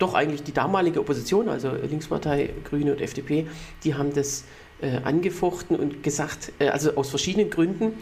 doch 0.00 0.14
eigentlich 0.14 0.42
die 0.42 0.52
damalige 0.52 1.00
Opposition, 1.00 1.48
also 1.48 1.70
Linkspartei, 1.70 2.50
Grüne 2.64 2.92
und 2.92 3.00
FDP, 3.00 3.46
die 3.84 3.94
haben 3.94 4.12
das 4.12 4.44
äh, 4.80 4.96
angefochten 5.04 5.76
und 5.76 6.02
gesagt, 6.02 6.52
äh, 6.58 6.68
also 6.68 6.96
aus 6.96 7.10
verschiedenen 7.10 7.50
Gründen. 7.50 7.92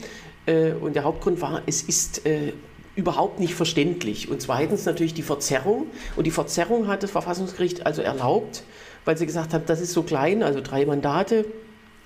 Äh, 0.46 0.72
und 0.72 0.96
der 0.96 1.04
Hauptgrund 1.04 1.40
war, 1.42 1.62
es 1.66 1.82
ist 1.82 2.24
äh, 2.24 2.52
überhaupt 2.98 3.38
nicht 3.38 3.54
verständlich. 3.54 4.28
Und 4.28 4.42
zweitens 4.42 4.84
natürlich 4.84 5.14
die 5.14 5.22
Verzerrung. 5.22 5.86
Und 6.16 6.26
die 6.26 6.32
Verzerrung 6.32 6.88
hat 6.88 7.04
das 7.04 7.12
Verfassungsgericht 7.12 7.86
also 7.86 8.02
erlaubt, 8.02 8.64
weil 9.04 9.16
sie 9.16 9.24
gesagt 9.24 9.54
haben, 9.54 9.62
das 9.66 9.80
ist 9.80 9.92
so 9.92 10.02
klein, 10.02 10.42
also 10.42 10.60
drei 10.60 10.84
Mandate 10.84 11.44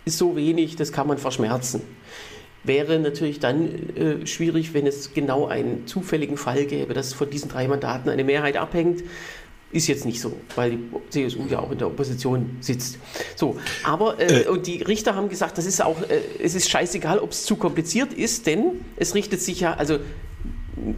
ist 0.05 0.19
so 0.19 0.37
wenig, 0.37 0.77
das 0.77 0.93
kann 0.93 1.07
man 1.07 1.17
verschmerzen. 1.17 1.81
Wäre 2.63 2.99
natürlich 2.99 3.41
dann 3.41 3.97
äh, 3.97 4.27
schwierig, 4.27 4.75
wenn 4.75 4.87
es 4.87 5.15
genau 5.15 5.47
einen 5.47 5.87
zufälligen 5.87 6.37
Fall 6.37 6.67
gäbe, 6.67 6.93
dass 6.93 7.15
von 7.15 7.31
diesen 7.31 7.49
drei 7.49 7.69
Mandaten 7.69 8.11
eine 8.11 8.23
Mehrheit 8.23 8.59
abhängt. 8.59 9.03
Ist 9.71 9.87
jetzt 9.87 10.05
nicht 10.05 10.21
so, 10.21 10.37
weil 10.55 10.73
die 10.73 11.29
CSU 11.29 11.47
ja 11.49 11.61
auch 11.61 11.71
in 11.71 11.79
der 11.79 11.87
Opposition 11.87 12.59
sitzt. 12.61 12.99
So, 13.35 13.57
aber 13.83 14.21
äh, 14.21 14.43
äh. 14.43 14.49
und 14.49 14.67
die 14.67 14.83
Richter 14.83 15.15
haben 15.15 15.31
gesagt, 15.31 15.57
das 15.57 15.65
ist 15.65 15.83
auch, 15.83 16.03
äh, 16.03 16.21
es 16.43 16.55
ist 16.55 16.69
scheißegal, 16.69 17.19
ob 17.19 17.31
es 17.31 17.45
zu 17.45 17.57
kompliziert 17.57 18.13
ist, 18.13 18.47
denn 18.47 18.85
es 18.97 19.15
richtet 19.15 19.41
sich 19.41 19.61
ja, 19.61 19.73
also 19.73 19.99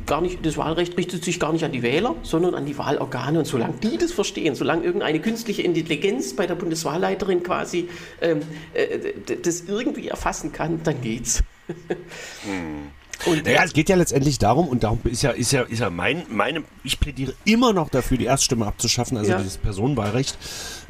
gar 0.06 0.20
nicht, 0.20 0.44
das 0.44 0.56
Wahlrecht 0.56 0.96
richtet 0.96 1.24
sich 1.24 1.40
gar 1.40 1.52
nicht 1.52 1.64
an 1.64 1.72
die 1.72 1.82
Wähler, 1.82 2.14
sondern 2.22 2.54
an 2.54 2.64
die 2.66 2.78
Wahlorgane. 2.78 3.38
Und 3.38 3.44
solange 3.46 3.74
die 3.82 3.96
das 3.98 4.12
verstehen, 4.12 4.54
solange 4.54 4.84
irgendeine 4.84 5.20
künstliche 5.20 5.62
Intelligenz 5.62 6.34
bei 6.34 6.46
der 6.46 6.54
Bundeswahlleiterin 6.54 7.42
quasi 7.42 7.88
ähm, 8.20 8.40
äh, 8.72 9.12
das 9.42 9.62
irgendwie 9.62 10.08
erfassen 10.08 10.52
kann, 10.52 10.80
dann 10.84 11.00
geht's. 11.00 11.42
hm. 11.66 12.90
Und 13.26 13.44
naja, 13.46 13.62
es 13.64 13.72
geht 13.72 13.88
ja 13.88 13.96
letztendlich 13.96 14.38
darum, 14.38 14.68
und 14.68 14.82
darum 14.82 15.00
ist 15.04 15.22
ja, 15.22 15.30
ist 15.30 15.52
ja, 15.52 15.62
ist 15.62 15.78
ja 15.78 15.88
mein, 15.88 16.24
meine, 16.28 16.64
ich 16.82 17.00
plädiere 17.00 17.32
immer 17.44 17.72
noch 17.72 17.88
dafür, 17.88 18.18
die 18.18 18.26
Erststimme 18.26 18.66
abzuschaffen, 18.66 19.16
also 19.16 19.30
ja. 19.30 19.38
dieses 19.38 19.56
Personenwahlrecht, 19.56 20.36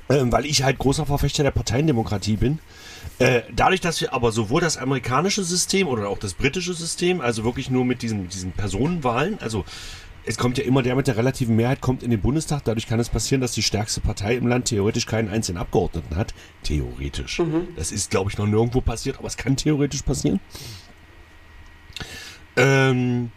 äh, 0.09 0.21
weil 0.25 0.47
ich 0.47 0.63
halt 0.63 0.79
großer 0.79 1.07
Verfechter 1.07 1.43
der 1.43 1.53
Parteiendemokratie 1.53 2.37
bin. 2.37 2.59
Äh, 3.19 3.43
dadurch, 3.55 3.81
dass 3.81 4.01
wir 4.01 4.13
aber 4.13 4.33
sowohl 4.33 4.61
das 4.61 4.77
amerikanische 4.77 5.45
System 5.45 5.87
oder 5.87 6.09
auch 6.09 6.19
das 6.19 6.35
britische 6.35 6.75
System, 6.75 7.21
also 7.21 7.45
wirklich 7.45 7.71
nur 7.71 7.85
mit 7.85 8.03
diesen, 8.03 8.29
diesen 8.29 8.53
Personenwahlen, 8.53 9.39
also 9.41 9.65
es 10.27 10.39
kommt 10.39 10.59
ja 10.59 10.65
immer 10.65 10.83
der 10.83 10.97
mit 10.97 11.07
der 11.07 11.17
relativen 11.17 11.55
Mehrheit 11.55 11.81
kommt 11.81 12.03
in 12.03 12.11
den 12.11 12.21
Bundestag. 12.21 12.65
Dadurch 12.65 12.87
kann 12.87 12.99
es 12.99 13.11
passieren, 13.11 13.41
dass 13.41 13.53
die 13.53 13.63
stärkste 13.63 14.01
Partei 14.01 14.37
im 14.37 14.47
Land 14.47 14.67
theoretisch 14.67 15.07
keinen 15.07 15.29
einzelnen 15.29 15.59
Abgeordneten 15.59 16.17
hat. 16.17 16.35
Theoretisch. 16.63 17.41
Mhm. 17.41 17.69
Das 17.77 17.93
ist, 17.93 18.11
glaube 18.11 18.31
ich, 18.31 18.39
noch 18.39 18.47
nirgendwo 18.47 18.81
passiert, 18.81 19.19
aber 19.19 19.29
es 19.29 19.37
kann 19.37 19.57
theoretisch 19.57 20.03
passieren. 20.03 20.41
Ähm, 22.57 23.31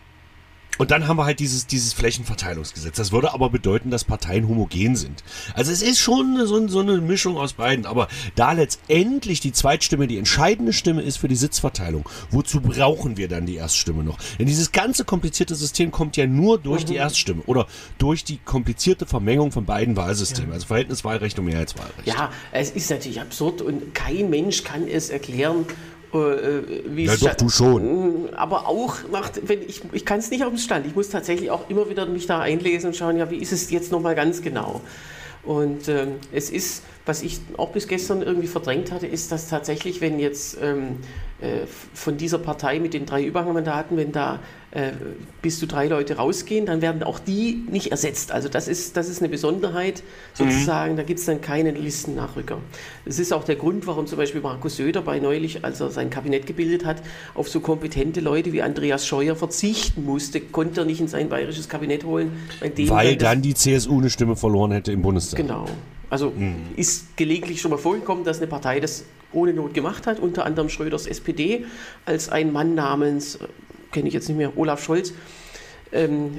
und 0.78 0.92
dann 0.92 1.08
haben 1.08 1.18
wir 1.18 1.26
halt 1.26 1.40
dieses, 1.40 1.68
dieses 1.68 1.94
Flächenverteilungsgesetz. 1.94 2.96
Das 2.96 3.12
würde 3.12 3.34
aber 3.34 3.50
bedeuten, 3.50 3.90
dass 3.90 4.04
Parteien 4.04 4.48
homogen 4.48 4.96
sind. 4.96 5.24
Also 5.54 5.72
es 5.72 5.82
ist 5.82 6.00
schon 6.00 6.38
so, 6.46 6.68
so, 6.68 6.80
eine 6.80 6.98
Mischung 6.98 7.38
aus 7.38 7.54
beiden. 7.54 7.86
Aber 7.86 8.08
da 8.36 8.52
letztendlich 8.52 9.40
die 9.40 9.52
Zweitstimme 9.52 10.08
die 10.08 10.18
entscheidende 10.18 10.74
Stimme 10.74 11.02
ist 11.02 11.18
für 11.18 11.28
die 11.28 11.36
Sitzverteilung, 11.36 12.08
wozu 12.32 12.62
brauchen 12.62 13.18
wir 13.18 13.28
dann 13.28 13.46
die 13.46 13.56
Erststimme 13.56 14.04
noch? 14.04 14.18
Denn 14.40 14.48
dieses 14.48 14.72
ganze 14.72 15.06
komplizierte 15.06 15.56
System 15.56 15.92
kommt 15.92 16.18
ja 16.18 16.28
nur 16.28 16.60
durch 16.60 16.84
mhm. 16.84 16.88
die 16.88 16.96
Erststimme 16.96 17.42
oder 17.46 17.68
durch 17.98 18.24
die 18.24 18.38
komplizierte 18.38 19.06
Vermengung 19.06 19.52
von 19.52 19.66
beiden 19.66 19.96
Wahlsystemen. 19.96 20.50
Ja. 20.50 20.56
Also 20.56 20.68
Verhältniswahlrecht 20.68 21.38
und 21.40 21.46
Mehrheitswahlrecht. 21.46 22.06
Ja, 22.06 22.32
es 22.52 22.72
ist 22.72 22.90
natürlich 22.90 23.22
absurd 23.22 23.62
und 23.62 23.94
kein 23.94 24.30
Mensch 24.30 24.64
kann 24.64 24.88
es 24.88 25.10
erklären, 25.10 25.66
äh, 26.14 26.18
äh, 26.18 27.04
ja, 27.04 27.16
doch, 27.16 27.36
du 27.36 27.50
schon. 27.50 28.26
Mm, 28.26 28.30
aber 28.36 28.68
auch, 28.68 28.96
nach, 29.12 29.32
wenn 29.44 29.62
ich, 29.62 29.82
ich 29.92 30.06
kann 30.06 30.20
es 30.20 30.30
nicht 30.30 30.44
auf 30.44 30.50
dem 30.50 30.58
Stand. 30.58 30.86
Ich 30.86 30.96
muss 30.96 31.10
tatsächlich 31.10 31.52
auch 31.52 31.70
immer 31.70 31.90
wieder 31.90 32.06
mich 32.06 32.28
da 32.28 32.40
einlesen 32.40 32.88
und 32.88 32.96
schauen, 32.96 33.18
ja, 33.18 33.30
wie 33.30 33.38
ist 33.38 33.52
es 33.52 33.70
jetzt 33.72 33.92
nochmal 33.92 34.16
ganz 34.16 34.42
genau. 34.42 34.82
Und 35.44 35.88
ähm, 35.88 36.16
es 36.34 36.50
ist, 36.50 36.84
was 37.06 37.24
ich 37.24 37.40
auch 37.56 37.70
bis 37.70 37.88
gestern 37.88 38.22
irgendwie 38.22 38.48
verdrängt 38.48 38.92
hatte, 38.92 39.08
ist, 39.08 39.32
dass 39.32 39.48
tatsächlich, 39.48 40.02
wenn 40.02 40.20
jetzt 40.20 40.58
ähm, 40.62 40.98
äh, 41.40 41.66
von 41.94 42.18
dieser 42.18 42.38
Partei 42.38 42.80
mit 42.80 42.94
den 42.94 43.06
drei 43.06 43.24
Überhangmandaten, 43.24 43.96
wenn 43.96 44.12
da 44.12 44.40
äh, 44.78 44.92
bis 45.42 45.58
zu 45.58 45.66
drei 45.66 45.88
Leute 45.88 46.18
rausgehen, 46.18 46.68
dann 46.68 46.84
werden 46.84 47.02
auch 47.02 47.18
die 47.18 47.64
nicht 47.72 47.90
ersetzt. 47.90 48.32
Also 48.32 48.48
das 48.48 48.68
ist, 48.68 48.96
das 48.96 49.10
ist 49.10 49.22
eine 49.24 49.30
Besonderheit 49.30 50.04
sozusagen, 50.36 50.94
mhm. 50.94 50.98
da 50.98 51.04
gibt 51.04 51.20
es 51.20 51.26
dann 51.26 51.42
keinen 51.42 51.76
Listennachrücker. 51.76 52.60
Das 53.04 53.18
ist 53.18 53.34
auch 53.34 53.44
der 53.44 53.56
Grund, 53.56 53.88
warum 53.88 54.06
zum 54.06 54.20
Beispiel 54.20 54.40
Markus 54.40 54.78
Söder 54.78 55.02
bei 55.02 55.18
neulich, 55.20 55.66
als 55.66 55.80
er 55.80 55.90
sein 55.90 56.12
Kabinett 56.12 56.46
gebildet 56.46 56.86
hat, 56.86 57.02
auf 57.34 57.50
so 57.50 57.60
kompetente 57.60 58.20
Leute 58.20 58.54
wie 58.54 58.62
Andreas 58.62 59.08
Scheuer 59.08 59.36
verzichten 59.36 60.06
musste, 60.06 60.42
konnte 60.42 60.82
er 60.82 60.86
nicht 60.86 61.02
in 61.02 61.08
sein 61.08 61.28
bayerisches 61.28 61.70
Kabinett 61.70 62.04
holen. 62.04 62.34
Weil 62.62 63.16
dann 63.16 63.42
die 63.42 63.56
CSU 63.56 63.98
eine 63.98 64.12
Stimme 64.12 64.36
verloren 64.36 64.74
hätte 64.74 64.92
im 64.92 65.02
Bundestag. 65.02 65.40
Genau. 65.40 65.66
Also 66.12 66.30
mhm. 66.38 66.56
ist 66.76 67.18
gelegentlich 67.18 67.62
schon 67.62 67.72
mal 67.72 67.78
vorgekommen, 67.78 68.24
dass 68.24 68.38
eine 68.38 68.48
Partei 68.48 68.80
das 68.80 69.06
ohne 69.34 69.54
Not 69.54 69.74
gemacht 69.74 70.08
hat, 70.08 70.20
unter 70.20 70.46
anderem 70.46 70.70
Schröders 70.70 71.06
SPD, 71.06 71.66
als 72.06 72.30
ein 72.30 72.54
Mann 72.54 72.76
namens 72.76 73.40
kenne 73.92 74.08
ich 74.08 74.14
jetzt 74.14 74.28
nicht 74.28 74.38
mehr, 74.38 74.58
Olaf 74.58 74.84
Scholz, 74.84 75.14
ähm, 75.92 76.38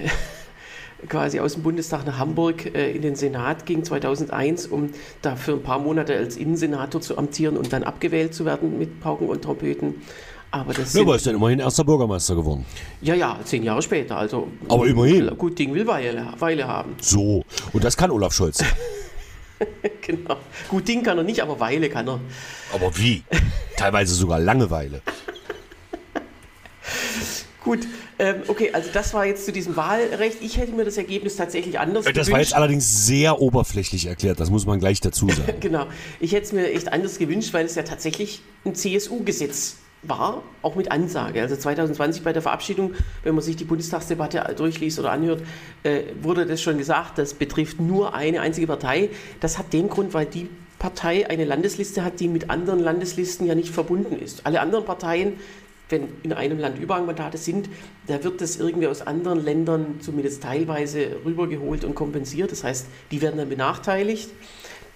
quasi 1.09 1.41
aus 1.41 1.55
dem 1.55 1.63
Bundestag 1.63 2.07
nach 2.07 2.19
Hamburg 2.19 2.75
äh, 2.75 2.91
in 2.91 3.03
den 3.03 3.15
Senat 3.15 3.67
ging 3.67 3.85
2001, 3.85 4.67
um 4.67 4.91
da 5.23 5.37
für 5.37 5.53
ein 5.53 5.63
paar 5.63 5.79
Monate 5.79 6.17
als 6.17 6.37
Innensenator 6.37 7.01
zu 7.01 7.17
amtieren 7.19 7.57
und 7.57 7.73
dann 7.73 7.85
abgewählt 7.85 8.35
zu 8.35 8.45
werden 8.45 8.79
mit 8.79 9.01
Pauken 9.01 9.29
und 9.29 9.43
Trompeten. 9.43 10.03
Aber 10.51 10.73
das 10.73 10.95
ja, 10.95 11.03
aber 11.03 11.17
ist 11.17 11.27
dann 11.27 11.35
immerhin 11.35 11.59
erster 11.59 11.85
Bürgermeister 11.85 12.35
geworden. 12.35 12.65
Ja, 13.03 13.15
ja, 13.15 13.39
zehn 13.45 13.63
Jahre 13.63 13.83
später. 13.83 14.17
Also 14.17 14.49
aber 14.69 14.87
immerhin. 14.87 15.31
Gut 15.37 15.59
Ding 15.59 15.75
will 15.75 15.87
Weile, 15.87 16.27
Weile 16.39 16.67
haben. 16.67 16.95
So, 17.01 17.45
und 17.73 17.85
das 17.85 17.97
kann 17.97 18.11
Olaf 18.11 18.33
Scholz. 18.33 18.65
genau. 20.01 20.37
Gut 20.69 20.89
Ding 20.89 21.03
kann 21.03 21.19
er 21.19 21.25
nicht, 21.25 21.43
aber 21.43 21.61
Weile 21.61 21.91
kann 21.91 22.09
er. 22.09 22.21
Aber 22.73 22.97
wie? 22.97 23.25
Teilweise 23.77 24.15
sogar 24.15 24.41
Langeweile. 24.41 25.03
Gut, 27.69 27.81
ähm, 28.19 28.37
okay, 28.49 28.71
also 28.73 28.89
das 28.95 29.13
war 29.13 29.27
jetzt 29.27 29.45
zu 29.45 29.53
diesem 29.53 29.77
Wahlrecht. 29.77 30.39
Ich 30.41 30.57
hätte 30.57 30.73
mir 30.73 30.87
das 30.87 30.97
Ergebnis 30.97 31.37
tatsächlich 31.37 31.79
anders 31.79 32.07
Das 32.07 32.15
gewünscht. 32.15 32.33
war 32.33 32.41
jetzt 32.41 32.55
allerdings 32.55 33.07
sehr 33.07 33.43
oberflächlich 33.43 34.07
erklärt, 34.07 34.41
das 34.41 34.49
muss 34.49 34.65
man 34.65 34.81
gleich 34.81 35.03
dazu 35.03 35.29
sagen. 35.29 35.53
genau, 35.61 35.87
ich 36.19 36.33
hätte 36.33 36.47
es 36.47 36.53
mir 36.53 36.73
echt 36.73 36.91
anders 36.91 37.19
gewünscht, 37.19 37.53
weil 37.53 37.67
es 37.67 37.75
ja 37.75 37.83
tatsächlich 37.83 38.41
ein 38.65 38.75
CSU-Gesetz 38.75 39.77
war, 40.03 40.43
auch 40.63 40.77
mit 40.77 40.91
Ansage. 40.91 41.43
Also 41.43 41.57
2020 41.57 42.23
bei 42.23 42.33
der 42.33 42.41
Verabschiedung, 42.41 42.95
wenn 43.23 43.35
man 43.35 43.45
sich 43.45 43.57
die 43.57 43.65
Bundestagsdebatte 43.65 44.55
durchliest 44.57 44.99
oder 44.99 45.11
anhört, 45.11 45.43
äh, 45.83 46.05
wurde 46.23 46.47
das 46.47 46.63
schon 46.63 46.79
gesagt, 46.79 47.19
das 47.19 47.35
betrifft 47.35 47.83
nur 47.83 48.15
eine 48.15 48.41
einzige 48.41 48.67
Partei. 48.67 49.11
Das 49.41 49.59
hat 49.59 49.75
den 49.75 49.91
Grund, 49.91 50.15
weil 50.15 50.25
die 50.25 50.49
Partei 50.79 51.29
eine 51.29 51.45
Landesliste 51.45 52.03
hat, 52.03 52.21
die 52.21 52.29
mit 52.29 52.49
anderen 52.49 52.81
Landeslisten 52.81 53.47
ja 53.47 53.55
nicht 53.55 53.75
verbunden 53.75 54.19
ist. 54.19 54.47
Alle 54.47 54.61
anderen 54.61 54.87
Parteien 54.87 55.35
wenn 55.89 56.09
in 56.23 56.33
einem 56.33 56.59
Land 56.59 56.79
Überhangmandate 56.79 57.39
sind, 57.39 57.69
da 58.07 58.23
wird 58.23 58.41
das 58.41 58.57
irgendwie 58.57 58.87
aus 58.87 59.03
anderen 59.03 59.43
Ländern 59.43 60.01
zumindest 60.01 60.43
teilweise 60.43 61.17
rübergeholt 61.25 61.85
und 61.85 61.95
kompensiert. 61.95 62.53
Das 62.53 62.65
heißt, 62.65 62.87
die 63.11 63.23
werden 63.23 63.39
dann 63.39 63.49
benachteiligt. 63.49 64.31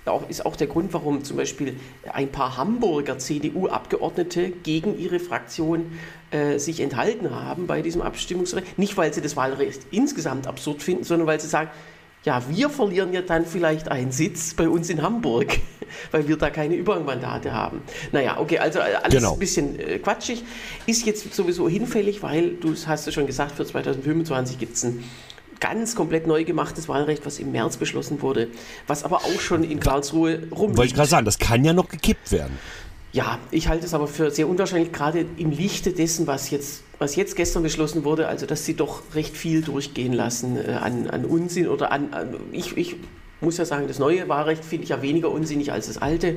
Auch, 0.05 0.29
ist 0.29 0.45
auch 0.45 0.57
der 0.57 0.67
Grund, 0.67 0.93
warum 0.95 1.23
zum 1.23 1.37
Beispiel 1.37 1.77
ein 2.13 2.29
paar 2.33 2.57
Hamburger 2.57 3.19
CDU-Abgeordnete 3.19 4.51
gegen 4.51 4.99
ihre 4.99 5.21
Fraktion 5.21 5.93
äh, 6.33 6.59
sich 6.59 6.81
enthalten 6.81 7.31
haben 7.31 7.69
bei 7.69 7.83
diesem 7.83 8.03
Abstimmungsrecht. 8.03 8.79
Nicht, 8.79 8.97
weil 8.97 9.15
sie 9.15 9.21
das 9.21 9.37
Wahlrecht 9.37 9.83
insgesamt 9.93 10.49
absurd 10.49 10.83
finden, 10.83 11.05
sondern 11.05 11.29
weil 11.29 11.39
sie 11.39 11.47
sagen, 11.47 11.71
ja, 12.25 12.43
wir 12.49 12.71
verlieren 12.71 13.13
ja 13.13 13.23
dann 13.23 13.45
vielleicht 13.45 13.89
einen 13.89 14.13
Sitz 14.13 14.55
bei 14.55 14.69
uns 14.69 14.89
in 14.91 15.03
Hamburg, 15.03 15.59
weil 16.11 16.29
wir 16.29 16.37
da 16.37 16.51
keine 16.51 16.77
Übermandate 16.77 17.53
haben. 17.53 17.83
Naja, 18.13 18.39
okay, 18.39 18.59
also 18.59 18.79
äh, 18.79 18.95
alles 19.03 19.15
genau. 19.15 19.33
ein 19.33 19.39
bisschen 19.39 19.79
äh, 19.79 19.99
quatschig. 19.99 20.45
Ist 20.87 21.05
jetzt 21.05 21.35
sowieso 21.35 21.69
hinfällig, 21.69 22.23
weil, 22.23 22.51
du 22.55 22.75
hast 22.87 23.07
ja 23.07 23.13
schon 23.13 23.27
gesagt, 23.27 23.57
für 23.57 23.67
2025 23.67 24.59
gibt 24.59 24.77
es 24.77 24.85
ein 24.85 25.03
ganz 25.59 25.95
komplett 25.95 26.27
neu 26.27 26.43
gemachtes 26.45 26.89
Wahlrecht, 26.89 27.25
was 27.25 27.39
im 27.39 27.53
März 27.53 27.77
beschlossen 27.77 28.21
wurde, 28.21 28.49
was 28.89 29.05
aber 29.05 29.19
auch 29.19 29.41
schon 29.41 29.63
in 29.63 29.79
Karlsruhe 29.79 30.49
rumliegt. 30.51 30.77
Wollte 30.77 30.89
ich 30.89 30.95
gerade 30.95 31.09
sagen, 31.09 31.25
das 31.25 31.39
kann 31.39 31.65
ja 31.65 31.73
noch 31.73 31.89
gekippt 31.89 32.33
werden. 32.33 32.59
Ja, 33.13 33.39
ich 33.51 33.69
halte 33.69 33.85
es 33.85 33.93
aber 33.93 34.09
für 34.09 34.31
sehr 34.31 34.49
unwahrscheinlich, 34.49 34.91
gerade 34.91 35.27
im 35.37 35.51
Lichte 35.51 35.93
dessen, 35.93 36.27
was 36.27 36.51
jetzt, 36.51 36.83
was 36.99 37.15
jetzt 37.15 37.37
gestern 37.37 37.63
beschlossen 37.63 38.05
wurde, 38.05 38.27
also 38.27 38.47
dass 38.47 38.65
sie 38.65 38.75
doch 38.75 39.03
recht 39.15 39.37
viel 39.37 39.61
durchgehen 39.61 40.15
lassen 40.15 40.57
äh, 40.57 40.73
an, 40.73 41.11
an 41.11 41.27
Unsinn 41.27 41.69
oder 41.69 41.93
an, 41.93 42.15
an 42.15 42.35
ich, 42.53 42.77
ich 42.79 42.97
muss 43.43 43.59
ja 43.59 43.67
sagen, 43.67 43.87
das 43.87 43.99
neue 43.99 44.29
Wahlrecht 44.29 44.65
finde 44.65 44.85
ich 44.85 44.91
ja 44.91 45.03
weniger 45.03 45.31
unsinnig 45.31 45.73
als 45.73 45.89
das 45.89 45.99
alte. 45.99 46.37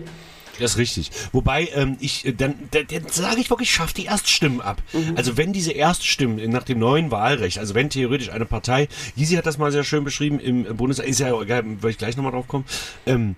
Das 0.59 0.71
ist 0.71 0.77
richtig. 0.77 1.11
Wobei, 1.31 1.69
ähm, 1.75 1.97
ich, 1.99 2.25
äh, 2.25 2.33
dann, 2.33 2.55
dann, 2.71 2.85
dann 2.88 3.07
sage 3.09 3.39
ich 3.39 3.49
wirklich, 3.49 3.71
schafft 3.71 3.97
die 3.97 4.05
Erststimmen 4.05 4.59
ab. 4.59 4.81
Mhm. 4.91 5.13
Also 5.15 5.38
wenn 5.38 5.53
diese 5.53 5.71
Erststimmen 5.71 6.49
nach 6.49 6.63
dem 6.63 6.79
neuen 6.79 7.09
Wahlrecht, 7.11 7.59
also 7.59 7.73
wenn 7.73 7.89
theoretisch 7.89 8.31
eine 8.31 8.45
Partei, 8.45 8.88
Gysi 9.15 9.35
hat 9.35 9.45
das 9.45 9.57
mal 9.57 9.71
sehr 9.71 9.83
schön 9.83 10.03
beschrieben 10.03 10.39
im 10.39 10.63
Bundestag, 10.75 11.07
ist 11.07 11.19
ja, 11.19 11.31
weil 11.31 11.91
ich 11.91 11.97
gleich 11.97 12.17
nochmal 12.17 12.33
drauf 12.33 12.47
komme, 12.47 12.65
ähm, 13.05 13.35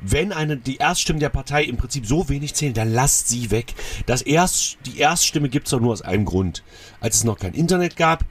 wenn 0.00 0.32
eine, 0.32 0.56
die 0.56 0.76
Erststimmen 0.76 1.20
der 1.20 1.28
Partei 1.28 1.64
im 1.64 1.76
Prinzip 1.76 2.06
so 2.06 2.28
wenig 2.28 2.54
zählen, 2.54 2.74
dann 2.74 2.92
lasst 2.92 3.28
sie 3.28 3.50
weg. 3.50 3.74
Das 4.06 4.22
Erst, 4.22 4.78
die 4.86 4.98
Erststimme 4.98 5.48
gibt's 5.48 5.70
doch 5.70 5.80
nur 5.80 5.92
aus 5.92 6.02
einem 6.02 6.24
Grund. 6.24 6.62
Als 7.00 7.16
es 7.16 7.24
noch 7.24 7.38
kein 7.38 7.54
Internet 7.54 7.96
gab, 7.96 8.24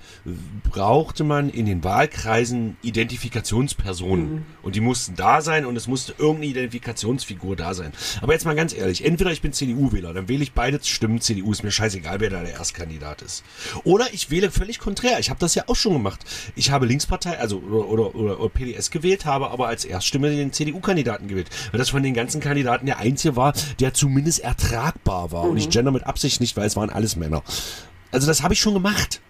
brauchte 0.69 1.23
man 1.23 1.49
in 1.49 1.65
den 1.65 1.83
Wahlkreisen 1.83 2.77
Identifikationspersonen. 2.81 4.35
Mhm. 4.35 4.45
Und 4.61 4.75
die 4.75 4.81
mussten 4.81 5.15
da 5.15 5.41
sein 5.41 5.65
und 5.65 5.75
es 5.75 5.87
musste 5.87 6.13
irgendeine 6.17 6.47
Identifikationsfigur 6.47 7.55
da 7.55 7.73
sein. 7.73 7.91
Aber 8.21 8.33
jetzt 8.33 8.45
mal 8.45 8.55
ganz 8.55 8.73
ehrlich, 8.73 9.05
entweder 9.05 9.31
ich 9.31 9.41
bin 9.41 9.53
CDU-Wähler, 9.53 10.13
dann 10.13 10.27
wähle 10.27 10.43
ich 10.43 10.53
beide 10.53 10.79
Stimmen 10.83 11.21
CDU, 11.21 11.51
ist 11.51 11.63
mir 11.63 11.71
scheißegal, 11.71 12.19
wer 12.19 12.29
da 12.29 12.41
der 12.41 12.53
Erstkandidat 12.53 13.21
ist. 13.21 13.43
Oder 13.83 14.07
ich 14.13 14.29
wähle 14.29 14.51
völlig 14.51 14.79
konträr. 14.79 15.19
Ich 15.19 15.29
habe 15.29 15.39
das 15.39 15.55
ja 15.55 15.63
auch 15.67 15.75
schon 15.75 15.93
gemacht. 15.93 16.25
Ich 16.55 16.71
habe 16.71 16.85
Linkspartei, 16.85 17.39
also 17.39 17.59
oder, 17.59 17.87
oder, 17.87 18.15
oder, 18.15 18.39
oder 18.39 18.49
PDS 18.49 18.91
gewählt, 18.91 19.25
habe 19.25 19.49
aber 19.49 19.67
als 19.67 19.85
Erststimme 19.85 20.29
den 20.29 20.51
CDU-Kandidaten 20.51 21.27
gewählt. 21.27 21.49
Weil 21.71 21.77
das 21.77 21.89
von 21.89 22.03
den 22.03 22.13
ganzen 22.13 22.41
Kandidaten 22.41 22.85
der 22.85 22.99
einzige 22.99 23.35
war, 23.35 23.53
der 23.79 23.93
zumindest 23.93 24.39
ertragbar 24.39 25.31
war. 25.31 25.45
Mhm. 25.45 25.51
Und 25.51 25.57
ich 25.57 25.69
gender 25.69 25.91
mit 25.91 26.05
Absicht 26.05 26.41
nicht, 26.41 26.57
weil 26.57 26.67
es 26.67 26.75
waren 26.75 26.89
alles 26.89 27.15
Männer. 27.15 27.43
Also 28.11 28.27
das 28.27 28.43
habe 28.43 28.53
ich 28.53 28.59
schon 28.59 28.73
gemacht. 28.73 29.21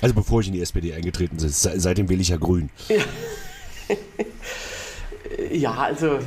Also 0.00 0.14
bevor 0.14 0.40
ich 0.40 0.48
in 0.48 0.52
die 0.52 0.60
SPD 0.60 0.92
eingetreten 0.92 1.36
bin. 1.36 1.48
Seitdem 1.48 2.08
wähle 2.08 2.20
ich 2.20 2.28
ja 2.28 2.36
grün. 2.36 2.70
Ja, 2.88 3.96
ja 5.52 5.72
also 5.72 6.18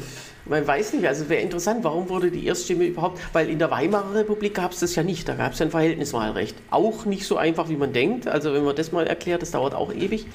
man 0.46 0.66
weiß 0.66 0.94
nicht, 0.94 1.06
also 1.06 1.30
wäre 1.30 1.42
interessant, 1.42 1.84
warum 1.84 2.10
wurde 2.10 2.32
die 2.32 2.46
Erststimme 2.46 2.86
überhaupt, 2.86 3.20
weil 3.34 3.50
in 3.50 3.60
der 3.60 3.70
Weimarer 3.70 4.16
Republik 4.16 4.56
gab 4.56 4.72
es 4.72 4.80
das 4.80 4.96
ja 4.96 5.04
nicht, 5.04 5.28
da 5.28 5.36
gab 5.36 5.54
es 5.54 5.60
ja 5.60 5.66
ein 5.66 5.72
Verhältniswahlrecht. 5.72 6.56
Auch 6.70 7.06
nicht 7.06 7.26
so 7.26 7.38
einfach, 7.38 7.70
wie 7.70 7.76
man 7.76 7.94
denkt, 7.94 8.28
also 8.28 8.54
wenn 8.54 8.64
man 8.64 8.76
das 8.76 8.92
mal 8.92 9.06
erklärt, 9.06 9.42
das 9.42 9.52
dauert 9.52 9.74
auch 9.74 9.94
ewig. 9.94 10.26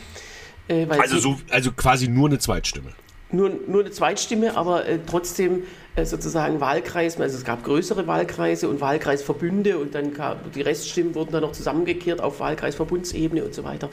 Äh, 0.69 0.87
also, 0.89 1.19
so, 1.19 1.41
also 1.51 1.73
quasi 1.73 2.09
nur 2.09 2.29
eine 2.29 2.39
Zweitstimme 2.39 2.93
nur, 3.33 3.51
nur 3.67 3.81
eine 3.81 3.91
Zweitstimme, 3.91 4.57
aber 4.57 4.87
äh, 4.87 4.99
trotzdem 5.07 5.65
äh, 5.97 6.05
sozusagen 6.05 6.61
Wahlkreis. 6.61 7.21
Also 7.21 7.37
es 7.37 7.45
gab 7.45 7.65
größere 7.65 8.07
Wahlkreise 8.07 8.69
und 8.69 8.81
Wahlkreisverbünde 8.81 9.79
und 9.79 9.95
dann 9.95 10.15
gab, 10.15 10.53
die 10.53 10.63
Reststimmen 10.63 11.15
wurden 11.15 11.33
dann 11.33 11.43
noch 11.43 11.53
zusammengekehrt 11.53 12.21
auf 12.21 12.41
Wahlkreisverbundsebene 12.41 13.45
und 13.45 13.55
so 13.55 13.65
weiter. 13.65 13.89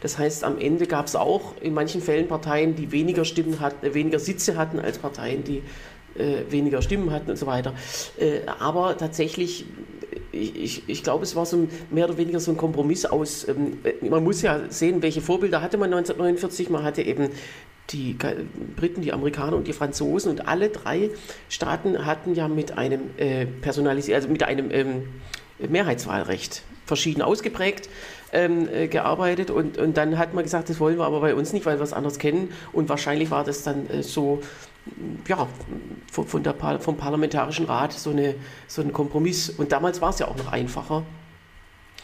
Das 0.00 0.18
heißt, 0.18 0.44
am 0.44 0.58
Ende 0.58 0.86
gab 0.86 1.06
es 1.06 1.16
auch 1.16 1.54
in 1.60 1.74
manchen 1.74 2.00
Fällen 2.00 2.28
Parteien, 2.28 2.74
die 2.74 2.92
weniger 2.92 3.24
Stimmen 3.24 3.60
hatten, 3.60 3.84
äh, 3.84 3.94
weniger 3.94 4.18
Sitze 4.18 4.56
hatten 4.56 4.78
als 4.78 4.98
Parteien, 4.98 5.44
die 5.44 5.62
äh, 6.18 6.50
weniger 6.50 6.82
Stimmen 6.82 7.10
hatten 7.10 7.30
und 7.30 7.36
so 7.36 7.46
weiter. 7.46 7.74
Äh, 8.18 8.40
aber 8.58 8.96
tatsächlich 8.96 9.66
ich, 10.30 10.56
ich, 10.56 10.82
ich 10.86 11.02
glaube, 11.02 11.24
es 11.24 11.36
war 11.36 11.46
so 11.46 11.56
ein, 11.58 11.70
mehr 11.90 12.06
oder 12.06 12.16
weniger 12.16 12.40
so 12.40 12.50
ein 12.50 12.56
Kompromiss 12.56 13.04
aus. 13.04 13.46
Ähm, 13.48 13.78
man 14.08 14.24
muss 14.24 14.42
ja 14.42 14.60
sehen, 14.68 15.02
welche 15.02 15.20
Vorbilder 15.20 15.62
hatte 15.62 15.78
man 15.78 15.92
1949. 15.92 16.70
Man 16.70 16.82
hatte 16.82 17.02
eben 17.02 17.30
die 17.90 18.16
Briten, 18.76 19.02
die 19.02 19.12
Amerikaner 19.12 19.56
und 19.56 19.66
die 19.66 19.72
Franzosen 19.72 20.30
und 20.30 20.48
alle 20.48 20.68
drei 20.68 21.10
Staaten 21.48 22.06
hatten 22.06 22.34
ja 22.34 22.48
mit 22.48 22.78
einem 22.78 23.10
äh, 23.16 23.46
personalisiert, 23.46 24.16
also 24.16 24.28
mit 24.28 24.42
einem 24.42 24.70
ähm, 24.70 25.08
Mehrheitswahlrecht 25.58 26.62
verschieden 26.86 27.22
ausgeprägt 27.22 27.88
ähm, 28.32 28.68
äh, 28.68 28.88
gearbeitet 28.88 29.50
und, 29.50 29.78
und 29.78 29.96
dann 29.96 30.18
hat 30.18 30.34
man 30.34 30.44
gesagt, 30.44 30.68
das 30.68 30.80
wollen 30.80 30.98
wir 30.98 31.04
aber 31.04 31.20
bei 31.20 31.34
uns 31.34 31.52
nicht, 31.52 31.66
weil 31.66 31.78
wir 31.78 31.84
es 31.84 31.92
anders 31.92 32.18
kennen. 32.18 32.52
Und 32.72 32.88
wahrscheinlich 32.88 33.30
war 33.30 33.44
das 33.44 33.62
dann 33.62 33.88
äh, 33.88 34.02
so 34.02 34.40
ja, 35.28 35.46
von 36.10 36.42
der, 36.42 36.54
vom 36.80 36.96
Parlamentarischen 36.96 37.66
Rat 37.66 37.92
so, 37.92 38.10
eine, 38.10 38.34
so 38.66 38.82
ein 38.82 38.92
Kompromiss. 38.92 39.50
Und 39.50 39.70
damals 39.70 40.00
war 40.00 40.10
es 40.10 40.18
ja 40.18 40.26
auch 40.28 40.36
noch 40.36 40.50
einfacher 40.50 41.04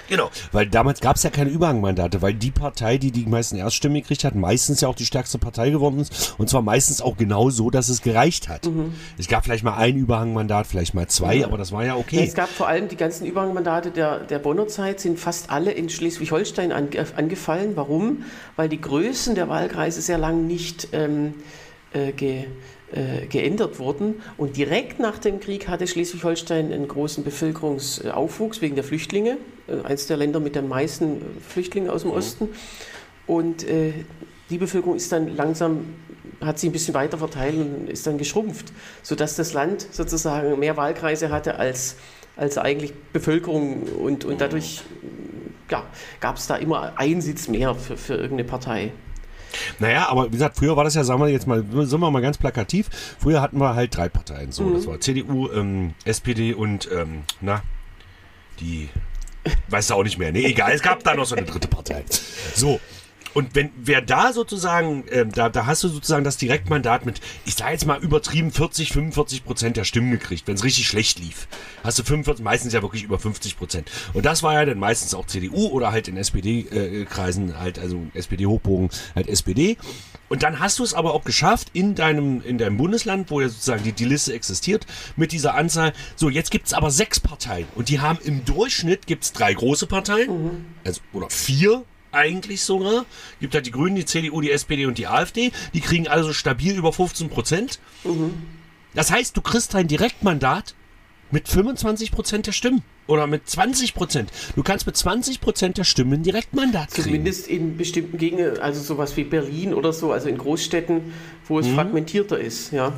Genau, 0.08 0.30
weil 0.52 0.66
damals 0.66 1.00
gab 1.00 1.16
es 1.16 1.22
ja 1.22 1.30
keine 1.30 1.50
Überhangmandate, 1.50 2.22
weil 2.22 2.34
die 2.34 2.50
Partei, 2.50 2.98
die 2.98 3.10
die 3.10 3.26
meisten 3.26 3.56
Erststimmen 3.56 4.00
gekriegt 4.00 4.24
hat, 4.24 4.34
meistens 4.34 4.80
ja 4.80 4.88
auch 4.88 4.94
die 4.94 5.06
stärkste 5.06 5.38
Partei 5.38 5.70
geworden 5.70 6.00
ist 6.00 6.34
und 6.38 6.48
zwar 6.48 6.62
meistens 6.62 7.02
auch 7.02 7.16
genau 7.16 7.50
so, 7.50 7.70
dass 7.70 7.88
es 7.88 8.02
gereicht 8.02 8.48
hat. 8.48 8.66
Mhm. 8.66 8.94
Es 9.18 9.28
gab 9.28 9.44
vielleicht 9.44 9.64
mal 9.64 9.76
ein 9.76 9.96
Überhangmandat, 9.96 10.66
vielleicht 10.66 10.94
mal 10.94 11.08
zwei, 11.08 11.38
mhm. 11.38 11.44
aber 11.44 11.58
das 11.58 11.72
war 11.72 11.84
ja 11.84 11.96
okay. 11.96 12.16
Ja, 12.16 12.22
es 12.22 12.34
gab 12.34 12.48
vor 12.48 12.68
allem 12.68 12.88
die 12.88 12.96
ganzen 12.96 13.26
Überhangmandate 13.26 13.90
der, 13.90 14.20
der 14.20 14.38
Bonner 14.38 14.68
Zeit, 14.68 15.00
sind 15.00 15.18
fast 15.18 15.50
alle 15.50 15.72
in 15.72 15.88
Schleswig-Holstein 15.88 16.72
an, 16.72 16.88
angefallen. 17.16 17.72
Warum? 17.74 18.24
Weil 18.56 18.68
die 18.68 18.80
Größen 18.80 19.34
der 19.34 19.48
Wahlkreise 19.48 20.00
sehr 20.00 20.18
lang 20.18 20.46
nicht 20.46 20.88
ähm, 20.92 21.34
äh, 21.92 22.12
ge, 22.12 22.44
äh, 22.92 23.26
geändert 23.26 23.78
wurden. 23.78 24.22
Und 24.36 24.56
direkt 24.56 25.00
nach 25.00 25.18
dem 25.18 25.40
Krieg 25.40 25.68
hatte 25.68 25.86
Schleswig-Holstein 25.86 26.72
einen 26.72 26.88
großen 26.88 27.24
Bevölkerungsaufwuchs 27.24 28.60
wegen 28.60 28.74
der 28.74 28.84
Flüchtlinge. 28.84 29.36
Äh, 29.68 29.86
eines 29.86 30.06
der 30.06 30.16
Länder 30.16 30.40
mit 30.40 30.54
den 30.54 30.68
meisten 30.68 31.20
Flüchtlingen 31.46 31.90
aus 31.90 32.02
dem 32.02 32.10
mhm. 32.10 32.16
Osten. 32.16 32.48
Und 33.26 33.68
äh, 33.68 33.92
die 34.50 34.58
Bevölkerung 34.58 34.96
ist 34.96 35.12
dann 35.12 35.36
langsam, 35.36 35.94
hat 36.40 36.58
sich 36.58 36.70
ein 36.70 36.72
bisschen 36.72 36.94
weiter 36.94 37.18
verteilt 37.18 37.56
und 37.56 37.90
ist 37.90 38.06
dann 38.06 38.18
geschrumpft, 38.18 38.72
sodass 39.02 39.36
das 39.36 39.52
Land 39.52 39.86
sozusagen 39.90 40.58
mehr 40.58 40.76
Wahlkreise 40.76 41.30
hatte 41.30 41.56
als, 41.56 41.96
als 42.36 42.56
eigentlich 42.56 42.94
Bevölkerung. 43.12 43.82
Und, 43.82 44.24
und 44.24 44.40
dadurch 44.40 44.82
ja, 45.70 45.84
gab 46.20 46.36
es 46.36 46.46
da 46.46 46.56
immer 46.56 46.92
einen 46.96 47.20
Sitz 47.20 47.48
mehr 47.48 47.74
für, 47.74 47.96
für 47.96 48.14
irgendeine 48.14 48.44
Partei. 48.44 48.92
Naja, 49.78 50.08
aber 50.08 50.26
wie 50.26 50.32
gesagt, 50.32 50.58
früher 50.58 50.76
war 50.76 50.84
das 50.84 50.94
ja, 50.94 51.04
sagen 51.04 51.20
wir 51.20 51.28
jetzt 51.28 51.46
mal, 51.46 51.64
sind 51.86 52.00
wir 52.00 52.10
mal 52.10 52.20
ganz 52.20 52.36
plakativ, 52.36 52.88
früher 53.18 53.40
hatten 53.40 53.58
wir 53.58 53.74
halt 53.74 53.96
drei 53.96 54.08
Parteien. 54.08 54.52
So, 54.52 54.64
mhm. 54.64 54.74
das 54.74 54.86
war 54.86 55.00
CDU, 55.00 55.50
ähm, 55.50 55.94
SPD 56.04 56.54
und, 56.54 56.88
ähm, 56.92 57.22
na, 57.40 57.62
die, 58.60 58.88
weißt 59.68 59.90
du 59.90 59.94
auch 59.94 60.02
nicht 60.02 60.18
mehr. 60.18 60.32
Nee, 60.32 60.46
egal, 60.46 60.72
es 60.72 60.82
gab 60.82 61.02
da 61.02 61.14
noch 61.14 61.24
so 61.26 61.36
eine 61.36 61.46
dritte 61.46 61.68
Partei. 61.68 62.04
So, 62.54 62.80
und 63.38 63.54
wenn 63.54 63.70
wer 63.76 64.02
da 64.02 64.32
sozusagen, 64.32 65.06
äh, 65.06 65.24
da, 65.24 65.48
da 65.48 65.64
hast 65.64 65.84
du 65.84 65.88
sozusagen 65.88 66.24
das 66.24 66.38
Direktmandat 66.38 67.06
mit, 67.06 67.20
ich 67.46 67.54
sage 67.54 67.70
jetzt 67.70 67.86
mal 67.86 68.02
übertrieben 68.02 68.50
40, 68.50 68.90
45 68.90 69.44
Prozent 69.44 69.76
der 69.76 69.84
Stimmen 69.84 70.10
gekriegt, 70.10 70.48
wenn 70.48 70.56
es 70.56 70.64
richtig 70.64 70.88
schlecht 70.88 71.20
lief. 71.20 71.46
Hast 71.84 72.00
du 72.00 72.02
45, 72.02 72.44
meistens 72.44 72.72
ja 72.72 72.82
wirklich 72.82 73.04
über 73.04 73.16
50 73.16 73.56
Prozent. 73.56 73.92
Und 74.12 74.26
das 74.26 74.42
war 74.42 74.54
ja 74.54 74.64
dann 74.64 74.80
meistens 74.80 75.14
auch 75.14 75.24
CDU 75.24 75.68
oder 75.68 75.92
halt 75.92 76.08
in 76.08 76.16
SPD-Kreisen 76.16 77.50
äh, 77.50 77.54
halt, 77.54 77.78
also 77.78 78.02
SPD-Hochbogen 78.12 78.90
halt 79.14 79.28
SPD. 79.28 79.76
Und 80.28 80.42
dann 80.42 80.58
hast 80.58 80.80
du 80.80 80.82
es 80.82 80.92
aber 80.92 81.14
auch 81.14 81.22
geschafft 81.22 81.68
in 81.74 81.94
deinem, 81.94 82.42
in 82.42 82.58
deinem 82.58 82.76
Bundesland, 82.76 83.30
wo 83.30 83.40
ja 83.40 83.48
sozusagen 83.48 83.84
die, 83.84 83.92
die 83.92 84.04
Liste 84.04 84.32
existiert, 84.32 84.84
mit 85.14 85.30
dieser 85.30 85.54
Anzahl. 85.54 85.92
So, 86.16 86.28
jetzt 86.28 86.50
gibt 86.50 86.66
es 86.66 86.74
aber 86.74 86.90
sechs 86.90 87.20
Parteien 87.20 87.68
und 87.76 87.88
die 87.88 88.00
haben 88.00 88.18
im 88.24 88.44
Durchschnitt 88.44 89.06
gibt's 89.06 89.32
drei 89.32 89.54
große 89.54 89.86
Parteien, 89.86 90.42
mhm. 90.42 90.64
also, 90.82 91.00
oder 91.12 91.30
vier 91.30 91.84
eigentlich 92.18 92.62
sogar. 92.62 93.06
Gibt 93.40 93.54
halt 93.54 93.66
die 93.66 93.70
Grünen, 93.70 93.96
die 93.96 94.04
CDU, 94.04 94.40
die 94.40 94.50
SPD 94.50 94.86
und 94.86 94.98
die 94.98 95.06
AfD. 95.06 95.52
Die 95.72 95.80
kriegen 95.80 96.08
also 96.08 96.32
stabil 96.32 96.76
über 96.76 96.92
15 96.92 97.30
Prozent. 97.30 97.78
Mhm. 98.04 98.34
Das 98.94 99.10
heißt, 99.10 99.36
du 99.36 99.40
kriegst 99.40 99.74
dein 99.74 99.88
Direktmandat 99.88 100.74
mit 101.30 101.48
25 101.48 102.10
Prozent 102.10 102.46
der 102.46 102.52
Stimmen. 102.52 102.82
Oder 103.06 103.26
mit 103.26 103.48
20 103.48 103.94
Prozent. 103.94 104.30
Du 104.54 104.62
kannst 104.62 104.86
mit 104.86 104.96
20 104.96 105.40
Prozent 105.40 105.78
der 105.78 105.84
Stimmen 105.84 106.22
Direktmandat 106.22 106.90
kriegen. 106.90 107.04
Zumindest 107.04 107.48
in 107.48 107.78
bestimmten 107.78 108.18
Gegenden, 108.18 108.58
also 108.58 108.82
sowas 108.82 109.16
wie 109.16 109.24
Berlin 109.24 109.72
oder 109.72 109.94
so, 109.94 110.12
also 110.12 110.28
in 110.28 110.36
Großstädten, 110.36 111.14
wo 111.46 111.58
es 111.58 111.66
mhm. 111.66 111.74
fragmentierter 111.74 112.38
ist, 112.38 112.72
ja. 112.72 112.92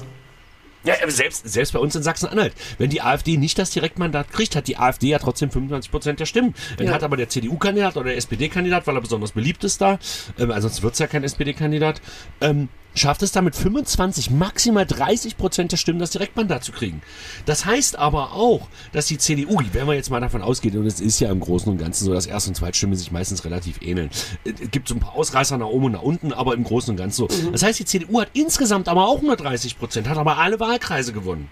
Ja, 0.85 0.95
selbst, 1.09 1.49
selbst 1.49 1.73
bei 1.73 1.79
uns 1.79 1.95
in 1.95 2.03
Sachsen-Anhalt. 2.03 2.55
Wenn 2.79 2.91
die 2.91 3.03
AfD 3.03 3.37
nicht 3.37 3.59
das 3.59 3.71
Direktmandat 3.71 4.33
kriegt, 4.33 4.57
hat 4.57 4.67
die 4.67 4.79
AfD 4.79 5.09
ja 5.09 5.19
trotzdem 5.19 5.51
25 5.51 5.91
Prozent 5.91 6.21
der 6.21 6.27
Stimmen. 6.27 6.55
Dann 6.79 6.87
ja. 6.87 6.93
hat 6.93 7.03
aber 7.03 7.17
der 7.17 7.29
CDU-Kandidat 7.29 7.97
oder 7.97 8.07
der 8.07 8.17
SPD-Kandidat, 8.17 8.87
weil 8.87 8.97
er 8.97 9.03
besonders 9.03 9.33
beliebt 9.33 9.63
ist 9.65 9.81
da, 9.81 9.99
ähm, 10.39 10.53
sonst 10.59 10.83
wird 10.83 10.95
es 10.95 10.99
ja 10.99 11.07
kein 11.07 11.23
SPD-Kandidat, 11.23 12.01
ähm, 12.41 12.69
schafft 12.95 13.23
es 13.23 13.33
damit 13.33 13.55
25, 13.55 14.31
maximal 14.31 14.87
30 14.87 15.37
Prozent 15.37 15.73
der 15.73 15.77
Stimmen 15.77 15.99
das 15.99 16.11
Direktmandat 16.11 16.65
zu 16.65 16.73
kriegen. 16.73 17.03
Das 17.47 17.65
heißt 17.65 17.97
aber 17.97 18.33
auch, 18.33 18.69
dass 18.93 19.07
die 19.07 19.19
CDU, 19.19 19.61
wenn 19.73 19.87
wir 19.87 19.95
jetzt 19.95 20.11
mal 20.11 20.21
davon 20.21 20.43
ausgehen, 20.43 20.77
und 20.79 20.87
es 20.87 21.01
ist 21.01 21.21
ja 21.21 21.31
im 21.31 21.41
Großen 21.41 21.71
und 21.71 21.79
Ganzen 21.79 22.05
so, 22.05 22.13
dass 22.13 22.27
Erst- 22.27 22.49
und 22.49 22.55
Zweitstimmen 22.55 22.97
sich 22.97 23.13
meistens 23.13 23.45
relativ 23.45 23.81
ähneln. 23.83 24.11
Es 24.45 24.71
gibt 24.71 24.89
so 24.89 24.95
ein 24.95 25.01
paar 25.01 25.15
Ausreißer 25.15 25.59
nach 25.59 25.67
oben 25.67 25.87
und 25.87 25.93
nach 25.93 26.03
unten, 26.03 26.33
aber 26.33 26.55
im 26.55 26.65
Großen 26.65 26.91
und 26.91 26.97
Ganzen 26.97 27.29
so. 27.29 27.29
Mhm. 27.29 27.53
Das 27.53 27.63
heißt, 27.63 27.79
die 27.79 27.85
CDU 27.85 28.21
hat 28.21 28.31
insgesamt 28.33 28.89
aber 28.89 29.07
auch 29.07 29.23
nur 29.23 29.37
30 29.37 29.79
Prozent, 29.79 30.09
hat 30.09 30.19
aber 30.19 30.39
alle 30.39 30.61
Wahlkreise 30.61 31.13
gewonnen. 31.13 31.49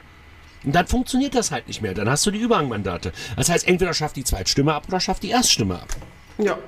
Und 0.65 0.75
dann 0.75 0.87
funktioniert 0.87 1.35
das 1.35 1.51
halt 1.51 1.69
nicht 1.69 1.83
mehr. 1.83 1.95
Dann 1.95 2.11
hast 2.11 2.27
du 2.27 2.31
die 2.31 2.41
Überhangmandate. 2.41 3.13
Das 3.37 3.49
heißt, 3.49 3.69
entweder 3.69 3.95
schafft 3.95 4.17
die 4.17 4.25
Zweitstimme 4.25 4.75
ab 4.75 4.85
oder 4.89 4.99
schafft 4.99 5.23
die 5.23 5.31
Erststimme 5.31 5.77
ab. 5.77 5.89
Ja. 6.39 6.59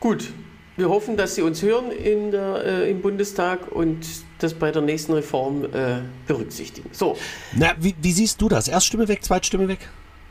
Gut, 0.00 0.30
wir 0.76 0.88
hoffen, 0.88 1.16
dass 1.16 1.34
Sie 1.34 1.42
uns 1.42 1.62
hören 1.62 1.90
der, 2.32 2.64
äh, 2.64 2.90
im 2.90 3.00
Bundestag 3.00 3.70
und 3.70 4.06
das 4.38 4.54
bei 4.54 4.70
der 4.72 4.82
nächsten 4.82 5.12
Reform 5.12 5.64
äh, 5.64 6.00
berücksichtigen. 6.26 6.90
So. 6.92 7.16
Na, 7.54 7.72
wie, 7.78 7.94
wie, 8.02 8.12
siehst 8.12 8.40
du 8.40 8.48
das? 8.48 8.68
Erststimme 8.68 9.06
weg, 9.08 9.22
Zweitstimme 9.22 9.68
weg? 9.68 9.78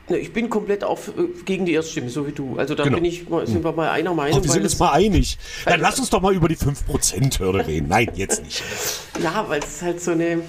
Na, 0.10 0.18
ich 0.18 0.34
bin 0.34 0.50
komplett 0.50 0.84
auch 0.84 1.00
äh, 1.00 1.44
gegen 1.46 1.66
die 1.66 1.74
Erststimme, 1.74 2.10
so 2.10 2.28
wie 2.28 2.34
du. 2.34 2.58
Also 2.58 2.76
da 2.76 2.84
genau. 2.84 2.98
bin 2.98 3.06
ich, 3.06 3.26
sind 3.46 3.64
wir 3.64 3.72
mal 3.72 3.90
einer 3.90 4.14
Meinung. 4.14 4.40
Oh, 4.40 4.44
wir 4.44 4.52
sind 4.52 4.64
uns 4.64 4.78
mal 4.78 4.92
einig. 4.92 5.38
Dann 5.66 5.80
lass 5.80 5.98
uns 6.00 6.10
doch 6.10 6.22
mal 6.22 6.36
über 6.36 6.50
die 6.50 6.58
5%-Hürde 6.58 7.66
reden. 7.66 7.88
Nein, 7.88 8.12
jetzt 8.16 8.44
nicht. 8.44 8.62
ja, 9.24 9.46
weil 9.48 9.62
es 9.62 9.82
halt 9.82 10.02
so 10.02 10.12
eine 10.12 10.42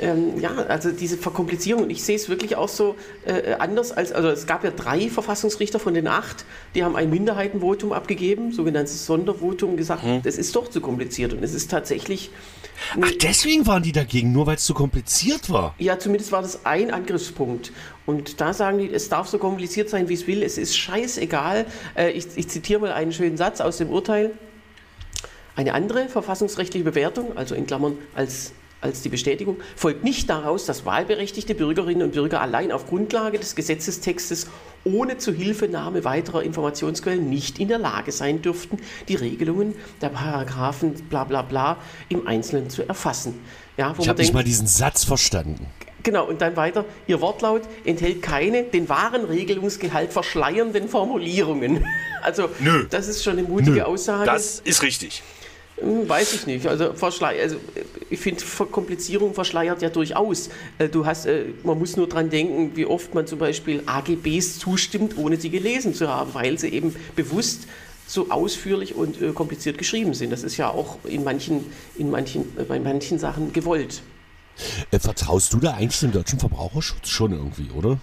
ähm, 0.00 0.40
ja, 0.40 0.50
also 0.68 0.90
diese 0.90 1.16
Verkomplizierung, 1.16 1.84
und 1.84 1.90
ich 1.90 2.02
sehe 2.02 2.16
es 2.16 2.28
wirklich 2.28 2.56
auch 2.56 2.68
so 2.68 2.96
äh, 3.24 3.54
anders 3.58 3.92
als, 3.92 4.12
also 4.12 4.28
es 4.28 4.46
gab 4.46 4.64
ja 4.64 4.70
drei 4.70 5.08
Verfassungsrichter 5.08 5.78
von 5.78 5.94
den 5.94 6.08
acht, 6.08 6.44
die 6.74 6.82
haben 6.82 6.96
ein 6.96 7.10
Minderheitenvotum 7.10 7.92
abgegeben, 7.92 8.52
sogenanntes 8.52 9.06
Sondervotum, 9.06 9.76
gesagt, 9.76 10.02
hm. 10.02 10.22
das 10.22 10.36
ist 10.36 10.54
doch 10.56 10.68
zu 10.68 10.80
kompliziert 10.80 11.32
und 11.32 11.44
es 11.44 11.54
ist 11.54 11.70
tatsächlich. 11.70 12.30
Ach, 13.00 13.10
deswegen 13.22 13.66
waren 13.66 13.82
die 13.82 13.92
dagegen, 13.92 14.32
nur 14.32 14.46
weil 14.46 14.56
es 14.56 14.64
zu 14.64 14.74
kompliziert 14.74 15.48
war. 15.50 15.74
Ja, 15.78 15.98
zumindest 15.98 16.32
war 16.32 16.42
das 16.42 16.66
ein 16.66 16.90
Angriffspunkt. 16.90 17.72
Und 18.06 18.40
da 18.40 18.52
sagen 18.52 18.78
die, 18.78 18.92
es 18.92 19.08
darf 19.08 19.28
so 19.28 19.38
kompliziert 19.38 19.88
sein, 19.88 20.08
wie 20.08 20.14
es 20.14 20.26
will, 20.26 20.42
es 20.42 20.58
ist 20.58 20.76
scheißegal. 20.76 21.66
Äh, 21.96 22.10
ich, 22.10 22.26
ich 22.36 22.48
zitiere 22.48 22.80
mal 22.80 22.92
einen 22.92 23.12
schönen 23.12 23.36
Satz 23.36 23.60
aus 23.60 23.78
dem 23.78 23.90
Urteil. 23.90 24.32
Eine 25.56 25.72
andere 25.72 26.08
verfassungsrechtliche 26.08 26.84
Bewertung, 26.84 27.36
also 27.36 27.54
in 27.54 27.66
Klammern 27.66 27.96
als 28.14 28.52
als 28.84 29.02
die 29.02 29.08
Bestätigung, 29.08 29.56
folgt 29.74 30.04
nicht 30.04 30.28
daraus, 30.30 30.66
dass 30.66 30.84
wahlberechtigte 30.84 31.54
Bürgerinnen 31.54 32.02
und 32.02 32.12
Bürger 32.12 32.40
allein 32.40 32.70
auf 32.70 32.86
Grundlage 32.86 33.38
des 33.38 33.56
Gesetzestextes 33.56 34.46
ohne 34.84 35.16
Zuhilfenahme 35.16 36.04
weiterer 36.04 36.42
Informationsquellen 36.42 37.28
nicht 37.28 37.58
in 37.58 37.68
der 37.68 37.78
Lage 37.78 38.12
sein 38.12 38.42
dürften, 38.42 38.78
die 39.08 39.14
Regelungen 39.14 39.74
der 40.02 40.10
Paragraphen 40.10 40.92
bla 41.08 41.24
bla 41.24 41.42
bla 41.42 41.78
im 42.10 42.26
Einzelnen 42.26 42.68
zu 42.68 42.86
erfassen. 42.86 43.34
Ja, 43.78 43.94
ich 43.98 44.08
habe 44.08 44.20
nicht 44.20 44.34
mal 44.34 44.44
diesen 44.44 44.66
Satz 44.66 45.04
verstanden. 45.04 45.66
Genau, 46.04 46.26
und 46.26 46.42
dann 46.42 46.54
weiter, 46.54 46.84
Ihr 47.06 47.22
Wortlaut 47.22 47.62
enthält 47.86 48.20
keine 48.20 48.64
den 48.64 48.90
wahren 48.90 49.24
Regelungsgehalt 49.24 50.12
verschleiernden 50.12 50.88
Formulierungen. 50.88 51.84
Also, 52.24 52.48
Nö. 52.58 52.86
das 52.88 53.06
ist 53.06 53.22
schon 53.22 53.34
eine 53.34 53.46
mutige 53.46 53.72
Nö. 53.72 53.82
Aussage. 53.82 54.24
Das 54.24 54.58
ist 54.60 54.82
richtig. 54.82 55.22
Hm, 55.80 56.08
weiß 56.08 56.34
ich 56.34 56.46
nicht. 56.46 56.66
Also, 56.66 56.92
also 56.92 57.56
ich 58.08 58.20
finde, 58.20 58.40
Verkomplizierung 58.40 59.34
verschleiert 59.34 59.82
ja 59.82 59.90
durchaus. 59.90 60.50
Äh, 60.78 60.88
du 60.88 61.04
hast, 61.04 61.26
äh, 61.26 61.46
man 61.64 61.78
muss 61.78 61.96
nur 61.96 62.08
daran 62.08 62.30
denken, 62.30 62.72
wie 62.76 62.86
oft 62.86 63.14
man 63.14 63.26
zum 63.26 63.38
Beispiel 63.38 63.82
AGBs 63.86 64.58
zustimmt, 64.58 65.18
ohne 65.18 65.36
sie 65.36 65.50
gelesen 65.50 65.94
zu 65.94 66.08
haben, 66.08 66.32
weil 66.34 66.58
sie 66.58 66.68
eben 66.68 66.94
bewusst 67.16 67.66
so 68.06 68.30
ausführlich 68.30 68.94
und 68.94 69.20
äh, 69.20 69.32
kompliziert 69.32 69.78
geschrieben 69.78 70.14
sind. 70.14 70.30
Das 70.30 70.42
ist 70.44 70.56
ja 70.56 70.70
auch 70.70 70.98
in 71.04 71.24
manchen, 71.24 71.64
in 71.96 72.10
manchen, 72.10 72.44
bei 72.68 72.78
manchen 72.78 73.18
Sachen 73.18 73.52
gewollt. 73.52 74.02
vertraust 74.92 75.52
du 75.52 75.58
da 75.58 75.74
eigentlich 75.74 75.98
dem 76.00 76.12
deutschen 76.12 76.38
Verbraucherschutz 76.38 77.08
schon 77.08 77.32
irgendwie, 77.32 77.70
oder? 77.70 77.98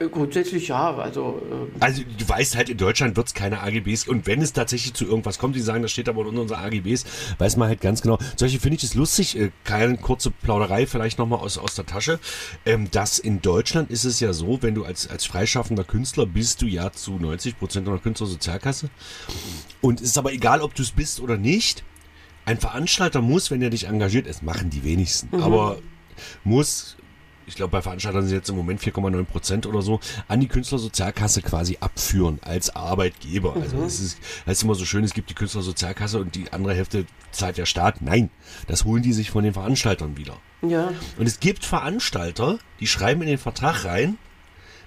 Äh, 0.00 0.08
grundsätzlich 0.08 0.68
ja, 0.68 0.96
also. 0.96 1.42
Äh 1.50 1.78
also 1.80 2.02
du 2.02 2.28
weißt 2.28 2.56
halt, 2.56 2.70
in 2.70 2.78
Deutschland 2.78 3.16
wird 3.16 3.26
es 3.26 3.34
keine 3.34 3.60
AGBs 3.60 4.08
und 4.08 4.26
wenn 4.26 4.40
es 4.40 4.52
tatsächlich 4.52 4.94
zu 4.94 5.04
irgendwas 5.04 5.38
kommt, 5.38 5.54
die 5.54 5.60
sagen, 5.60 5.82
das 5.82 5.92
steht 5.92 6.08
aber 6.08 6.26
in 6.26 6.38
unseren 6.38 6.64
AGBs, 6.64 7.04
weiß 7.38 7.56
man 7.56 7.68
halt 7.68 7.80
ganz 7.80 8.00
genau. 8.00 8.18
Solche 8.36 8.58
finde 8.60 8.78
ich 8.78 8.84
es 8.84 8.94
lustig, 8.94 9.38
äh, 9.38 9.50
keine 9.64 9.98
kurze 9.98 10.30
Plauderei 10.30 10.86
vielleicht 10.86 11.18
nochmal 11.18 11.40
aus, 11.40 11.58
aus 11.58 11.74
der 11.74 11.84
Tasche. 11.84 12.18
Ähm, 12.64 12.90
dass 12.90 13.18
in 13.18 13.42
Deutschland 13.42 13.90
ist 13.90 14.04
es 14.04 14.20
ja 14.20 14.32
so, 14.32 14.62
wenn 14.62 14.74
du 14.74 14.84
als, 14.84 15.08
als 15.08 15.26
freischaffender 15.26 15.84
Künstler 15.84 16.24
bist 16.24 16.62
du 16.62 16.66
ja 16.66 16.90
zu 16.92 17.12
90 17.12 17.58
Prozent 17.58 17.86
einer 17.86 17.98
Künstlersozialkasse. 17.98 18.88
Und 19.82 20.00
es 20.00 20.08
ist 20.08 20.18
aber 20.18 20.32
egal, 20.32 20.62
ob 20.62 20.74
du 20.74 20.82
es 20.82 20.92
bist 20.92 21.20
oder 21.20 21.36
nicht. 21.36 21.84
Ein 22.46 22.58
Veranstalter 22.58 23.20
muss, 23.20 23.50
wenn 23.50 23.60
er 23.60 23.70
dich 23.70 23.86
engagiert, 23.86 24.26
es 24.26 24.40
machen 24.40 24.70
die 24.70 24.82
wenigsten, 24.82 25.36
mhm. 25.36 25.42
aber 25.42 25.78
muss 26.42 26.96
ich 27.50 27.56
glaube, 27.56 27.72
bei 27.72 27.82
Veranstaltern 27.82 28.24
sind 28.26 28.36
jetzt 28.36 28.48
im 28.48 28.56
Moment 28.56 28.80
4,9 28.80 29.24
Prozent 29.24 29.66
oder 29.66 29.82
so, 29.82 30.00
an 30.28 30.40
die 30.40 30.46
Künstlersozialkasse 30.46 31.42
quasi 31.42 31.78
abführen 31.80 32.38
als 32.42 32.74
Arbeitgeber. 32.74 33.54
Also 33.54 33.76
mhm. 33.76 33.82
Also 33.82 33.84
es 33.84 34.00
ist, 34.00 34.18
ist 34.46 34.62
immer 34.62 34.74
so 34.74 34.84
schön, 34.84 35.04
es 35.04 35.14
gibt 35.14 35.30
die 35.30 35.34
Künstlersozialkasse 35.34 36.18
und 36.18 36.34
die 36.34 36.52
andere 36.52 36.74
Hälfte 36.74 37.06
zahlt 37.32 37.58
der 37.58 37.66
Staat. 37.66 38.02
Nein, 38.02 38.30
das 38.68 38.84
holen 38.84 39.02
die 39.02 39.12
sich 39.12 39.30
von 39.30 39.44
den 39.44 39.52
Veranstaltern 39.52 40.16
wieder. 40.16 40.36
Ja. 40.62 40.92
Und 41.18 41.26
es 41.26 41.40
gibt 41.40 41.64
Veranstalter, 41.64 42.58
die 42.78 42.86
schreiben 42.86 43.22
in 43.22 43.28
den 43.28 43.38
Vertrag 43.38 43.84
rein, 43.84 44.16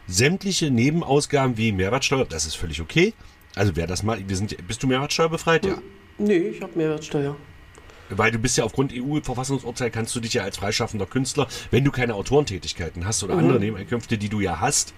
sämtliche 0.08 0.72
Nebenausgaben 0.72 1.58
wie 1.58 1.72
Mehrwertsteuer, 1.72 2.26
das 2.26 2.46
ist 2.46 2.56
völlig 2.56 2.82
okay. 2.82 3.14
Also 3.56 3.76
wer 3.76 3.88
das 3.88 4.04
mal, 4.04 4.24
wir 4.28 4.36
sind, 4.36 4.56
bist 4.68 4.82
du 4.84 4.88
Mehrwertsteuerbefreit? 4.88 5.66
Ja. 5.66 5.78
Nee, 6.18 6.38
ich 6.38 6.62
habe 6.62 6.72
Mehrwertsteuer. 6.76 7.36
Weil 8.18 8.32
du 8.32 8.40
bist 8.40 8.58
ja 8.58 8.64
aufgrund 8.64 8.94
EU-Verfassungsurteil 8.94 9.92
kannst 9.92 10.16
du 10.16 10.20
dich 10.20 10.34
ja 10.34 10.44
als 10.44 10.58
freischaffender 10.58 11.06
Künstler, 11.06 11.48
wenn 11.72 11.84
du 11.84 11.92
keine 11.92 12.16
Autorentätigkeiten 12.16 13.06
hast 13.06 13.24
oder 13.24 13.36
mhm. 13.36 13.40
andere 13.42 13.60
Nebeneinkünfte, 13.60 14.18
die 14.18 14.30
du 14.30 14.40
ja 14.40 14.60
hast. 14.60 14.94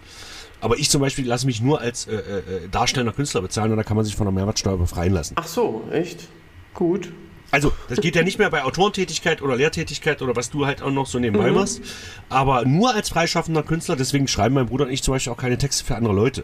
Aber 0.61 0.77
ich 0.77 0.89
zum 0.89 1.01
Beispiel 1.01 1.27
lasse 1.27 1.45
mich 1.45 1.61
nur 1.61 1.81
als 1.81 2.07
äh, 2.07 2.15
äh, 2.15 2.41
darstellender 2.71 3.13
Künstler 3.13 3.41
bezahlen 3.41 3.71
und 3.71 3.77
da 3.77 3.83
kann 3.83 3.95
man 3.95 4.05
sich 4.05 4.15
von 4.15 4.25
der 4.25 4.33
Mehrwertsteuer 4.33 4.77
befreien 4.77 5.13
lassen. 5.13 5.35
Ach 5.37 5.47
so, 5.47 5.83
echt? 5.91 6.27
Gut. 6.73 7.11
Also, 7.51 7.71
das 7.87 8.01
geht 8.01 8.15
ja 8.15 8.23
nicht 8.23 8.39
mehr 8.39 8.49
bei 8.49 8.63
Autorentätigkeit 8.63 9.41
oder 9.41 9.55
Lehrtätigkeit 9.55 10.21
oder 10.21 10.35
was 10.35 10.49
du 10.49 10.65
halt 10.65 10.81
auch 10.81 10.91
noch 10.91 11.05
so 11.05 11.19
nebenbei 11.19 11.49
mhm. 11.49 11.55
machst. 11.55 11.81
Aber 12.29 12.65
nur 12.65 12.93
als 12.93 13.09
freischaffender 13.09 13.63
Künstler, 13.63 13.95
deswegen 13.95 14.27
schreiben 14.27 14.55
mein 14.55 14.65
Bruder 14.65 14.85
und 14.85 14.91
ich 14.91 15.03
zum 15.03 15.13
Beispiel 15.13 15.31
auch 15.31 15.37
keine 15.37 15.57
Texte 15.57 15.85
für 15.85 15.95
andere 15.95 16.13
Leute. 16.13 16.43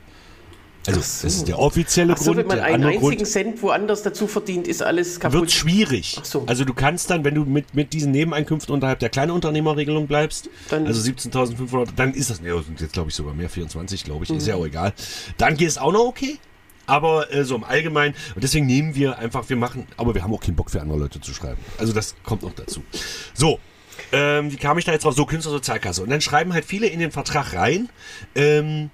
Also 0.87 0.99
so. 0.99 1.23
das 1.23 1.35
ist 1.35 1.47
der 1.47 1.59
offizielle 1.59 2.17
so, 2.17 2.25
Grund. 2.25 2.37
Wenn 2.37 2.47
man 2.47 2.59
einen 2.59 2.83
einzigen 2.83 3.01
Grund, 3.01 3.27
Cent 3.27 3.61
woanders 3.61 4.01
dazu 4.01 4.27
verdient, 4.27 4.67
ist 4.67 4.81
alles 4.81 5.19
kaputt. 5.19 5.41
Wird 5.41 5.51
schwierig. 5.51 6.19
So. 6.23 6.43
Also 6.47 6.65
du 6.65 6.73
kannst 6.73 7.09
dann, 7.09 7.23
wenn 7.23 7.35
du 7.35 7.45
mit, 7.45 7.75
mit 7.75 7.93
diesen 7.93 8.11
Nebeneinkünften 8.11 8.73
unterhalb 8.73 8.99
der 8.99 9.09
Kleinunternehmerregelung 9.09 10.07
bleibst, 10.07 10.49
dann, 10.69 10.87
also 10.87 10.99
17.500, 11.01 11.89
dann 11.95 12.13
ist 12.13 12.29
das, 12.29 12.41
ne, 12.41 12.61
sind 12.63 12.81
jetzt 12.81 12.93
glaube 12.93 13.09
ich 13.09 13.15
sogar 13.15 13.33
mehr, 13.33 13.49
24 13.49 14.03
glaube 14.03 14.23
ich, 14.23 14.31
mhm. 14.31 14.37
ist 14.37 14.47
ja 14.47 14.55
auch 14.55 14.65
egal. 14.65 14.93
Dann 15.37 15.55
geht 15.55 15.67
es 15.67 15.77
auch 15.77 15.91
noch 15.91 16.05
okay. 16.05 16.39
Aber 16.87 17.31
äh, 17.31 17.45
so 17.45 17.55
im 17.55 17.63
Allgemeinen, 17.63 18.15
und 18.35 18.43
deswegen 18.43 18.65
nehmen 18.65 18.95
wir 18.95 19.17
einfach, 19.19 19.47
wir 19.49 19.55
machen, 19.55 19.87
aber 19.97 20.15
wir 20.15 20.23
haben 20.23 20.33
auch 20.33 20.41
keinen 20.41 20.55
Bock 20.55 20.71
für 20.71 20.81
andere 20.81 20.97
Leute 20.97 21.21
zu 21.21 21.33
schreiben. 21.33 21.59
Also 21.77 21.93
das 21.93 22.15
kommt 22.23 22.41
noch 22.41 22.53
dazu. 22.53 22.83
So, 23.33 23.59
ähm, 24.11 24.51
wie 24.51 24.57
kam 24.57 24.77
ich 24.77 24.85
da 24.85 24.91
jetzt 24.91 25.05
drauf? 25.05 25.13
So, 25.13 25.25
Künstlersozialkasse. 25.25 26.03
Und 26.03 26.09
dann 26.09 26.21
schreiben 26.21 26.53
halt 26.53 26.65
viele 26.65 26.87
in 26.87 26.99
den 26.99 27.11
Vertrag 27.11 27.53
rein, 27.53 27.89
ähm, 28.35 28.89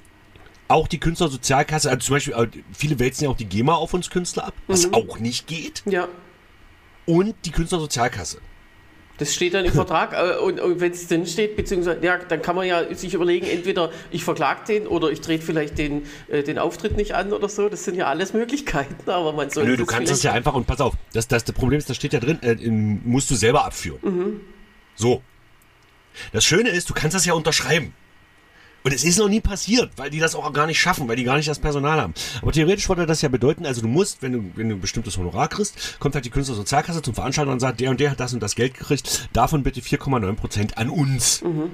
auch 0.67 0.88
die 0.88 0.99
Künstlersozialkasse, 0.99 1.89
also 1.89 1.99
zum 1.99 2.15
Beispiel, 2.15 2.34
äh, 2.34 2.47
viele 2.73 2.99
wälzen 2.99 3.25
ja 3.25 3.30
auch 3.30 3.38
die 3.38 3.45
GEMA 3.45 3.75
auf 3.75 3.93
uns 3.93 4.10
Künstler 4.10 4.45
ab, 4.47 4.53
was 4.67 4.88
mhm. 4.88 4.93
auch 4.93 5.19
nicht 5.19 5.47
geht. 5.47 5.84
Ja. 5.86 6.08
Und 7.06 7.36
die 7.45 7.51
Künstlersozialkasse. 7.51 8.39
Das 9.17 9.34
steht 9.34 9.53
dann 9.53 9.65
im 9.65 9.73
Vertrag 9.73 10.13
äh, 10.13 10.38
und, 10.38 10.60
und 10.60 10.80
wenn 10.80 10.91
es 10.91 11.08
drin 11.08 11.25
steht, 11.25 11.56
beziehungsweise, 11.56 12.03
ja, 12.03 12.17
dann 12.17 12.41
kann 12.41 12.56
man 12.56 12.67
ja 12.67 12.93
sich 12.93 13.13
überlegen, 13.13 13.47
entweder 13.47 13.91
ich 14.12 14.23
verklag 14.23 14.65
den 14.65 14.88
oder 14.88 15.10
ich 15.10 15.21
trete 15.21 15.43
vielleicht 15.43 15.77
den, 15.77 16.03
äh, 16.27 16.43
den 16.43 16.60
Auftritt 16.60 16.97
nicht 16.97 17.15
an 17.15 17.34
oder 17.34 17.49
so. 17.49 17.69
Das 17.69 17.84
sind 17.84 17.95
ja 17.95 18.08
alles 18.08 18.34
Möglichkeiten, 18.34 19.10
aber 19.10 19.34
man 19.34 19.49
soll. 19.49 19.65
Nö, 19.65 19.77
du 19.77 19.86
kannst 19.86 20.12
das 20.12 20.23
ja 20.23 20.34
einfach 20.34 20.53
und 20.53 20.67
pass 20.67 20.82
auf, 20.82 20.93
das, 21.13 21.27
das, 21.27 21.43
das 21.43 21.56
Problem 21.56 21.80
ist, 21.80 21.89
da 21.89 21.93
steht 21.93 22.13
ja 22.13 22.19
drin, 22.19 22.39
äh, 22.41 22.56
musst 22.69 23.32
du 23.32 23.36
selber 23.36 23.65
abführen. 23.65 23.99
Mhm. 24.03 24.41
So. 24.95 25.21
Das 26.34 26.43
Schöne 26.43 26.69
ist, 26.69 26.89
du 26.89 26.93
kannst 26.93 27.15
das 27.15 27.25
ja 27.25 27.34
unterschreiben. 27.34 27.93
Und 28.84 28.94
es 28.94 29.04
ist 29.04 29.20
noch 29.20 29.28
nie 29.28 29.42
passiert, 29.42 29.92
weil 29.98 30.10
die 30.10 30.20
das 30.20 30.36
auch 30.36 30.52
gar 30.54 30.66
nicht 30.66 30.80
schaffen, 30.80 31.08
weil 31.08 31.16
die 31.18 31.24
gar 31.24 31.36
nicht 31.36 31.48
das 31.48 31.60
Personal 31.60 32.00
haben. 32.00 32.13
Aber 32.42 32.52
theoretisch 32.52 32.88
würde 32.88 33.06
das 33.06 33.22
ja 33.22 33.30
bedeuten, 33.30 33.66
also 33.66 33.82
du 33.82 33.88
musst, 33.88 34.22
wenn 34.22 34.32
du, 34.32 34.52
wenn 34.56 34.70
du 34.70 34.76
ein 34.76 34.82
bestimmtes 34.82 35.18
Honorar 35.18 35.50
kriegst, 35.50 36.00
kommt 36.00 36.16
halt 36.16 36.26
die 36.26 36.30
Künstlersozialkasse 36.30 37.02
zum 37.02 37.13
Veranstalter 37.13 37.52
und 37.52 37.60
sagt, 37.60 37.80
der 37.80 37.90
und 37.90 38.00
der 38.00 38.12
hat 38.12 38.20
das 38.20 38.34
und 38.34 38.42
das 38.42 38.56
Geld 38.56 38.76
gekriegt, 38.76 39.30
davon 39.34 39.63
bitte 39.63 39.82
4,9% 39.82 40.76
an 40.76 40.90
uns. 40.90 41.42
Mhm. 41.42 41.72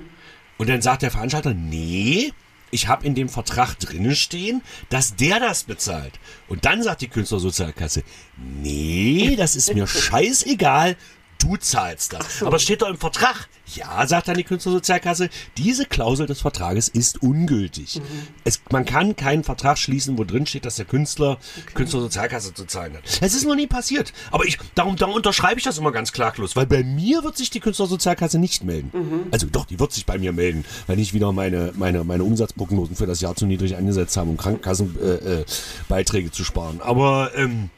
Und 0.57 0.69
dann 0.69 0.81
sagt 0.81 1.01
der 1.01 1.11
Veranstalter, 1.11 1.53
nee, 1.53 2.31
ich 2.71 2.87
habe 2.87 3.05
in 3.05 3.15
dem 3.15 3.29
Vertrag 3.29 3.77
drinnen 3.79 4.15
stehen, 4.15 4.61
dass 4.89 5.15
der 5.15 5.39
das 5.39 5.63
bezahlt. 5.63 6.19
Und 6.47 6.65
dann 6.65 6.81
sagt 6.81 7.01
die 7.01 7.07
Künstlersozialkasse, 7.07 8.03
nee, 8.37 9.35
das 9.37 9.55
ist 9.55 9.73
mir 9.73 9.87
scheißegal, 9.87 10.97
du 11.43 11.57
zahlst 11.57 12.13
das. 12.13 12.39
So. 12.39 12.47
Aber 12.47 12.55
es 12.55 12.63
steht 12.63 12.81
doch 12.81 12.89
im 12.89 12.97
Vertrag. 12.97 13.47
Ja, 13.75 14.05
sagt 14.07 14.27
dann 14.27 14.35
die 14.35 14.43
Künstlersozialkasse, 14.43 15.29
diese 15.57 15.85
Klausel 15.85 16.27
des 16.27 16.41
Vertrages 16.41 16.89
ist 16.89 17.23
ungültig. 17.23 17.95
Mhm. 17.95 18.27
Es, 18.43 18.61
man 18.71 18.85
kann 18.85 19.15
keinen 19.15 19.43
Vertrag 19.43 19.77
schließen, 19.77 20.17
wo 20.17 20.25
drin 20.25 20.45
steht, 20.45 20.65
dass 20.65 20.75
der 20.75 20.85
Künstler 20.85 21.31
okay. 21.57 21.73
Künstlersozialkasse 21.73 22.53
zu 22.53 22.65
zahlen 22.65 22.93
hat. 22.95 23.03
Es 23.21 23.33
ist 23.33 23.45
noch 23.45 23.55
nie 23.55 23.67
passiert. 23.67 24.13
Aber 24.31 24.45
ich, 24.45 24.59
darum, 24.75 24.95
darum 24.95 25.15
unterschreibe 25.15 25.57
ich 25.59 25.63
das 25.63 25.77
immer 25.77 25.91
ganz 25.91 26.11
klaglos, 26.11 26.55
weil 26.55 26.65
bei 26.65 26.83
mir 26.83 27.23
wird 27.23 27.37
sich 27.37 27.49
die 27.49 27.61
Künstlersozialkasse 27.61 28.37
nicht 28.37 28.63
melden. 28.63 28.91
Mhm. 28.93 29.27
Also 29.31 29.47
doch, 29.47 29.65
die 29.65 29.79
wird 29.79 29.91
sich 29.91 30.05
bei 30.05 30.17
mir 30.17 30.33
melden, 30.33 30.65
wenn 30.87 30.99
ich 30.99 31.13
wieder 31.13 31.31
meine, 31.31 31.71
meine, 31.75 32.03
meine 32.03 32.23
Umsatzprognosen 32.23 32.95
für 32.95 33.07
das 33.07 33.21
Jahr 33.21 33.35
zu 33.35 33.45
niedrig 33.45 33.75
eingesetzt 33.75 34.17
habe, 34.17 34.29
um 34.29 34.37
Krankenkassenbeiträge 34.37 36.25
äh, 36.25 36.29
äh, 36.29 36.31
zu 36.31 36.43
sparen. 36.43 36.81
Aber 36.81 37.31
ähm, 37.35 37.69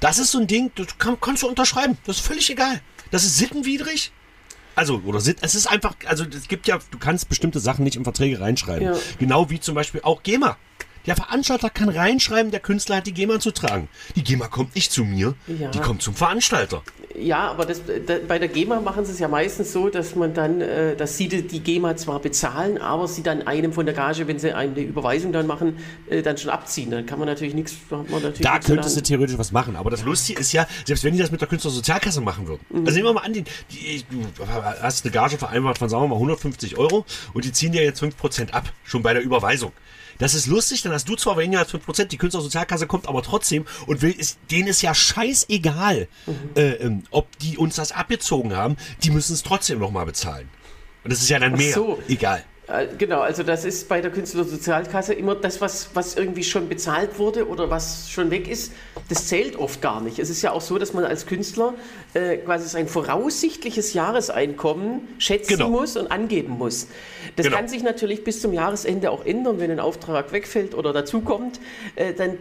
das 0.00 0.18
ist 0.18 0.30
so 0.30 0.38
ein 0.38 0.46
Ding, 0.46 0.70
das 0.74 0.98
kann, 0.98 1.20
kannst 1.20 1.42
du 1.42 1.48
unterschreiben. 1.48 1.98
Das 2.06 2.16
ist 2.16 2.26
völlig 2.26 2.48
egal. 2.50 2.80
Das 3.10 3.24
ist 3.24 3.36
sittenwidrig. 3.36 4.12
Also, 4.74 5.02
oder 5.04 5.18
es 5.18 5.54
ist 5.54 5.66
einfach, 5.66 5.94
also 6.06 6.24
es 6.24 6.46
gibt 6.46 6.68
ja, 6.68 6.78
du 6.90 6.98
kannst 6.98 7.28
bestimmte 7.28 7.58
Sachen 7.58 7.82
nicht 7.82 7.96
in 7.96 8.04
Verträge 8.04 8.40
reinschreiben. 8.40 8.94
Ja. 8.94 8.96
Genau 9.18 9.50
wie 9.50 9.58
zum 9.58 9.74
Beispiel 9.74 10.02
auch 10.04 10.22
GEMA. 10.22 10.56
Der 11.06 11.16
Veranstalter 11.16 11.70
kann 11.70 11.88
reinschreiben, 11.88 12.50
der 12.50 12.60
Künstler 12.60 12.96
hat 12.96 13.06
die 13.06 13.14
GEMA 13.14 13.40
zu 13.40 13.50
tragen. 13.50 13.88
Die 14.16 14.24
GEMA 14.24 14.48
kommt 14.48 14.74
nicht 14.74 14.92
zu 14.92 15.04
mir, 15.04 15.34
ja. 15.46 15.70
die 15.70 15.78
kommt 15.78 16.02
zum 16.02 16.14
Veranstalter. 16.14 16.82
Ja, 17.18 17.50
aber 17.50 17.66
das, 17.66 17.82
da, 18.06 18.16
bei 18.26 18.38
der 18.38 18.48
GEMA 18.48 18.80
machen 18.80 19.04
sie 19.04 19.12
es 19.12 19.18
ja 19.18 19.28
meistens 19.28 19.72
so, 19.72 19.88
dass 19.88 20.14
man 20.14 20.34
dann, 20.34 20.60
äh, 20.60 20.94
dass 20.94 21.16
sie 21.16 21.28
die, 21.28 21.42
die, 21.42 21.60
GEMA 21.60 21.96
zwar 21.96 22.20
bezahlen, 22.20 22.78
aber 22.78 23.08
sie 23.08 23.22
dann 23.22 23.46
einem 23.46 23.72
von 23.72 23.86
der 23.86 23.94
Gage, 23.94 24.28
wenn 24.28 24.38
sie 24.38 24.52
eine 24.52 24.80
Überweisung 24.80 25.32
dann 25.32 25.46
machen, 25.46 25.78
äh, 26.08 26.22
dann 26.22 26.38
schon 26.38 26.50
abziehen. 26.50 26.90
Dann 26.90 27.06
kann 27.06 27.18
man 27.18 27.26
natürlich 27.26 27.54
nichts. 27.54 27.74
Da 28.40 28.58
könntest 28.58 28.96
du 28.96 29.02
theoretisch 29.02 29.38
was 29.38 29.52
machen. 29.52 29.76
Aber 29.76 29.90
das 29.90 30.04
Lustige 30.04 30.40
ist 30.40 30.52
ja, 30.52 30.66
selbst 30.84 31.04
wenn 31.04 31.14
die 31.14 31.18
das 31.18 31.30
mit 31.30 31.40
der 31.40 31.48
Künstlersozialkasse 31.48 32.20
machen 32.20 32.46
würden. 32.46 32.64
Mhm. 32.70 32.86
Also 32.86 32.92
nehmen 32.96 33.08
wir 33.08 33.14
mal 33.14 33.24
an, 33.24 33.32
die, 33.32 33.44
die, 33.70 34.04
du 34.10 34.46
hast 34.46 35.04
eine 35.04 35.12
Gage 35.12 35.38
vereinbart 35.38 35.78
von, 35.78 35.88
sagen 35.88 36.04
wir 36.04 36.08
mal, 36.08 36.16
150 36.16 36.78
Euro 36.78 37.04
und 37.32 37.44
die 37.44 37.52
ziehen 37.52 37.72
dir 37.72 37.82
jetzt 37.82 38.02
5% 38.02 38.50
ab, 38.52 38.72
schon 38.84 39.02
bei 39.02 39.12
der 39.12 39.22
Überweisung. 39.22 39.72
Das 40.18 40.34
ist 40.34 40.46
lustig, 40.46 40.82
dann 40.82 40.92
hast 40.92 41.08
du 41.08 41.16
zwar 41.16 41.36
weniger 41.36 41.60
als 41.60 41.72
5%, 41.72 42.04
die 42.06 42.18
Künstlersozialkasse 42.18 42.86
kommt 42.86 43.08
aber 43.08 43.22
trotzdem 43.22 43.64
und 43.86 44.02
will, 44.02 44.10
ist, 44.10 44.38
denen 44.50 44.68
ist 44.68 44.82
ja 44.82 44.94
scheißegal, 44.94 46.08
mhm. 46.26 46.34
äh, 46.56 46.72
ähm, 46.74 47.02
ob 47.10 47.38
die 47.38 47.56
uns 47.56 47.76
das 47.76 47.92
abgezogen 47.92 48.56
haben, 48.56 48.76
die 49.02 49.10
müssen 49.10 49.32
es 49.34 49.42
trotzdem 49.42 49.78
nochmal 49.78 50.06
bezahlen. 50.06 50.48
Und 51.04 51.12
das 51.12 51.22
ist 51.22 51.28
ja 51.28 51.38
dann 51.38 51.52
mehr. 51.52 51.72
So. 51.72 51.98
Egal. 52.08 52.44
Äh, 52.68 52.86
genau, 52.98 53.20
also 53.20 53.42
das 53.42 53.64
ist 53.64 53.88
bei 53.88 54.00
der 54.00 54.10
Künstlersozialkasse 54.10 55.14
immer 55.14 55.34
das, 55.34 55.60
was, 55.60 55.90
was 55.94 56.16
irgendwie 56.16 56.44
schon 56.44 56.68
bezahlt 56.68 57.18
wurde 57.18 57.48
oder 57.48 57.70
was 57.70 58.10
schon 58.10 58.30
weg 58.30 58.48
ist, 58.48 58.72
das 59.08 59.26
zählt 59.26 59.56
oft 59.56 59.80
gar 59.80 60.02
nicht. 60.02 60.18
Es 60.18 60.28
ist 60.28 60.42
ja 60.42 60.52
auch 60.52 60.60
so, 60.60 60.78
dass 60.78 60.92
man 60.92 61.04
als 61.04 61.26
Künstler 61.26 61.74
äh, 62.12 62.36
quasi 62.36 62.68
sein 62.68 62.86
voraussichtliches 62.86 63.94
Jahreseinkommen 63.94 65.00
schätzen 65.18 65.56
genau. 65.56 65.70
muss 65.70 65.96
und 65.96 66.10
angeben 66.10 66.58
muss. 66.58 66.88
Das 67.36 67.46
genau. 67.46 67.56
kann 67.56 67.68
sich 67.68 67.82
natürlich 67.82 68.22
bis 68.22 68.42
zum 68.42 68.52
Jahresende 68.52 69.10
auch 69.10 69.24
ändern, 69.24 69.60
wenn 69.60 69.70
ein 69.70 69.80
Auftrag 69.80 70.32
wegfällt 70.32 70.74
oder 70.74 70.92
dazukommt. 70.92 71.60
Äh, 71.96 72.12
dann 72.12 72.36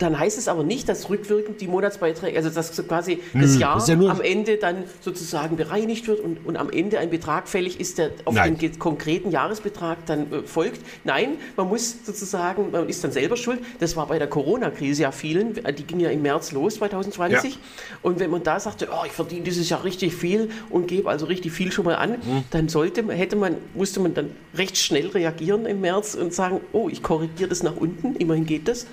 dann 0.00 0.18
heißt 0.18 0.38
es 0.38 0.48
aber 0.48 0.64
nicht, 0.64 0.88
dass 0.88 1.10
rückwirkend 1.10 1.60
die 1.60 1.68
Monatsbeiträge, 1.68 2.36
also 2.36 2.48
dass 2.48 2.74
quasi 2.88 3.20
Nö, 3.34 3.42
das 3.42 3.58
Jahr 3.58 3.86
ja 3.86 3.94
am 4.08 4.22
Ende 4.22 4.56
dann 4.56 4.84
sozusagen 5.02 5.56
bereinigt 5.56 6.08
wird 6.08 6.20
und, 6.20 6.38
und 6.46 6.56
am 6.56 6.70
Ende 6.70 6.98
ein 6.98 7.10
Betrag 7.10 7.48
fällig 7.48 7.78
ist, 7.78 7.98
der 7.98 8.12
auf 8.24 8.34
Nein. 8.34 8.56
den 8.56 8.78
konkreten 8.78 9.30
Jahresbetrag 9.30 10.06
dann 10.06 10.32
äh, 10.32 10.42
folgt. 10.42 10.80
Nein, 11.04 11.36
man 11.54 11.68
muss 11.68 11.96
sozusagen, 12.04 12.70
man 12.70 12.88
ist 12.88 13.04
dann 13.04 13.12
selber 13.12 13.36
schuld. 13.36 13.60
Das 13.78 13.94
war 13.94 14.06
bei 14.06 14.18
der 14.18 14.26
Corona-Krise 14.26 15.02
ja 15.02 15.12
vielen, 15.12 15.54
die 15.54 15.84
ging 15.84 16.00
ja 16.00 16.08
im 16.08 16.22
März 16.22 16.52
los, 16.52 16.76
2020. 16.76 17.54
Ja. 17.54 17.60
Und 18.00 18.20
wenn 18.20 18.30
man 18.30 18.42
da 18.42 18.58
sagte, 18.58 18.88
oh, 18.90 19.04
ich 19.04 19.12
verdiene 19.12 19.42
dieses 19.42 19.68
Jahr 19.68 19.84
richtig 19.84 20.14
viel 20.14 20.48
und 20.70 20.88
gebe 20.88 21.10
also 21.10 21.26
richtig 21.26 21.52
viel 21.52 21.72
schon 21.72 21.84
mal 21.84 21.96
an, 21.96 22.12
mhm. 22.12 22.44
dann 22.50 22.70
sollte, 22.70 23.06
hätte 23.12 23.36
man, 23.36 23.56
musste 23.74 24.00
man 24.00 24.14
dann 24.14 24.30
recht 24.54 24.78
schnell 24.78 25.08
reagieren 25.08 25.66
im 25.66 25.82
März 25.82 26.14
und 26.14 26.32
sagen, 26.32 26.62
oh, 26.72 26.88
ich 26.88 27.02
korrigiere 27.02 27.50
das 27.50 27.62
nach 27.62 27.76
unten, 27.76 28.16
immerhin 28.16 28.46
geht 28.46 28.66
das 28.66 28.86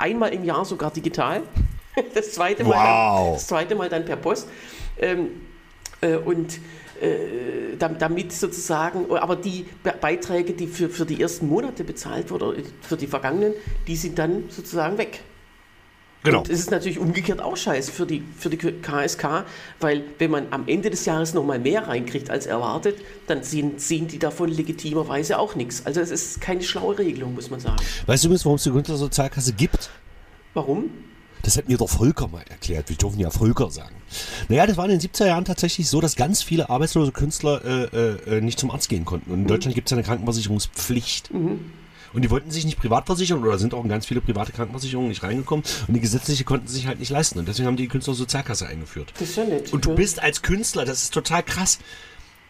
einmal 0.00 0.32
im 0.32 0.44
Jahr 0.44 0.64
sogar 0.64 0.90
digital. 0.90 1.42
Das 2.14 2.32
zweite 2.32 2.62
Mal, 2.62 2.70
wow. 2.70 3.24
dann, 3.24 3.32
das 3.34 3.46
zweite 3.48 3.74
Mal 3.74 3.88
dann 3.88 4.04
per 4.04 4.16
Post. 4.16 4.48
Ähm, 4.98 5.42
äh, 6.00 6.16
und 6.16 6.60
äh, 7.00 7.76
damit 7.76 8.32
sozusagen, 8.32 9.10
aber 9.10 9.34
die 9.36 9.66
Beiträge, 10.00 10.52
die 10.52 10.66
für, 10.66 10.88
für 10.88 11.04
die 11.04 11.20
ersten 11.20 11.48
Monate 11.48 11.82
bezahlt 11.82 12.30
wurden, 12.30 12.44
oder 12.44 12.62
für 12.80 12.96
die 12.96 13.08
vergangenen, 13.08 13.54
die 13.86 13.96
sind 13.96 14.18
dann 14.18 14.44
sozusagen 14.50 14.98
weg. 14.98 15.20
Genau. 16.22 16.40
Und 16.40 16.50
es 16.50 16.60
ist 16.60 16.70
natürlich 16.70 16.98
umgekehrt 16.98 17.40
auch 17.40 17.56
scheiße 17.56 17.90
für 17.90 18.04
die, 18.04 18.22
für 18.38 18.50
die 18.50 18.58
KSK, 18.58 19.44
weil 19.80 20.04
wenn 20.18 20.30
man 20.30 20.48
am 20.50 20.68
Ende 20.68 20.90
des 20.90 21.06
Jahres 21.06 21.32
nochmal 21.32 21.58
mehr 21.58 21.88
reinkriegt 21.88 22.28
als 22.28 22.46
erwartet, 22.46 22.96
dann 23.26 23.42
sehen, 23.42 23.78
sehen 23.78 24.06
die 24.06 24.18
davon 24.18 24.50
legitimerweise 24.50 25.38
auch 25.38 25.54
nichts. 25.54 25.86
Also 25.86 26.00
es 26.00 26.10
ist 26.10 26.40
keine 26.40 26.62
schlaue 26.62 26.98
Regelung, 26.98 27.34
muss 27.34 27.50
man 27.50 27.60
sagen. 27.60 27.82
Weißt 28.06 28.24
du 28.24 28.28
übrigens, 28.28 28.44
warum 28.44 28.56
es 28.56 28.64
die 28.64 28.70
Künstlersozialkasse 28.70 29.54
gibt? 29.54 29.90
Warum? 30.52 30.90
Das 31.42 31.56
hat 31.56 31.68
mir 31.68 31.78
der 31.78 31.88
Volker 31.88 32.28
mal 32.28 32.44
erklärt. 32.50 32.90
Wir 32.90 32.96
dürfen 32.96 33.18
ja 33.18 33.30
Volker 33.30 33.70
sagen. 33.70 33.94
Naja, 34.48 34.66
das 34.66 34.76
war 34.76 34.84
in 34.84 34.90
den 34.90 35.00
70er 35.00 35.26
Jahren 35.26 35.46
tatsächlich 35.46 35.88
so, 35.88 36.02
dass 36.02 36.16
ganz 36.16 36.42
viele 36.42 36.68
arbeitslose 36.68 37.12
Künstler 37.12 37.64
äh, 37.64 38.36
äh, 38.36 38.40
nicht 38.42 38.58
zum 38.60 38.70
Arzt 38.70 38.90
gehen 38.90 39.06
konnten. 39.06 39.30
Und 39.30 39.38
in 39.38 39.42
mhm. 39.44 39.48
Deutschland 39.48 39.74
gibt 39.74 39.88
es 39.88 39.90
ja 39.90 39.96
eine 39.96 40.04
Krankenversicherungspflicht. 40.04 41.32
Mhm. 41.32 41.72
Und 42.12 42.22
die 42.22 42.30
wollten 42.30 42.50
sich 42.50 42.64
nicht 42.64 42.78
privat 42.78 43.06
versichern 43.06 43.42
oder 43.42 43.58
sind 43.58 43.74
auch 43.74 43.82
in 43.82 43.88
ganz 43.88 44.06
viele 44.06 44.20
private 44.20 44.52
Krankenversicherungen 44.52 45.08
nicht 45.08 45.22
reingekommen. 45.22 45.64
Und 45.86 45.94
die 45.94 46.00
gesetzliche 46.00 46.44
konnten 46.44 46.68
sich 46.68 46.86
halt 46.86 46.98
nicht 46.98 47.10
leisten. 47.10 47.38
Und 47.38 47.48
deswegen 47.48 47.66
haben 47.66 47.76
die, 47.76 47.84
die 47.84 47.88
Künstlersozialkasse 47.88 48.66
eingeführt. 48.66 49.12
Das 49.18 49.30
ist 49.30 49.36
ja 49.36 49.44
nett. 49.44 49.72
Und 49.72 49.84
du 49.84 49.94
bist 49.94 50.20
als 50.20 50.42
Künstler, 50.42 50.84
das 50.84 51.02
ist 51.02 51.14
total 51.14 51.42
krass, 51.42 51.78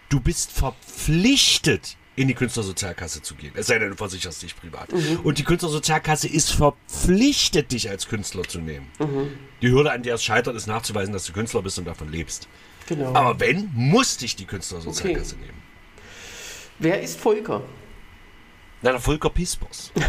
du 0.09 0.21
bist 0.21 0.51
verpflichtet, 0.53 1.97
in 2.17 2.29
die 2.29 2.35
Künstlersozialkasse 2.35 3.23
zu 3.23 3.35
gehen. 3.35 3.53
Es 3.55 3.69
sei 3.69 3.79
denn, 3.79 3.91
du 3.91 3.97
versicherst 3.97 4.43
dich 4.43 4.55
privat. 4.55 4.93
Mhm. 4.93 5.21
Und 5.23 5.39
die 5.39 5.45
Künstlersozialkasse 5.45 6.29
ist 6.29 6.53
verpflichtet, 6.53 7.73
dich 7.73 7.89
als 7.89 8.09
Künstler 8.09 8.43
zu 8.43 8.59
nehmen. 8.59 8.89
Mhm. 8.99 9.31
Die 9.63 9.71
Hürde, 9.71 9.93
an 9.93 10.03
der 10.03 10.17
es 10.17 10.25
scheitert, 10.25 10.57
ist 10.57 10.67
nachzuweisen, 10.67 11.15
dass 11.15 11.25
du 11.25 11.33
Künstler 11.33 11.63
bist 11.63 11.79
und 11.79 11.87
davon 11.87 12.11
lebst. 12.11 12.49
Genau. 12.89 13.15
Aber 13.15 13.41
wenn, 13.41 13.71
muss 13.73 14.17
dich 14.17 14.37
die 14.37 14.45
Künstlersozialkasse 14.45 15.37
okay. 15.37 15.45
nehmen. 15.47 15.63
Wer 16.79 17.01
ist 17.01 17.19
Volker? 17.19 17.63
Na, 18.83 18.93
der 18.93 19.01
Volker 19.01 19.31
Pispers. 19.31 19.93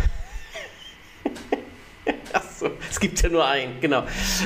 Achso, 2.34 2.70
es 2.90 3.00
gibt 3.00 3.22
ja 3.22 3.30
nur 3.30 3.46
einen, 3.46 3.82
genau. 3.82 4.04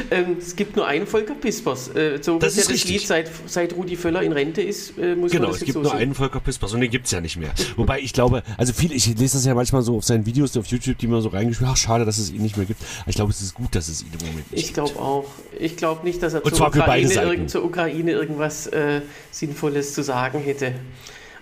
Ähm, 0.09 0.37
es 0.39 0.55
gibt 0.55 0.75
nur 0.75 0.87
einen 0.87 1.05
Volker 1.05 1.35
Pispers. 1.35 1.89
Äh, 1.95 2.19
so 2.21 2.39
das 2.39 2.57
ist 2.57 2.67
ja 2.67 2.73
das 2.73 2.83
Lied 2.85 3.05
seit, 3.05 3.29
seit 3.45 3.73
Rudi 3.73 3.95
Völler 3.95 4.23
in 4.23 4.31
Rente 4.31 4.61
ist, 4.63 4.97
äh, 4.97 5.15
muss 5.15 5.31
Genau, 5.31 5.51
es 5.51 5.59
gibt 5.59 5.73
so 5.73 5.81
nur 5.81 5.91
sehen. 5.91 5.99
einen 5.99 6.15
Volker 6.15 6.39
Pispers 6.39 6.73
und 6.73 6.81
den 6.81 6.89
gibt 6.89 7.05
es 7.05 7.11
ja 7.11 7.21
nicht 7.21 7.37
mehr. 7.37 7.53
Wobei 7.75 7.99
ich 7.99 8.13
glaube, 8.13 8.41
also 8.57 8.73
viel, 8.73 8.91
ich 8.91 9.05
lese 9.05 9.37
das 9.37 9.45
ja 9.45 9.53
manchmal 9.53 9.83
so 9.83 9.97
auf 9.97 10.03
seinen 10.03 10.25
Videos 10.25 10.57
auf 10.57 10.65
YouTube, 10.67 10.97
die 10.97 11.07
man 11.07 11.21
so 11.21 11.29
reingeschrieben 11.29 11.71
ach 11.71 11.77
schade, 11.77 12.05
dass 12.05 12.17
es 12.17 12.31
ihn 12.31 12.41
nicht 12.41 12.57
mehr 12.57 12.65
gibt. 12.65 12.81
Aber 13.01 13.09
ich 13.09 13.15
glaube, 13.15 13.31
es 13.31 13.41
ist 13.41 13.53
gut, 13.53 13.75
dass 13.75 13.87
es 13.87 14.01
ihn 14.01 14.09
im 14.19 14.27
Moment 14.27 14.51
nicht 14.51 14.65
Ich 14.65 14.73
glaube 14.73 14.97
auch. 14.99 15.27
Ich 15.59 15.77
glaube 15.77 16.03
nicht, 16.03 16.23
dass 16.23 16.33
er 16.33 16.43
zur 16.43 16.67
Ukraine, 16.67 17.13
irgend, 17.13 17.49
zur 17.51 17.63
Ukraine 17.63 18.11
irgendwas 18.11 18.67
äh, 18.67 19.01
Sinnvolles 19.31 19.93
zu 19.93 20.01
sagen 20.01 20.39
hätte 20.39 20.73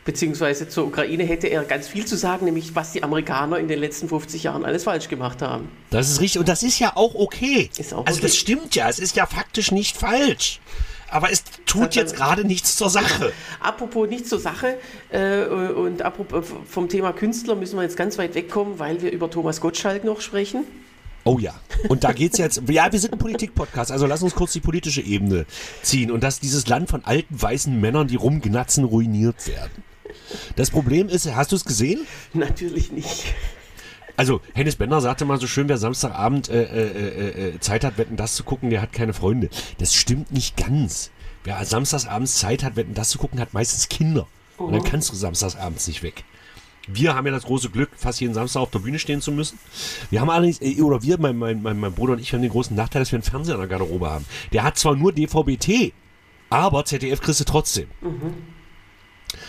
beziehungsweise 0.05 0.67
zur 0.67 0.87
Ukraine 0.87 1.23
hätte 1.23 1.47
er 1.47 1.63
ganz 1.63 1.87
viel 1.87 2.05
zu 2.05 2.17
sagen, 2.17 2.45
nämlich 2.45 2.75
was 2.75 2.91
die 2.91 3.03
Amerikaner 3.03 3.57
in 3.57 3.67
den 3.67 3.79
letzten 3.79 4.09
50 4.09 4.43
Jahren 4.43 4.65
alles 4.65 4.83
falsch 4.83 5.07
gemacht 5.07 5.41
haben. 5.41 5.69
Das 5.89 6.09
ist 6.09 6.21
richtig 6.21 6.39
und 6.39 6.47
das 6.47 6.63
ist 6.63 6.79
ja 6.79 6.93
auch 6.95 7.15
okay. 7.15 7.69
Auch 7.71 7.81
also 7.81 7.99
okay. 7.99 8.19
das 8.21 8.35
stimmt 8.35 8.75
ja, 8.75 8.89
es 8.89 8.99
ist 8.99 9.15
ja 9.15 9.25
faktisch 9.25 9.71
nicht 9.71 9.97
falsch. 9.97 10.59
Aber 11.09 11.31
es 11.31 11.43
tut 11.67 11.93
jetzt 11.93 12.15
gerade 12.15 12.43
nichts 12.43 12.75
zur 12.75 12.89
Sache. 12.89 13.33
Apropos 13.59 14.09
nichts 14.09 14.29
zur 14.29 14.39
Sache 14.39 14.77
äh, 15.11 15.43
und 15.43 16.01
apropos 16.01 16.43
vom 16.67 16.89
Thema 16.89 17.13
Künstler 17.13 17.53
müssen 17.53 17.75
wir 17.75 17.83
jetzt 17.83 17.97
ganz 17.97 18.17
weit 18.17 18.33
wegkommen, 18.33 18.79
weil 18.79 19.03
wir 19.03 19.11
über 19.11 19.29
Thomas 19.29 19.61
Gottschalk 19.61 20.03
noch 20.03 20.21
sprechen. 20.21 20.63
Oh 21.23 21.37
ja. 21.39 21.53
Und 21.87 22.03
da 22.03 22.11
geht 22.13 22.33
es 22.33 22.39
jetzt. 22.39 22.63
Ja, 22.73 22.91
wir 22.91 22.99
sind 22.99 23.13
ein 23.13 23.19
Politik-Podcast, 23.19 23.91
also 23.91 24.07
lass 24.07 24.23
uns 24.23 24.33
kurz 24.33 24.53
die 24.53 24.59
politische 24.59 25.01
Ebene 25.01 25.45
ziehen 25.83 26.09
und 26.09 26.23
dass 26.23 26.39
dieses 26.39 26.67
Land 26.67 26.89
von 26.89 27.05
alten 27.05 27.39
weißen 27.39 27.79
Männern, 27.79 28.07
die 28.07 28.15
rumgnatzen, 28.15 28.83
ruiniert 28.83 29.47
werden. 29.47 29.83
Das 30.55 30.71
Problem 30.71 31.09
ist, 31.09 31.33
hast 31.33 31.51
du 31.51 31.55
es 31.55 31.65
gesehen? 31.65 32.05
Natürlich 32.33 32.91
nicht. 32.91 33.25
Also, 34.15 34.41
Hennes 34.53 34.75
Bender 34.75 35.01
sagte 35.01 35.25
mal 35.25 35.39
so 35.39 35.47
schön, 35.47 35.67
wer 35.69 35.77
Samstagabend 35.77 36.49
äh, 36.49 36.63
äh, 36.63 36.87
äh, 36.87 37.47
äh, 37.55 37.59
Zeit 37.59 37.83
hat, 37.83 37.97
Wetten 37.97 38.15
das 38.15 38.35
zu 38.35 38.43
gucken, 38.43 38.69
der 38.69 38.81
hat 38.81 38.93
keine 38.93 39.13
Freunde. 39.13 39.49
Das 39.79 39.95
stimmt 39.95 40.31
nicht 40.31 40.55
ganz. 40.55 41.09
Wer 41.43 41.63
samstagsabends 41.65 42.37
Zeit 42.39 42.63
hat, 42.63 42.75
Wetten 42.75 42.93
das 42.93 43.09
zu 43.09 43.17
gucken, 43.17 43.39
hat 43.39 43.53
meistens 43.53 43.89
Kinder. 43.89 44.27
Oh. 44.57 44.65
Und 44.65 44.73
dann 44.73 44.83
kannst 44.83 45.11
du 45.11 45.15
samstagsabends 45.15 45.87
nicht 45.87 46.03
weg. 46.03 46.23
Wir 46.87 47.15
haben 47.15 47.25
ja 47.25 47.31
das 47.31 47.45
große 47.45 47.69
Glück, 47.69 47.89
fast 47.95 48.21
jeden 48.21 48.33
Samstag 48.33 48.61
auf 48.61 48.69
der 48.69 48.79
Bühne 48.79 48.99
stehen 48.99 49.21
zu 49.21 49.31
müssen. 49.31 49.57
Wir 50.09 50.21
haben 50.21 50.29
allerdings, 50.29 50.61
äh, 50.61 50.81
oder 50.81 51.01
wir, 51.01 51.17
mein, 51.17 51.37
mein, 51.37 51.61
mein, 51.61 51.79
mein 51.79 51.93
Bruder 51.93 52.13
und 52.13 52.19
ich, 52.19 52.33
haben 52.33 52.41
den 52.41 52.51
großen 52.51 52.75
Nachteil, 52.75 53.01
dass 53.01 53.11
wir 53.11 53.17
einen 53.17 53.23
Fernseher 53.23 53.55
in 53.55 53.61
der 53.61 53.69
Garderobe 53.69 54.09
haben. 54.09 54.25
Der 54.51 54.63
hat 54.63 54.77
zwar 54.77 54.95
nur 54.95 55.11
DVB-T, 55.11 55.93
aber 56.49 56.85
ZDF 56.85 57.21
kriegst 57.21 57.39
du 57.39 57.45
trotzdem. 57.45 57.87
Mhm. 58.01 58.33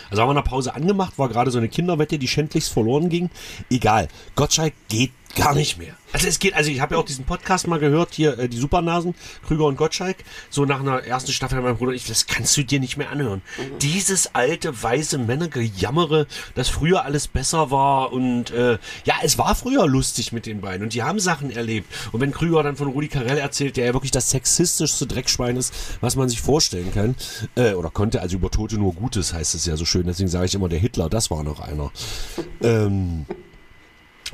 Also 0.09 0.21
haben 0.21 0.29
wir 0.29 0.31
eine 0.31 0.43
Pause 0.43 0.75
angemacht, 0.75 1.17
war 1.17 1.29
gerade 1.29 1.51
so 1.51 1.57
eine 1.57 1.69
Kinderwette, 1.69 2.17
die 2.17 2.27
schändlichst 2.27 2.71
verloren 2.71 3.09
ging. 3.09 3.29
Egal. 3.69 4.07
Gottschalk 4.35 4.73
geht 4.89 5.11
gar 5.35 5.53
nicht 5.53 5.77
mehr. 5.77 5.95
Also 6.13 6.27
es 6.27 6.39
geht, 6.39 6.53
also 6.53 6.71
ich 6.71 6.79
habe 6.79 6.95
ja 6.95 7.01
auch 7.01 7.05
diesen 7.05 7.25
Podcast 7.25 7.67
mal 7.67 7.77
gehört, 7.77 8.13
hier 8.13 8.39
äh, 8.39 8.47
die 8.47 8.57
Supernasen, 8.57 9.15
Krüger 9.45 9.65
und 9.65 9.75
Gottschalk, 9.75 10.17
so 10.49 10.63
nach 10.63 10.79
einer 10.79 11.03
ersten 11.03 11.33
Staffel 11.33 11.61
mein 11.61 11.75
Bruder, 11.75 11.91
ich, 11.91 12.05
das 12.07 12.25
kannst 12.25 12.55
du 12.55 12.63
dir 12.63 12.79
nicht 12.79 12.95
mehr 12.95 13.11
anhören. 13.11 13.41
Mhm. 13.57 13.79
Dieses 13.79 14.33
alte 14.33 14.81
weiße 14.81 15.17
Männergejammere, 15.17 16.27
dass 16.55 16.69
früher 16.69 17.03
alles 17.03 17.27
besser 17.27 17.69
war 17.69 18.13
und 18.13 18.51
äh, 18.51 18.77
ja, 19.03 19.15
es 19.23 19.37
war 19.37 19.55
früher 19.55 19.87
lustig 19.87 20.31
mit 20.31 20.45
den 20.45 20.61
beiden 20.61 20.83
und 20.83 20.93
die 20.93 21.03
haben 21.03 21.19
Sachen 21.19 21.51
erlebt. 21.51 21.91
Und 22.13 22.21
wenn 22.21 22.31
Krüger 22.31 22.63
dann 22.63 22.77
von 22.77 22.87
Rudi 22.87 23.09
Carell 23.09 23.37
erzählt, 23.37 23.75
der 23.75 23.87
ja 23.87 23.93
wirklich 23.93 24.11
das 24.11 24.29
sexistischste 24.29 25.07
Dreckschwein 25.07 25.57
ist, 25.57 25.73
was 25.99 26.15
man 26.15 26.29
sich 26.29 26.41
vorstellen 26.41 26.93
kann, 26.93 27.15
äh, 27.55 27.73
oder 27.73 27.89
konnte, 27.89 28.21
also 28.21 28.37
über 28.37 28.49
Tote 28.49 28.77
nur 28.77 28.93
Gutes 28.93 29.33
heißt 29.33 29.53
es 29.53 29.65
ja 29.65 29.75
so 29.75 29.83
schön, 29.83 30.07
deswegen 30.07 30.29
sage 30.29 30.45
ich 30.45 30.55
immer, 30.55 30.69
der 30.69 30.79
Hitler, 30.79 31.09
das 31.09 31.29
war 31.29 31.43
noch 31.43 31.59
einer. 31.59 31.91
ähm, 32.61 33.25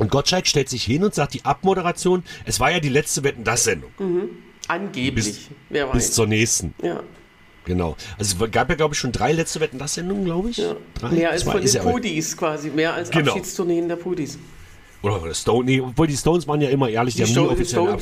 und 0.01 0.09
Gottschalk 0.09 0.47
stellt 0.47 0.67
sich 0.67 0.83
hin 0.83 1.03
und 1.03 1.13
sagt, 1.13 1.35
die 1.35 1.45
Abmoderation, 1.45 2.23
es 2.45 2.59
war 2.59 2.71
ja 2.71 2.79
die 2.79 2.89
letzte 2.89 3.23
Wetten, 3.23 3.43
das 3.43 3.65
Sendung. 3.65 3.91
Mhm. 3.99 4.29
Angeblich. 4.67 5.13
Bis, 5.13 5.49
Wer 5.69 5.89
weiß. 5.89 5.93
bis 5.93 6.13
zur 6.13 6.25
nächsten. 6.25 6.73
Ja. 6.81 7.03
Genau. 7.65 7.95
Also 8.17 8.43
es 8.43 8.51
gab 8.51 8.67
ja, 8.69 8.75
glaube 8.75 8.95
ich, 8.95 8.99
schon 8.99 9.11
drei 9.11 9.31
letzte 9.31 9.59
Wetten, 9.59 9.77
das 9.77 9.93
Sendungen, 9.93 10.25
glaube 10.25 10.49
ich. 10.49 10.57
Ja. 10.57 10.75
Drei? 10.95 11.09
Mehr 11.09 11.29
als 11.29 11.43
Zwei. 11.43 11.51
von 11.51 11.61
den 11.61 11.81
Pudis 11.83 12.35
quasi. 12.35 12.71
Mehr 12.71 12.95
als 12.95 13.11
genau. 13.11 13.33
Abschiedstourneen 13.33 13.87
der 13.89 13.95
Pudis. 13.97 14.39
Oder 15.03 15.35
Stone, 15.35 15.65
nee, 15.65 15.79
obwohl 15.79 16.07
die 16.07 16.17
Stones 16.17 16.47
waren 16.47 16.61
ja 16.61 16.69
immer 16.69 16.89
ehrlich, 16.89 17.13
die, 17.13 17.23
die 17.23 17.35
haben 17.35 17.45
nie 17.45 17.51
offiziell 17.51 17.87
Ab, 17.87 18.01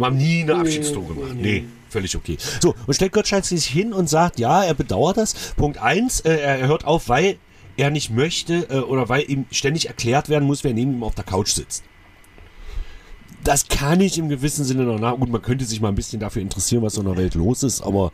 haben 0.00 0.16
nie 0.16 0.42
eine 0.42 0.56
Abschiedstour 0.56 1.02
nee, 1.02 1.08
gemacht. 1.08 1.34
Nee, 1.36 1.42
nee. 1.42 1.60
nee, 1.60 1.64
völlig 1.88 2.16
okay. 2.16 2.36
So, 2.60 2.74
und 2.84 2.94
stellt 2.94 3.12
Gottschalk 3.12 3.44
sich 3.44 3.66
hin 3.66 3.92
und 3.92 4.08
sagt, 4.08 4.40
ja, 4.40 4.64
er 4.64 4.74
bedauert 4.74 5.18
das. 5.18 5.52
Punkt 5.56 5.78
eins, 5.78 6.18
äh, 6.22 6.34
er 6.34 6.66
hört 6.66 6.84
auf, 6.84 7.08
weil 7.08 7.38
er 7.76 7.90
nicht 7.90 8.10
möchte 8.10 8.68
äh, 8.70 8.80
oder 8.80 9.08
weil 9.08 9.28
ihm 9.30 9.46
ständig 9.50 9.88
erklärt 9.88 10.28
werden 10.28 10.46
muss, 10.46 10.64
wer 10.64 10.74
neben 10.74 10.92
ihm 10.94 11.02
auf 11.02 11.14
der 11.14 11.24
Couch 11.24 11.50
sitzt. 11.50 11.84
Das 13.44 13.66
kann 13.68 14.00
ich 14.00 14.18
im 14.18 14.28
gewissen 14.28 14.64
Sinne 14.64 14.84
noch 14.84 15.00
nach. 15.00 15.16
Gut, 15.16 15.30
man 15.30 15.42
könnte 15.42 15.64
sich 15.64 15.80
mal 15.80 15.88
ein 15.88 15.94
bisschen 15.96 16.20
dafür 16.20 16.42
interessieren, 16.42 16.82
was 16.82 16.94
so 16.94 17.00
in 17.00 17.08
der 17.08 17.16
Welt 17.16 17.34
los 17.34 17.62
ist, 17.62 17.82
aber 17.82 18.12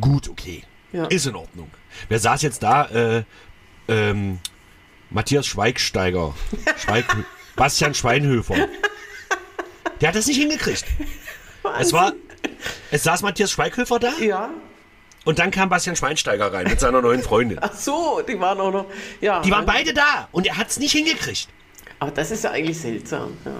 gut, 0.00 0.28
okay. 0.28 0.64
Ja. 0.92 1.06
Ist 1.06 1.26
in 1.26 1.36
Ordnung. 1.36 1.70
Wer 2.08 2.18
saß 2.18 2.42
jetzt 2.42 2.62
da? 2.62 2.86
Äh, 2.86 3.24
ähm, 3.88 4.38
Matthias 5.10 5.46
Schweigsteiger. 5.46 6.34
Schweig 6.78 7.04
Bastian 7.54 7.94
Schweinhöfer. 7.94 8.68
Der 10.00 10.08
hat 10.08 10.16
das 10.16 10.26
nicht 10.26 10.38
hingekriegt. 10.38 10.84
Wahnsinn. 11.62 11.82
Es 11.82 11.92
war. 11.92 12.12
Es 12.90 13.02
saß 13.04 13.22
Matthias 13.22 13.50
Schweighöfer 13.50 13.98
da. 13.98 14.12
Ja. 14.20 14.50
Und 15.26 15.40
dann 15.40 15.50
kam 15.50 15.68
Bastian 15.68 15.96
Schweinsteiger 15.96 16.52
rein 16.52 16.68
mit 16.68 16.78
seiner 16.78 17.02
neuen 17.02 17.20
Freundin. 17.20 17.58
Ach 17.60 17.74
so, 17.74 18.22
die 18.26 18.38
waren 18.38 18.60
auch 18.60 18.70
noch. 18.70 18.86
Ja. 19.20 19.42
Die 19.42 19.50
waren 19.50 19.66
beide 19.66 19.92
da 19.92 20.28
und 20.30 20.46
er 20.46 20.56
hat 20.56 20.68
es 20.68 20.78
nicht 20.78 20.92
hingekriegt. 20.92 21.48
Aber 21.98 22.12
das 22.12 22.30
ist 22.30 22.44
ja 22.44 22.52
eigentlich 22.52 22.78
seltsam. 22.78 23.36
Ja. 23.44 23.52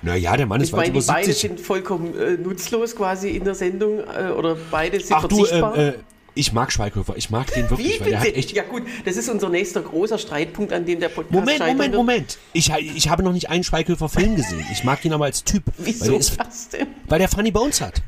Naja, 0.00 0.36
der 0.38 0.46
Mann 0.46 0.62
ist 0.62 0.68
ich 0.68 0.74
meine, 0.74 0.92
die 0.92 1.06
beide 1.06 1.32
sind 1.34 1.60
vollkommen 1.60 2.18
äh, 2.18 2.38
nutzlos 2.38 2.96
quasi 2.96 3.30
in 3.30 3.44
der 3.44 3.54
Sendung 3.54 4.00
äh, 4.00 4.30
oder 4.30 4.56
beide 4.70 4.98
sind 4.98 5.14
Ach, 5.14 5.20
verzichtbar. 5.20 5.74
Du, 5.74 5.80
äh, 5.80 5.88
äh, 5.88 5.94
ich 6.34 6.54
mag 6.54 6.72
Schweighöfer, 6.72 7.14
ich 7.16 7.28
mag 7.28 7.52
den 7.52 7.68
wirklich. 7.68 8.00
Wie, 8.00 8.12
weil 8.12 8.32
der 8.32 8.40
ja 8.40 8.62
gut, 8.62 8.84
das 9.04 9.18
ist 9.18 9.28
unser 9.28 9.50
nächster 9.50 9.82
großer 9.82 10.16
Streitpunkt, 10.16 10.72
an 10.72 10.86
dem 10.86 10.98
der 10.98 11.10
Podcast 11.10 11.34
Moment, 11.34 11.58
Moment, 11.60 11.94
Moment. 11.94 12.38
Ich, 12.54 12.70
ich 12.70 13.10
habe 13.10 13.22
noch 13.22 13.32
nicht 13.32 13.50
einen 13.50 13.64
Schweighöfer-Film 13.64 14.36
gesehen. 14.36 14.64
Ich 14.72 14.82
mag 14.84 15.04
ihn 15.04 15.12
aber 15.12 15.26
als 15.26 15.44
Typ. 15.44 15.64
Wieso 15.76 16.12
weil 16.12 16.20
ist, 16.20 16.40
das 16.40 16.70
denn? 16.70 16.86
Weil 17.06 17.18
der 17.18 17.28
Funny 17.28 17.50
Bones 17.50 17.82
hat. 17.82 18.00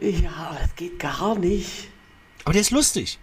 Ja, 0.00 0.56
das 0.60 0.74
geht 0.76 0.98
gar 0.98 1.38
nicht. 1.38 1.88
Aber 2.44 2.52
der 2.52 2.62
ist 2.62 2.70
lustig. 2.70 3.18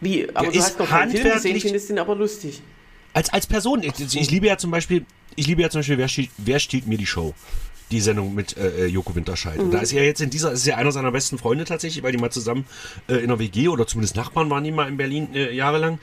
Wie? 0.00 0.28
Aber 0.30 0.50
der 0.50 0.52
du 0.52 0.58
hast 0.60 0.78
noch 0.78 0.88
keinen 0.88 1.12
Film 1.12 1.32
gesehen, 1.32 1.60
findest 1.60 1.90
ihn 1.90 1.98
aber 1.98 2.14
lustig. 2.14 2.62
Als, 3.14 3.32
als 3.32 3.46
Person, 3.46 3.82
ich, 3.82 4.16
ich 4.16 4.30
liebe 4.30 4.46
ja 4.46 4.56
zum 4.56 4.70
Beispiel, 4.70 5.04
ich 5.36 5.46
liebe 5.46 5.62
ja 5.62 5.70
zum 5.70 5.80
Beispiel, 5.80 5.98
wer 5.98 6.08
stiehlt, 6.08 6.30
wer 6.38 6.58
stiehlt 6.58 6.86
mir 6.86 6.98
die 6.98 7.06
Show? 7.06 7.34
Die 7.90 8.00
Sendung 8.00 8.34
mit 8.34 8.56
äh, 8.56 8.84
äh 8.84 8.86
Joko 8.86 9.14
Winterscheid. 9.14 9.58
Mhm. 9.58 9.64
Und 9.64 9.70
da 9.72 9.80
ist 9.80 9.92
er 9.92 10.04
jetzt 10.04 10.20
in 10.20 10.30
dieser, 10.30 10.52
ist 10.52 10.66
ja 10.66 10.76
einer 10.76 10.92
seiner 10.92 11.12
besten 11.12 11.38
Freunde 11.38 11.64
tatsächlich, 11.64 12.02
weil 12.02 12.12
die 12.12 12.18
mal 12.18 12.30
zusammen 12.30 12.64
äh, 13.08 13.16
in 13.16 13.28
der 13.28 13.38
WG 13.38 13.68
oder 13.68 13.86
zumindest 13.86 14.16
Nachbarn 14.16 14.48
waren 14.48 14.64
die 14.64 14.72
mal 14.72 14.88
in 14.88 14.96
Berlin 14.96 15.34
äh, 15.34 15.52
jahrelang. 15.52 15.98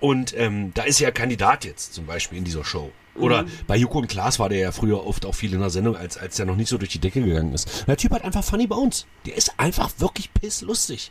Und 0.00 0.34
ähm, 0.36 0.72
da 0.74 0.84
ist 0.84 1.00
er 1.00 1.10
Kandidat 1.10 1.64
jetzt 1.64 1.92
zum 1.92 2.06
Beispiel 2.06 2.38
in 2.38 2.44
dieser 2.44 2.64
Show. 2.64 2.92
Oder 3.18 3.42
mhm. 3.42 3.50
bei 3.66 3.76
Joko 3.76 3.98
und 3.98 4.08
Klaas 4.08 4.38
war 4.38 4.48
der 4.48 4.58
ja 4.58 4.72
früher 4.72 5.06
oft 5.06 5.26
auch 5.26 5.34
viel 5.34 5.52
in 5.52 5.60
der 5.60 5.70
Sendung, 5.70 5.96
als, 5.96 6.16
als 6.16 6.36
der 6.36 6.46
noch 6.46 6.56
nicht 6.56 6.68
so 6.68 6.78
durch 6.78 6.90
die 6.90 6.98
Decke 6.98 7.22
gegangen 7.22 7.54
ist. 7.54 7.86
Der 7.86 7.96
Typ 7.96 8.12
hat 8.12 8.24
einfach 8.24 8.44
Funny 8.44 8.66
Bones. 8.66 9.06
Der 9.26 9.36
ist 9.36 9.52
einfach 9.58 9.90
wirklich 9.98 10.32
pisslustig. 10.34 11.10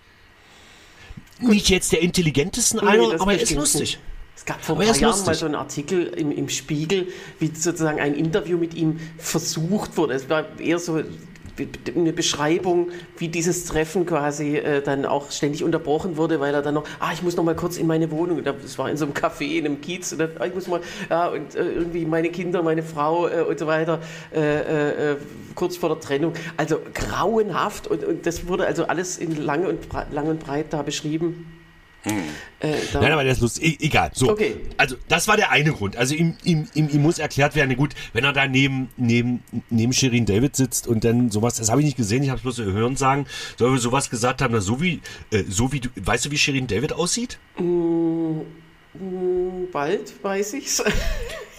Nicht 1.40 1.70
jetzt 1.70 1.92
der 1.92 2.02
intelligentesten 2.02 2.80
nee, 2.82 2.88
einer, 2.88 3.22
aber 3.22 3.34
er 3.34 3.42
ist 3.42 3.52
lustig. 3.52 4.00
Es 4.36 4.46
gab 4.46 4.64
vor 4.64 4.80
ein 4.80 4.88
paar 4.88 4.98
Jahren 4.98 5.26
mal 5.26 5.36
so 5.36 5.46
einen 5.46 5.56
Artikel 5.56 6.08
im, 6.08 6.32
im 6.32 6.48
Spiegel, 6.50 7.08
wie 7.40 7.48
sozusagen 7.48 8.00
ein 8.00 8.14
Interview 8.14 8.58
mit 8.58 8.76
ihm 8.76 9.00
versucht 9.18 9.98
wurde. 9.98 10.14
Es 10.14 10.30
war 10.30 10.60
eher 10.60 10.78
so 10.78 11.02
eine 11.96 12.14
Beschreibung, 12.14 12.90
wie 13.18 13.28
dieses 13.28 13.66
Treffen 13.66 14.06
quasi 14.06 14.58
äh, 14.58 14.82
dann 14.82 15.06
auch 15.06 15.32
ständig 15.32 15.64
unterbrochen 15.64 16.18
wurde, 16.18 16.40
weil 16.40 16.54
er 16.54 16.62
dann 16.62 16.76
noch, 16.76 16.86
ah, 17.00 17.12
ich 17.14 17.24
muss 17.24 17.36
noch 17.36 17.44
mal 17.44 17.56
kurz 17.56 17.78
in 17.78 17.88
meine 17.88 18.12
Wohnung, 18.12 18.44
das 18.44 18.78
war 18.78 18.90
in 18.90 18.98
so 18.98 19.06
einem 19.06 19.14
Café, 19.14 19.58
in 19.58 19.66
einem 19.66 19.82
Kiez, 19.82 20.12
und 20.12 20.20
dann, 20.20 20.32
ah, 20.40 20.46
ich 20.46 20.54
muss 20.54 20.68
mal, 20.68 20.82
ja, 21.10 21.28
und 21.28 21.56
äh, 21.56 21.64
irgendwie 21.64 22.06
meine 22.06 22.30
Kinder, 22.30 22.64
meine 22.64 22.84
Frau 22.84 23.28
äh, 23.28 23.42
und 23.42 23.58
so 23.60 23.68
weiter, 23.68 24.00
äh, 24.34 24.40
äh, 24.40 25.12
äh, 25.12 25.18
kurz 25.56 25.78
vor 25.78 25.90
der 25.90 26.00
Trennung. 26.00 26.34
Also 26.56 26.80
grauenhaft 26.94 27.88
und, 27.88 28.04
und 28.04 28.26
das 28.26 28.48
wurde 28.48 28.66
also 28.66 28.86
alles 28.86 29.18
in 29.18 29.36
lang 29.44 29.66
und, 29.66 29.80
lang 30.12 30.28
und 30.28 30.40
breit 30.40 30.68
da 30.72 30.82
beschrieben. 30.84 31.57
Hm. 32.10 32.24
Äh, 32.60 32.76
Nein, 32.94 33.12
aber 33.12 33.24
der 33.24 33.34
ist 33.34 33.42
lustig. 33.42 33.82
E 33.82 33.86
egal. 33.86 34.12
So. 34.14 34.32
Okay. 34.32 34.56
Also, 34.78 34.96
das 35.08 35.28
war 35.28 35.38
der 35.38 35.52
eine 35.52 35.72
Grund. 35.72 35.96
Also, 35.96 36.16
ihm, 36.16 36.36
ihm, 36.44 36.68
ihm, 36.74 36.90
ihm 36.90 37.02
muss 37.02 37.20
erklärt 37.20 37.56
werden, 37.56 37.76
gut, 37.76 37.94
wenn 38.14 38.24
er 38.24 38.34
da 38.34 38.48
neben, 38.48 38.90
neben, 38.98 39.44
neben 39.70 39.94
Shirin 39.94 40.26
David 40.26 40.56
sitzt 40.56 40.88
und 40.88 41.04
dann 41.04 41.30
sowas, 41.30 41.56
das 41.56 41.70
habe 41.70 41.82
ich 41.82 41.86
nicht 41.86 41.98
gesehen, 41.98 42.24
ich 42.24 42.30
habe 42.30 42.38
es 42.38 42.44
bloß 42.44 42.58
hören 42.60 42.96
sagen, 42.96 43.28
soll 43.58 43.74
wir 43.74 43.80
sowas 43.80 44.10
gesagt 44.10 44.42
haben, 44.42 44.54
na, 44.54 44.62
so 44.62 44.82
wie, 44.82 45.02
äh, 45.32 45.44
so 45.48 45.72
wie 45.72 45.82
du, 45.82 45.90
weißt 45.96 46.26
du, 46.26 46.32
wie 46.32 46.38
Shirin 46.38 46.68
David 46.68 46.94
aussieht? 46.94 47.38
Mm, 47.58 48.42
mm, 48.94 49.72
bald 49.72 50.14
weiß 50.24 50.54
ich's. 50.54 50.84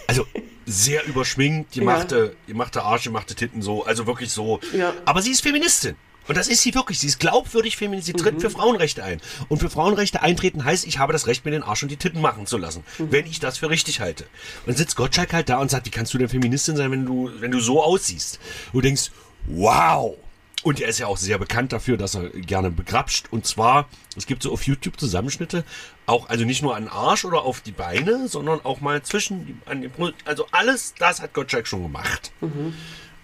Also, 0.07 0.25
sehr 0.65 1.05
überschminkt, 1.05 1.75
die 1.75 1.79
ja. 1.79 1.85
machte, 1.85 2.35
die 2.47 2.55
machte 2.55 2.81
Arsch, 2.81 3.03
die 3.03 3.09
machte 3.09 3.35
Titten 3.35 3.61
so, 3.61 3.85
also 3.85 4.07
wirklich 4.07 4.31
so. 4.31 4.59
Ja. 4.75 4.91
Aber 5.05 5.21
sie 5.21 5.29
ist 5.29 5.41
Feministin. 5.41 5.95
Und 6.29 6.37
das 6.37 6.47
ist 6.47 6.61
sie 6.61 6.75
wirklich. 6.75 6.99
Sie 6.99 7.07
ist 7.07 7.19
glaubwürdig 7.19 7.75
feministisch. 7.75 8.13
Sie 8.15 8.23
tritt 8.23 8.35
mhm. 8.35 8.41
für 8.41 8.51
Frauenrechte 8.51 9.03
ein. 9.03 9.19
Und 9.47 9.57
für 9.57 9.69
Frauenrechte 9.71 10.21
eintreten 10.21 10.63
heißt, 10.63 10.85
ich 10.85 10.99
habe 10.99 11.11
das 11.11 11.25
Recht, 11.25 11.43
mir 11.43 11.49
den 11.49 11.63
Arsch 11.63 11.81
und 11.81 11.89
die 11.89 11.97
Titten 11.97 12.21
machen 12.21 12.45
zu 12.45 12.59
lassen, 12.59 12.83
mhm. 12.99 13.11
wenn 13.11 13.25
ich 13.25 13.39
das 13.39 13.57
für 13.57 13.71
richtig 13.71 13.99
halte. 13.99 14.25
Und 14.25 14.67
dann 14.67 14.75
sitzt 14.75 14.95
Gottschalk 14.95 15.33
halt 15.33 15.49
da 15.49 15.57
und 15.57 15.71
sagt, 15.71 15.87
wie 15.87 15.89
kannst 15.89 16.13
du 16.13 16.19
denn 16.19 16.29
Feministin 16.29 16.77
sein, 16.77 16.91
wenn 16.91 17.03
du, 17.03 17.31
wenn 17.39 17.49
du 17.49 17.59
so 17.59 17.83
aussiehst? 17.83 18.39
Und 18.67 18.75
du 18.75 18.81
denkst, 18.81 19.09
wow. 19.47 20.15
Und 20.61 20.79
er 20.79 20.89
ist 20.89 20.99
ja 20.99 21.07
auch 21.07 21.17
sehr 21.17 21.39
bekannt 21.39 21.73
dafür, 21.73 21.97
dass 21.97 22.13
er 22.13 22.29
gerne 22.29 22.69
begrapscht. 22.69 23.25
Und 23.31 23.47
zwar, 23.47 23.89
es 24.15 24.27
gibt 24.27 24.43
so 24.43 24.51
auf 24.53 24.67
YouTube 24.67 24.99
Zusammenschnitte, 24.99 25.63
auch, 26.05 26.29
also 26.29 26.45
nicht 26.45 26.61
nur 26.61 26.75
an 26.75 26.83
den 26.83 26.91
Arsch 26.91 27.25
oder 27.25 27.41
auf 27.41 27.61
die 27.61 27.71
Beine, 27.71 28.27
sondern 28.27 28.63
auch 28.63 28.81
mal 28.81 29.01
zwischen, 29.01 29.63
an 29.65 29.81
den, 29.81 29.91
also 30.25 30.45
alles, 30.51 30.93
das 30.99 31.21
hat 31.21 31.33
Gottschalk 31.33 31.65
schon 31.65 31.81
gemacht. 31.81 32.31
Mhm. 32.41 32.75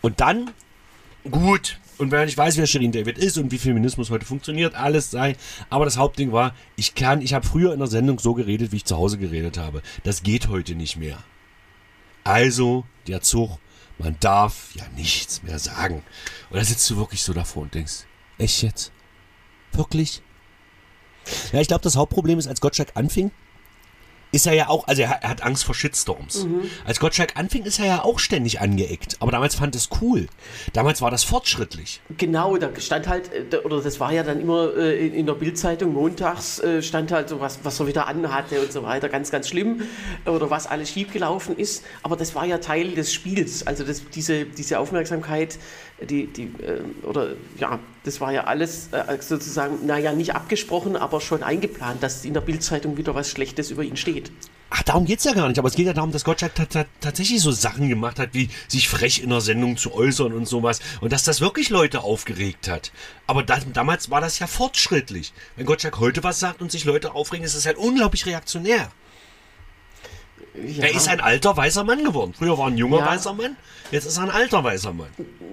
Und 0.01 0.21
dann, 0.21 0.49
gut, 1.29 1.77
und 1.97 2.11
wenn 2.11 2.27
ich 2.27 2.37
weiß, 2.37 2.57
wer 2.57 2.67
Shirin 2.67 2.91
David 2.91 3.17
ist 3.17 3.37
und 3.37 3.51
wie 3.51 3.57
Feminismus 3.57 4.09
heute 4.09 4.25
funktioniert, 4.25 4.75
alles 4.75 5.11
sei. 5.11 5.35
Aber 5.69 5.85
das 5.85 5.97
Hauptding 5.97 6.31
war, 6.31 6.55
ich 6.75 6.95
kann, 6.95 7.21
ich 7.21 7.33
habe 7.33 7.45
früher 7.45 7.73
in 7.73 7.79
der 7.79 7.87
Sendung 7.87 8.19
so 8.19 8.33
geredet, 8.33 8.71
wie 8.71 8.77
ich 8.77 8.85
zu 8.85 8.97
Hause 8.97 9.17
geredet 9.17 9.57
habe. 9.57 9.81
Das 10.03 10.23
geht 10.23 10.47
heute 10.47 10.75
nicht 10.75 10.97
mehr. 10.97 11.23
Also, 12.23 12.85
der 13.07 13.21
Zug, 13.21 13.59
man 13.97 14.17
darf 14.19 14.75
ja 14.75 14.83
nichts 14.95 15.43
mehr 15.43 15.59
sagen. 15.59 16.03
Und 16.49 16.57
da 16.57 16.63
sitzt 16.63 16.89
du 16.89 16.97
wirklich 16.97 17.21
so 17.21 17.33
davor 17.33 17.63
und 17.63 17.73
denkst, 17.73 18.05
echt 18.37 18.61
jetzt? 18.61 18.91
Wirklich? 19.71 20.21
Ja, 21.51 21.59
ich 21.59 21.67
glaube, 21.67 21.83
das 21.83 21.95
Hauptproblem 21.95 22.39
ist, 22.39 22.47
als 22.47 22.61
Gottschalk 22.61 22.91
anfing, 22.95 23.31
ist 24.35 24.45
er 24.45 24.53
ja 24.53 24.67
auch, 24.67 24.85
also 24.87 25.01
er, 25.01 25.21
hat 25.21 25.43
Angst 25.43 25.63
vor 25.63 25.73
Shitstorms. 25.73 26.43
Mhm. 26.43 26.69
Als 26.83 26.99
Gottschalk 26.99 27.37
anfing, 27.37 27.63
ist 27.63 27.79
er 27.79 27.85
ja 27.85 28.03
auch 28.03 28.19
ständig 28.19 28.59
angeeckt. 28.59 29.15
Aber 29.21 29.31
damals 29.31 29.55
fand 29.55 29.75
es 29.75 29.87
cool. 30.01 30.27
Damals 30.73 31.01
war 31.01 31.09
das 31.09 31.23
fortschrittlich. 31.23 32.01
Genau, 32.17 32.57
da 32.57 32.69
stand 32.77 33.07
halt, 33.07 33.31
äh, 33.33 33.57
oder 33.59 33.81
das 33.81 34.01
war 34.01 34.11
ja 34.11 34.23
dann 34.23 34.41
immer 34.41 34.75
äh, 34.75 35.07
in 35.07 35.25
der 35.25 35.35
Bildzeitung 35.35 35.93
montags, 35.93 36.59
äh, 36.59 36.81
stand 36.81 37.13
halt 37.13 37.29
so 37.29 37.39
was, 37.39 37.59
was 37.63 37.79
er 37.79 37.87
wieder 37.87 38.07
anhatte 38.07 38.59
und 38.59 38.73
so 38.73 38.83
weiter. 38.83 39.07
Ganz, 39.07 39.31
ganz 39.31 39.47
schlimm. 39.47 39.83
Oder 40.25 40.49
was 40.49 40.67
alles 40.67 40.89
schiefgelaufen 40.89 41.57
ist. 41.57 41.85
Aber 42.03 42.17
das 42.17 42.35
war 42.35 42.45
ja 42.45 42.57
Teil 42.57 42.91
des 42.91 43.13
Spiels. 43.13 43.65
Also 43.65 43.85
das, 43.85 44.03
diese, 44.09 44.43
diese 44.43 44.79
Aufmerksamkeit, 44.79 45.57
die, 46.01 46.27
die, 46.27 46.51
oder 47.03 47.29
ja, 47.57 47.79
das 48.03 48.19
war 48.19 48.31
ja 48.31 48.43
alles 48.43 48.89
sozusagen, 49.21 49.85
naja, 49.85 50.13
nicht 50.13 50.35
abgesprochen, 50.35 50.95
aber 50.95 51.21
schon 51.21 51.41
eingeplant, 51.41 52.03
dass 52.03 52.25
in 52.25 52.33
der 52.33 52.41
Bildzeitung 52.41 52.97
wieder 52.97 53.15
was 53.15 53.29
Schlechtes 53.29 53.71
über 53.71 53.83
ihn 53.83 53.97
steht. 53.97 54.31
Ach, 54.71 54.83
darum 54.83 55.05
geht 55.05 55.19
es 55.19 55.25
ja 55.25 55.33
gar 55.33 55.47
nicht. 55.47 55.57
Aber 55.57 55.69
es 55.69 55.75
geht 55.75 55.85
ja 55.85 55.93
darum, 55.93 56.11
dass 56.11 56.25
Gottschalk 56.25 56.51
tatsächlich 56.99 57.39
so 57.39 57.51
Sachen 57.51 57.87
gemacht 57.87 58.19
hat, 58.19 58.33
wie 58.33 58.49
sich 58.67 58.89
frech 58.89 59.21
in 59.21 59.29
der 59.29 59.39
Sendung 59.39 59.77
zu 59.77 59.93
äußern 59.93 60.33
und 60.33 60.47
sowas. 60.47 60.81
Und 60.99 61.13
dass 61.13 61.23
das 61.23 61.39
wirklich 61.39 61.69
Leute 61.69 62.01
aufgeregt 62.01 62.67
hat. 62.67 62.91
Aber 63.25 63.43
das, 63.43 63.65
damals 63.71 64.09
war 64.09 64.19
das 64.21 64.39
ja 64.39 64.47
fortschrittlich. 64.47 65.33
Wenn 65.55 65.65
Gottschalk 65.65 65.99
heute 65.99 66.23
was 66.23 66.39
sagt 66.39 66.61
und 66.61 66.71
sich 66.71 66.83
Leute 66.83 67.13
aufregen, 67.13 67.45
ist 67.45 67.55
das 67.55 67.65
halt 67.65 67.77
unglaublich 67.77 68.25
reaktionär. 68.25 68.91
Ja. 70.63 70.85
Er 70.85 70.95
ist 70.95 71.07
ein 71.07 71.19
alter 71.19 71.55
weißer 71.55 71.83
Mann 71.83 72.03
geworden. 72.03 72.33
Früher 72.37 72.57
war 72.57 72.65
er 72.65 72.71
ein 72.71 72.77
junger 72.77 72.99
ja. 72.99 73.07
weißer 73.07 73.33
Mann, 73.33 73.55
jetzt 73.91 74.05
ist 74.05 74.17
er 74.17 74.23
ein 74.23 74.29
alter 74.29 74.63
weißer 74.63 74.93
Mann. 74.93 75.09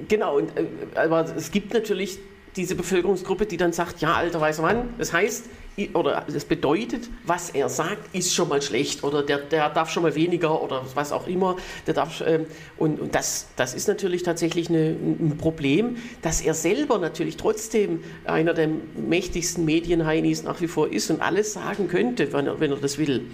Genau, 0.09 0.37
und, 0.39 0.57
äh, 0.57 0.67
aber 0.95 1.25
es 1.37 1.51
gibt 1.51 1.75
natürlich 1.75 2.19
diese 2.57 2.75
Bevölkerungsgruppe, 2.75 3.47
die 3.47 3.57
dann 3.57 3.73
sagt, 3.73 4.01
ja, 4.01 4.15
alter 4.15 4.41
weißer 4.41 4.63
Mann, 4.63 4.95
das 4.99 5.13
heißt, 5.13 5.47
oder 5.95 6.27
das 6.31 6.45
bedeutet, 6.45 7.09
was 7.25 7.49
er 7.51 7.71
sagt, 7.71 8.15
ist 8.15 8.35
schon 8.35 8.49
mal 8.51 8.61
schlecht 8.61 9.03
oder 9.05 9.23
der, 9.23 9.39
der 9.39 9.71
darf 9.71 9.91
schon 9.91 10.03
mal 10.03 10.15
weniger 10.15 10.63
oder 10.63 10.85
was 10.95 11.13
auch 11.13 11.27
immer. 11.27 11.57
Der 11.87 11.95
darf, 11.95 12.23
ähm, 12.27 12.45
und 12.77 13.01
und 13.01 13.15
das, 13.15 13.47
das 13.57 13.73
ist 13.73 13.89
natürlich 13.89 14.23
tatsächlich 14.23 14.69
eine, 14.69 14.91
ein 14.91 15.39
Problem, 15.39 15.97
dass 16.21 16.43
er 16.43 16.53
selber 16.53 16.99
natürlich 16.99 17.39
trotzdem 17.39 18.05
einer 18.27 18.53
der 18.53 18.69
mächtigsten 18.97 19.65
Medienheinis 19.65 20.43
nach 20.43 20.61
wie 20.61 20.69
vor 20.69 20.93
ist 20.93 21.11
und 21.11 21.23
alles 21.23 21.55
sagen 21.55 21.89
könnte, 21.89 22.35
wenn 22.35 22.47
er, 22.47 22.61
wenn 22.61 22.71
er 22.71 22.77
das 22.77 22.99
will. 22.99 23.31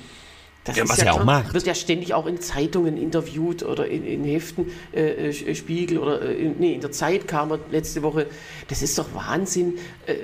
Das 0.69 0.77
ja, 0.77 0.89
was 0.89 0.99
ja 0.99 1.05
er 1.07 1.15
auch 1.15 1.25
macht. 1.25 1.55
Wird 1.55 1.67
ja 1.67 1.75
ständig 1.75 2.13
auch 2.13 2.27
in 2.27 2.41
Zeitungen 2.41 2.99
interviewt 2.99 3.63
oder 3.63 3.87
in, 3.87 4.05
in 4.05 4.25
Heften, 4.25 4.71
äh, 4.93 5.31
äh 5.31 5.55
Spiegel 5.55 5.99
oder 5.99 6.21
äh, 6.21 6.35
in, 6.35 6.57
nee, 6.59 6.75
in 6.75 6.83
der 6.83 6.93
Zeit 6.93 7.27
kam 7.27 7.51
er 7.53 7.59
letzte 7.71 8.03
Woche. 8.03 8.27
Das 8.69 8.83
ist 8.83 8.99
doch 8.99 9.07
Wahnsinn, 9.15 9.79
äh, 10.07 10.15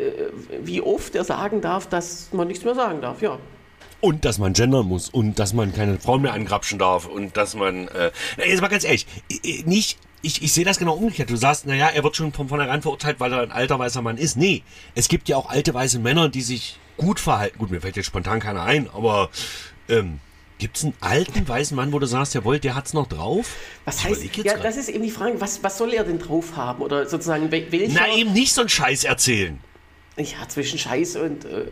wie 0.62 0.82
oft 0.82 1.14
er 1.14 1.24
sagen 1.24 1.62
darf, 1.62 1.88
dass 1.88 2.28
man 2.32 2.49
nichts 2.49 2.64
mehr 2.64 2.74
sagen 2.74 3.01
darf, 3.01 3.22
ja. 3.22 3.38
Und 4.01 4.26
dass 4.26 4.38
man 4.38 4.53
gendern 4.53 4.86
muss 4.86 5.09
und 5.09 5.38
dass 5.38 5.55
man 5.55 5.72
keine 5.72 5.99
Frauen 5.99 6.20
mehr 6.20 6.34
angrapschen 6.34 6.78
darf 6.78 7.07
und 7.07 7.38
dass 7.38 7.55
man. 7.55 7.88
Äh, 7.88 8.11
jetzt 8.36 8.61
mal 8.61 8.68
ganz 8.68 8.84
ehrlich, 8.84 9.07
nicht. 9.64 9.99
Ich, 10.20 10.42
ich 10.42 10.55
sehe 10.55 10.64
das 10.64 10.78
genau 10.78 10.95
umgekehrt. 10.95 11.28
Du 11.28 11.36
sagst, 11.36 11.66
naja, 11.66 11.88
er 11.88 12.03
wird 12.03 12.16
schon 12.16 12.32
von 12.32 12.49
vornherein 12.49 12.80
verurteilt, 12.80 13.20
weil 13.20 13.30
er 13.30 13.42
ein 13.42 13.53
alter 13.53 13.78
weißer 13.78 14.01
Mann 14.01 14.16
ist. 14.16 14.38
Nee, 14.38 14.62
es 14.95 15.09
gibt 15.09 15.28
ja 15.28 15.36
auch 15.36 15.51
alte 15.51 15.74
weiße 15.74 15.99
Männer, 15.99 16.30
die 16.30 16.40
sich 16.40 16.78
gut 16.97 17.20
verhalten. 17.20 17.59
Gut, 17.59 17.70
mir 17.70 17.82
fällt 17.82 17.97
jetzt 17.97 18.07
spontan 18.07 18.40
keiner 18.40 18.62
ein, 18.62 18.88
aber 18.90 19.28
ähm, 19.88 20.20
Gibt 20.59 20.76
es 20.76 20.84
einen 20.84 20.94
alten 21.00 21.46
weißen 21.46 21.76
Mann, 21.76 21.92
wo 21.92 21.98
du 21.98 22.07
sagst, 22.07 22.34
jawohl, 22.34 22.61
der 22.61 22.74
hat 22.74 22.86
es 22.86 22.94
noch 22.94 23.09
drauf? 23.09 23.57
Was 23.84 24.05
heißt, 24.05 24.24
ja, 24.36 24.55
grad. 24.55 24.64
das 24.64 24.76
ist 24.76 24.88
eben 24.88 25.02
die 25.02 25.11
Frage, 25.11 25.40
was, 25.40 25.62
was 25.62 25.78
soll 25.78 25.92
er 25.92 26.05
denn 26.05 26.18
drauf 26.18 26.57
haben? 26.57 26.82
Oder 26.82 27.07
sozusagen, 27.09 27.50
welcher... 27.50 27.92
Na, 27.92 28.14
eben 28.14 28.32
nicht 28.32 28.55
so 28.55 28.61
einen 28.61 28.68
Scheiß 28.68 29.05
erzählen. 29.05 29.59
Ja, 30.16 30.48
zwischen 30.48 30.78
Scheiß 30.78 31.16
und, 31.16 31.44
äh, 31.44 31.64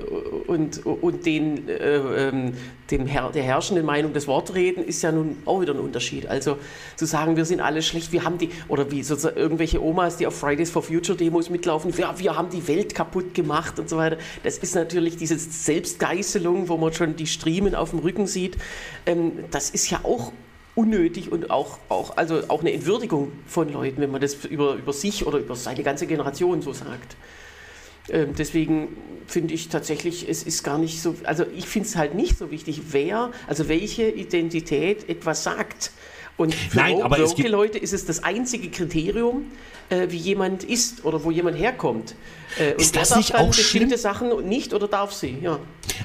und, 0.48 0.84
und 0.84 1.26
den, 1.26 1.68
äh, 1.68 1.96
ähm, 1.96 2.54
dem 2.90 3.06
Her 3.06 3.30
der 3.32 3.44
herrschenden 3.44 3.86
Meinung 3.86 4.12
des 4.12 4.26
Wortreden 4.26 4.84
ist 4.84 5.02
ja 5.02 5.12
nun 5.12 5.36
auch 5.44 5.60
wieder 5.60 5.74
ein 5.74 5.78
Unterschied. 5.78 6.26
Also 6.26 6.58
zu 6.96 7.06
sagen, 7.06 7.36
wir 7.36 7.44
sind 7.44 7.60
alle 7.60 7.82
schlecht, 7.82 8.10
wir 8.10 8.24
haben 8.24 8.38
die, 8.38 8.50
oder 8.66 8.90
wie 8.90 9.04
sozusagen 9.04 9.36
irgendwelche 9.36 9.80
Omas, 9.80 10.16
die 10.16 10.26
auf 10.26 10.34
Fridays 10.34 10.70
for 10.70 10.82
Future 10.82 11.16
Demos 11.16 11.50
mitlaufen, 11.50 11.94
ja, 11.96 12.18
wir 12.18 12.36
haben 12.36 12.50
die 12.50 12.66
Welt 12.66 12.96
kaputt 12.96 13.32
gemacht 13.32 13.78
und 13.78 13.88
so 13.88 13.96
weiter. 13.96 14.16
Das 14.42 14.58
ist 14.58 14.74
natürlich 14.74 15.16
diese 15.16 15.38
Selbstgeißelung, 15.38 16.68
wo 16.68 16.76
man 16.76 16.92
schon 16.92 17.14
die 17.14 17.28
Striemen 17.28 17.76
auf 17.76 17.90
dem 17.90 18.00
Rücken 18.00 18.26
sieht. 18.26 18.56
Ähm, 19.06 19.32
das 19.52 19.70
ist 19.70 19.88
ja 19.88 20.00
auch 20.02 20.32
unnötig 20.74 21.30
und 21.30 21.50
auch, 21.50 21.78
auch, 21.88 22.16
also 22.16 22.42
auch 22.48 22.60
eine 22.60 22.72
Entwürdigung 22.72 23.30
von 23.46 23.72
Leuten, 23.72 24.00
wenn 24.00 24.10
man 24.10 24.20
das 24.20 24.34
über, 24.46 24.74
über 24.74 24.92
sich 24.92 25.26
oder 25.26 25.38
über 25.38 25.54
seine 25.54 25.84
ganze 25.84 26.08
Generation 26.08 26.60
so 26.60 26.72
sagt. 26.72 27.16
Ähm, 28.08 28.34
deswegen 28.36 28.96
finde 29.26 29.54
ich 29.54 29.68
tatsächlich, 29.68 30.28
es 30.28 30.42
ist 30.42 30.62
gar 30.62 30.78
nicht 30.78 31.00
so, 31.00 31.14
also 31.24 31.44
ich 31.56 31.66
finde 31.66 31.88
es 31.88 31.96
halt 31.96 32.14
nicht 32.14 32.38
so 32.38 32.50
wichtig, 32.50 32.80
wer, 32.90 33.30
also 33.46 33.68
welche 33.68 34.08
Identität 34.08 35.08
etwas 35.08 35.44
sagt. 35.44 35.92
Und 36.36 36.54
für 36.54 36.76
Nein, 36.76 37.02
aber 37.02 37.18
woke 37.20 37.46
Leute 37.46 37.78
ist 37.78 37.92
es 37.92 38.06
das 38.06 38.24
einzige 38.24 38.70
Kriterium, 38.70 39.46
äh, 39.90 40.10
wie 40.10 40.16
jemand 40.16 40.64
ist 40.64 41.04
oder 41.04 41.22
wo 41.24 41.30
jemand 41.30 41.58
herkommt. 41.58 42.14
Äh, 42.58 42.74
ist 42.80 42.96
das 42.96 43.14
nicht 43.16 43.34
auch 43.34 43.48
bestimmte 43.48 43.88
schlimm? 43.88 44.00
Sachen 44.00 44.48
nicht 44.48 44.72
oder 44.72 44.88
darf 44.88 45.12
sie? 45.12 45.36
Ja. 45.42 45.58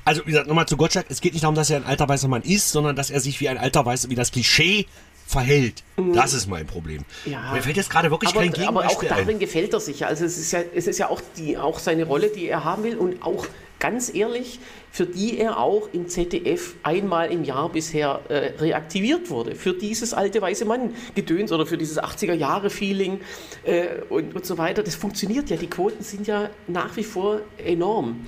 Also 0.04 0.22
wie 0.26 0.32
gesagt, 0.32 0.48
nochmal 0.48 0.68
zu 0.68 0.78
Gottschalk, 0.78 1.06
es 1.10 1.22
geht 1.22 1.34
nicht 1.34 1.44
darum, 1.44 1.56
dass 1.56 1.70
er 1.70 1.78
ein 1.78 1.86
alter 1.86 2.08
weißer 2.08 2.28
Mann 2.28 2.42
ist, 2.44 2.72
sondern 2.72 2.96
dass 2.96 3.10
er 3.10 3.20
sich 3.20 3.40
wie 3.40 3.50
ein 3.50 3.58
alter 3.58 3.86
weißer, 3.86 4.10
wie 4.10 4.16
das 4.16 4.32
Klischee 4.32 4.86
verhält. 5.28 5.84
Mhm. 5.98 6.14
Das 6.14 6.34
ist 6.34 6.48
mein 6.48 6.66
Problem. 6.66 7.04
Ja. 7.26 7.52
Mir 7.54 7.62
fällt 7.62 7.76
jetzt 7.76 7.90
gerade 7.90 8.10
wirklich 8.10 8.32
aber, 8.32 8.42
kein 8.42 8.54
Gegenbeispiel 8.54 9.10
Aber 9.10 9.16
auch 9.16 9.20
darin 9.20 9.36
ein. 9.36 9.40
gefällt 9.40 9.74
er 9.74 9.82
sich 9.82 10.00
ja. 10.00 10.08
Also 10.08 10.24
es 10.26 10.38
ist 10.38 10.52
ja, 10.52 10.62
es 10.74 10.88
ist 10.88 10.98
ja 10.98 11.10
auch, 11.10 11.22
die, 11.38 11.58
auch 11.58 11.80
seine 11.80 12.06
Rolle, 12.06 12.30
die 12.30 12.48
er 12.48 12.64
haben 12.64 12.84
will 12.84 12.98
und 12.98 13.22
auch 13.22 13.46
ganz 13.80 14.14
ehrlich, 14.14 14.60
für 14.90 15.06
die 15.06 15.38
er 15.38 15.60
auch 15.60 15.90
im 15.92 16.08
ZDF 16.08 16.76
einmal 16.82 17.32
im 17.32 17.44
Jahr 17.44 17.70
bisher 17.70 18.22
äh, 18.30 18.54
reaktiviert 18.60 19.30
wurde. 19.30 19.54
Für 19.54 19.74
dieses 19.74 20.14
alte 20.14 20.42
weiße 20.42 20.66
Mann-Gedöns 20.66 21.52
oder 21.52 21.66
für 21.66 21.78
dieses 21.78 22.00
80er-Jahre-Feeling 22.00 23.20
äh, 23.66 23.88
und, 24.10 24.34
und 24.34 24.46
so 24.46 24.58
weiter. 24.58 24.82
Das 24.82 24.96
funktioniert 24.96 25.50
ja. 25.50 25.58
Die 25.58 25.70
Quoten 25.70 26.04
sind 26.04 26.26
ja 26.26 26.50
nach 26.68 26.96
wie 26.96 27.04
vor 27.04 27.42
enorm. 27.58 28.26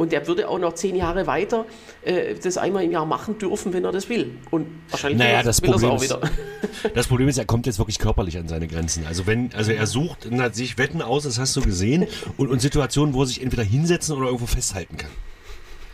Und 0.00 0.14
er 0.14 0.26
würde 0.26 0.48
auch 0.48 0.58
noch 0.58 0.72
zehn 0.72 0.96
Jahre 0.96 1.26
weiter 1.26 1.66
äh, 2.00 2.34
das 2.34 2.56
einmal 2.56 2.84
im 2.84 2.90
Jahr 2.90 3.04
machen 3.04 3.36
dürfen, 3.36 3.74
wenn 3.74 3.84
er 3.84 3.92
das 3.92 4.08
will. 4.08 4.30
Und 4.50 4.66
wahrscheinlich 4.88 5.18
naja, 5.18 5.42
das 5.42 5.60
will 5.60 5.68
er 5.68 5.76
es 5.76 5.84
auch 5.84 6.00
wieder. 6.00 6.20
das 6.94 7.06
Problem 7.06 7.28
ist, 7.28 7.36
er 7.36 7.44
kommt 7.44 7.66
jetzt 7.66 7.78
wirklich 7.78 7.98
körperlich 7.98 8.38
an 8.38 8.48
seine 8.48 8.66
Grenzen. 8.66 9.04
Also 9.06 9.26
wenn, 9.26 9.52
also 9.52 9.72
er 9.72 9.86
sucht 9.86 10.26
sich 10.52 10.78
Wetten 10.78 11.02
aus, 11.02 11.24
das 11.24 11.38
hast 11.38 11.54
du 11.54 11.60
gesehen, 11.60 12.06
und, 12.38 12.48
und 12.48 12.62
Situationen, 12.62 13.12
wo 13.14 13.24
er 13.24 13.26
sich 13.26 13.42
entweder 13.42 13.62
hinsetzen 13.62 14.16
oder 14.16 14.28
irgendwo 14.28 14.46
festhalten 14.46 14.96
kann. 14.96 15.10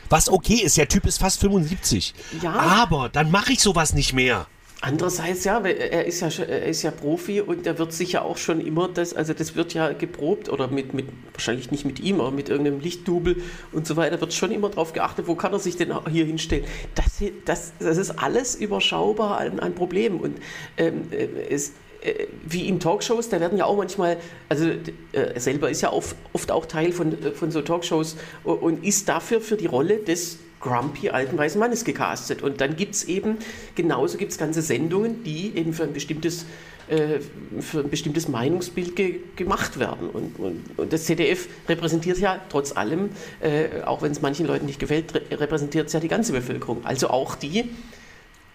Was 0.08 0.28
okay 0.28 0.60
ist, 0.62 0.76
der 0.76 0.86
Typ 0.86 1.04
ist 1.04 1.18
fast 1.18 1.40
75. 1.40 2.14
Ja. 2.42 2.52
Aber 2.52 3.08
dann 3.08 3.32
mache 3.32 3.54
ich 3.54 3.60
sowas 3.60 3.92
nicht 3.92 4.12
mehr. 4.12 4.46
Andererseits 4.82 5.44
ja, 5.44 5.58
er 5.60 6.04
ist 6.04 6.20
ja, 6.20 6.28
er 6.44 6.66
ist 6.66 6.82
ja 6.82 6.90
Profi 6.90 7.40
und 7.40 7.66
er 7.66 7.78
wird 7.78 7.94
sicher 7.94 8.24
auch 8.24 8.36
schon 8.36 8.60
immer 8.60 8.88
das, 8.88 9.14
also 9.14 9.32
das 9.32 9.56
wird 9.56 9.72
ja 9.72 9.92
geprobt 9.92 10.50
oder 10.50 10.68
mit, 10.68 10.92
mit 10.92 11.06
wahrscheinlich 11.32 11.70
nicht 11.70 11.86
mit 11.86 11.98
ihm, 11.98 12.20
aber 12.20 12.30
mit 12.30 12.50
irgendeinem 12.50 12.80
Lichtdubel 12.80 13.42
und 13.72 13.86
so 13.86 13.96
weiter, 13.96 14.20
wird 14.20 14.34
schon 14.34 14.52
immer 14.52 14.68
darauf 14.68 14.92
geachtet, 14.92 15.28
wo 15.28 15.34
kann 15.34 15.54
er 15.54 15.60
sich 15.60 15.76
denn 15.76 15.94
hier 16.10 16.26
hinstellen. 16.26 16.64
Das, 16.94 17.22
das, 17.46 17.72
das 17.78 17.96
ist 17.96 18.10
alles 18.22 18.54
überschaubar 18.54 19.38
an, 19.38 19.60
an 19.60 19.74
Problemen 19.74 20.20
und 20.20 20.38
ähm, 20.76 21.08
äh, 21.10 21.26
es, 21.48 21.72
äh, 22.02 22.26
wie 22.44 22.68
in 22.68 22.78
Talkshows, 22.78 23.30
da 23.30 23.40
werden 23.40 23.56
ja 23.56 23.64
auch 23.64 23.78
manchmal, 23.78 24.18
also 24.50 24.66
äh, 24.68 24.76
er 25.12 25.40
selber 25.40 25.70
ist 25.70 25.80
ja 25.80 25.90
oft, 25.90 26.16
oft 26.34 26.50
auch 26.50 26.66
Teil 26.66 26.92
von, 26.92 27.16
von 27.34 27.50
so 27.50 27.62
Talkshows 27.62 28.16
und 28.44 28.84
ist 28.84 29.08
dafür 29.08 29.40
für 29.40 29.56
die 29.56 29.66
Rolle 29.66 29.96
des 30.00 30.38
grumpy 30.60 31.10
alten 31.10 31.36
weißen 31.36 31.58
Mannes 31.58 31.84
gecastet. 31.84 32.42
Und 32.42 32.60
dann 32.60 32.76
gibt 32.76 32.94
es 32.94 33.04
eben, 33.04 33.38
genauso 33.74 34.18
gibt 34.18 34.32
es 34.32 34.38
ganze 34.38 34.62
Sendungen, 34.62 35.22
die 35.24 35.56
eben 35.56 35.72
für 35.72 35.84
ein 35.84 35.92
bestimmtes, 35.92 36.46
äh, 36.88 37.20
für 37.60 37.80
ein 37.80 37.90
bestimmtes 37.90 38.28
Meinungsbild 38.28 38.96
ge 38.96 39.20
gemacht 39.36 39.78
werden. 39.78 40.08
Und, 40.10 40.38
und, 40.38 40.78
und, 40.78 40.92
das 40.92 41.04
ZDF 41.04 41.48
repräsentiert 41.68 42.18
ja 42.18 42.40
trotz 42.48 42.76
allem, 42.76 43.10
äh, 43.40 43.82
auch 43.84 44.02
wenn 44.02 44.12
es 44.12 44.22
manchen 44.22 44.46
Leuten 44.46 44.66
nicht 44.66 44.78
gefällt, 44.78 45.14
repräsentiert 45.30 45.88
es 45.88 45.92
ja 45.92 46.00
die 46.00 46.08
ganze 46.08 46.32
Bevölkerung. 46.32 46.84
Also 46.84 47.08
auch 47.08 47.34
die, 47.34 47.70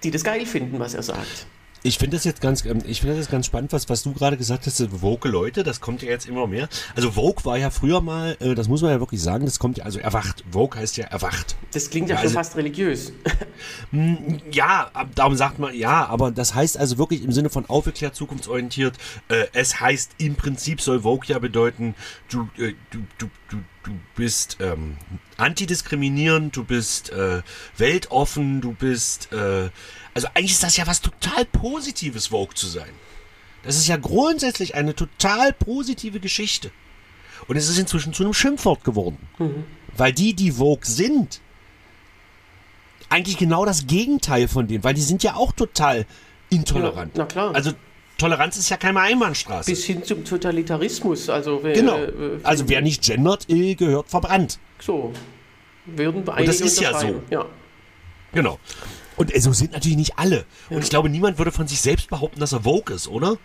die 0.04 0.12
das 0.12 0.24
geil 0.24 0.46
finden, 0.46 0.80
was 0.80 0.94
er 0.94 1.04
sagt. 1.04 1.46
Ich 1.84 1.98
finde 1.98 2.18
das 2.18 2.26
jetzt 2.26 2.42
ganz, 2.42 2.64
ähm, 2.66 2.80
ich 2.86 3.02
finde 3.02 3.18
das 3.18 3.30
ganz 3.30 3.48
spannend, 3.48 3.74
was, 3.74 3.90
was 3.90 4.04
du 4.04 4.14
gerade 4.14 4.38
gesagt 4.38 4.68
hast, 4.68 4.82
Vogue 5.00 5.32
Leute, 5.32 5.64
das 5.64 5.82
kommt 5.82 6.04
ja 6.04 6.10
jetzt 6.10 6.28
immer 6.28 6.46
mehr. 6.46 6.70
Also 6.96 7.12
Vogue 7.12 7.44
war 7.44 7.58
ja 7.58 7.72
früher 7.72 8.02
mal, 8.02 8.38
äh, 8.40 8.54
das 8.54 8.68
muss 8.68 8.84
man 8.84 8.92
ja 8.92 9.00
wirklich 9.00 9.22
sagen, 9.22 9.46
das 9.46 9.58
kommt 9.58 9.80
ja, 9.80 9.86
also 9.86 10.00
erwacht. 10.00 10.44
Vogue 10.52 10.80
heißt 10.80 10.98
ja 10.98 11.06
erwacht. 11.06 11.56
Das 11.72 11.90
klingt 11.90 12.10
ja, 12.10 12.16
ja 12.16 12.20
schon 12.20 12.28
also, 12.28 12.40
fast 12.40 12.56
religiös. 12.56 13.12
Ja, 14.52 14.92
darum 15.16 15.36
sagt 15.36 15.60
man, 15.60 15.76
ja, 15.76 16.06
aber 16.06 16.32
das 16.32 16.56
heißt 16.56 16.78
also 16.78 16.98
wirklich 16.98 17.24
im 17.24 17.32
Sinne 17.32 17.50
von 17.50 17.66
aufgeklärt, 17.68 18.16
zukunftsorientiert. 18.16 18.98
Äh, 19.28 19.46
es 19.54 19.80
heißt 19.80 20.12
im 20.18 20.36
Prinzip 20.36 20.82
soll 20.82 21.02
Vogue 21.02 21.28
ja 21.28 21.40
bedeuten, 21.40 21.96
du, 22.30 22.50
äh, 22.58 22.74
du, 22.90 23.00
du, 23.18 23.30
du, 23.50 23.58
du 23.84 23.92
bist 24.16 24.58
ähm, 24.60 24.98
antidiskriminierend, 25.38 26.56
du 26.56 26.64
bist 26.64 27.12
äh, 27.12 27.42
weltoffen, 27.78 28.62
du 28.62 28.74
bist 28.74 29.32
äh, 29.32 29.70
also 30.14 30.28
eigentlich 30.34 30.52
ist 30.52 30.64
das 30.64 30.78
ja 30.78 30.88
was 30.88 31.02
total 31.02 31.46
Positives, 31.46 32.28
Vogue 32.28 32.56
zu 32.56 32.68
sein. 32.68 32.90
Das 33.64 33.78
ist 33.78 33.88
ja 33.88 33.98
grundsätzlich 33.98 34.76
eine 34.76 34.96
total 34.96 35.54
positive 35.54 36.20
Geschichte. 36.20 36.72
Und 37.48 37.56
es 37.56 37.70
ist 37.70 37.78
inzwischen 37.78 38.14
zu 38.14 38.24
einem 38.24 38.34
Schimpfwort 38.34 38.84
geworden. 38.84 39.18
Mhm. 39.40 39.64
Weil 39.96 40.14
die, 40.14 40.34
die 40.34 40.52
Vogue 40.52 40.86
sind, 40.86 41.42
eigentlich 43.10 43.38
genau 43.38 43.66
das 43.66 43.88
Gegenteil 43.88 44.48
von 44.48 44.68
denen, 44.68 44.84
weil 44.84 44.94
die 44.94 45.02
sind 45.02 45.24
ja 45.24 45.36
auch 45.36 45.52
total 45.52 46.06
intolerant. 46.50 47.18
Ja, 47.18 47.24
na 47.24 47.26
klar. 47.26 47.56
Also 47.56 47.74
Toleranz 48.22 48.56
ist 48.56 48.70
ja 48.70 48.78
keine 48.78 49.00
Einbahnstraße. 49.00 49.72
Bis 49.72 49.84
hin 49.84 50.04
zum 50.04 50.24
Totalitarismus. 50.24 51.28
Also 51.28 51.62
wer, 51.64 51.74
genau. 51.74 51.98
Äh, 51.98 52.40
also 52.44 52.70
wer 52.70 52.82
nicht 52.82 53.04
gendert, 53.04 53.50
äh, 53.50 53.74
gehört 53.74 54.10
verbrannt. 54.10 54.60
So. 54.80 55.12
Würden 55.88 56.24
Und 56.24 56.48
das 56.48 56.62
ist 56.62 56.80
ja 56.80 56.98
so. 57.00 57.24
Ja. 57.32 57.46
Genau. 58.32 58.60
Und 59.18 59.32
so 59.42 59.52
sind 59.54 59.72
natürlich 59.72 59.98
nicht 59.98 60.20
alle. 60.20 60.46
Ja. 60.70 60.76
Und 60.76 60.84
ich 60.84 60.92
glaube, 60.92 61.10
niemand 61.10 61.40
würde 61.40 61.52
von 61.52 61.68
sich 61.68 61.82
selbst 61.82 62.10
behaupten, 62.10 62.40
dass 62.40 62.54
er 62.54 62.62
Vogue 62.62 62.96
ist, 62.96 63.08
oder? 63.08 63.38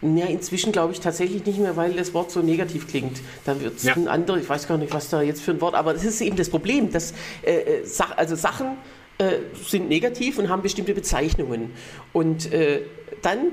Ja, 0.00 0.24
inzwischen 0.24 0.72
glaube 0.72 0.94
ich 0.94 1.00
tatsächlich 1.00 1.44
nicht 1.44 1.58
mehr, 1.58 1.76
weil 1.76 1.92
das 1.92 2.14
Wort 2.14 2.30
so 2.30 2.40
negativ 2.40 2.88
klingt. 2.88 3.20
Da 3.44 3.60
wird 3.60 3.76
es 3.76 3.84
ja. 3.84 3.94
ein 3.94 4.08
anderes, 4.08 4.42
ich 4.42 4.48
weiß 4.48 4.66
gar 4.66 4.78
nicht, 4.78 4.94
was 4.94 5.10
da 5.10 5.20
jetzt 5.20 5.42
für 5.42 5.52
ein 5.52 5.60
Wort, 5.60 5.74
aber 5.74 5.92
das 5.92 6.04
ist 6.04 6.20
eben 6.22 6.36
das 6.36 6.48
Problem, 6.48 6.90
dass 6.90 7.12
äh, 7.42 7.52
äh 7.52 7.84
Sach 7.84 8.16
also 8.16 8.34
Sachen 8.34 8.78
äh, 9.18 9.40
sind 9.68 9.88
negativ 9.90 10.38
und 10.38 10.48
haben 10.48 10.62
bestimmte 10.62 10.94
Bezeichnungen. 10.94 11.70
Und 12.12 12.50
äh, 12.50 12.82
dann 13.20 13.52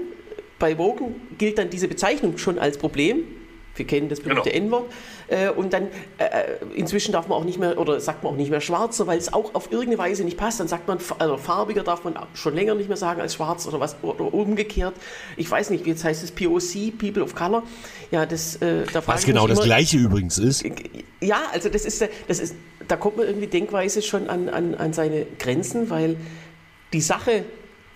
bei 0.60 0.78
Wogen 0.78 1.16
gilt 1.38 1.58
dann 1.58 1.70
diese 1.70 1.88
Bezeichnung 1.88 2.38
schon 2.38 2.60
als 2.60 2.78
Problem 2.78 3.24
wir 3.80 3.88
kennen 3.88 4.10
das 4.10 4.20
berühmte 4.20 4.52
genau. 4.52 4.66
N-Wort. 4.66 4.92
Äh, 5.28 5.50
und 5.50 5.74
dann 5.74 5.88
äh, 6.18 6.26
äh, 6.26 6.58
inzwischen 6.76 7.14
darf 7.14 7.28
man 7.28 7.38
auch 7.38 7.46
nicht 7.46 7.60
mehr, 7.60 7.78
oder 7.80 8.00
sagt 8.00 8.24
man 8.24 8.34
auch 8.34 8.38
nicht 8.38 8.52
mehr 8.52 8.62
schwarzer, 8.62 9.08
weil 9.08 9.18
es 9.18 9.34
auch 9.34 9.56
auf 9.56 9.72
irgendeine 9.72 9.98
Weise 9.98 10.24
nicht 10.24 10.38
passt. 10.38 10.60
Dann 10.60 10.68
sagt 10.68 10.88
man, 10.88 11.00
also 11.18 11.38
farbiger 11.38 11.84
darf 11.84 12.04
man 12.04 12.16
schon 12.34 12.54
länger 12.54 12.76
nicht 12.76 12.90
mehr 12.90 12.98
sagen 12.98 13.22
als 13.22 13.36
schwarz 13.36 13.66
oder 13.68 13.80
was, 13.80 13.96
oder 14.04 14.34
umgekehrt. 14.34 14.96
Ich 15.38 15.50
weiß 15.50 15.70
nicht, 15.72 15.88
jetzt 15.88 16.04
heißt 16.04 16.24
es 16.24 16.32
POC, 16.32 16.98
People 16.98 17.24
of 17.24 17.34
Color. 17.34 17.64
Ja, 18.12 18.26
das, 18.26 18.58
äh, 18.58 18.84
da 18.92 19.02
Was 19.08 19.26
genau 19.26 19.48
das 19.48 19.60
immer, 19.60 19.66
Gleiche 19.66 19.98
übrigens 19.98 20.38
ist. 20.38 20.64
Ja, 21.22 21.44
also 21.54 21.70
das 21.70 21.86
ist, 21.86 22.04
das 22.28 22.40
ist, 22.40 22.56
da 22.88 22.98
kommt 22.98 23.18
man 23.18 23.28
irgendwie 23.28 23.48
denkweise 23.48 24.02
schon 24.02 24.30
an, 24.30 24.50
an, 24.50 24.76
an 24.76 24.94
seine 24.94 25.26
Grenzen, 25.38 25.90
weil 25.90 26.18
die 26.92 27.02
Sache 27.02 27.46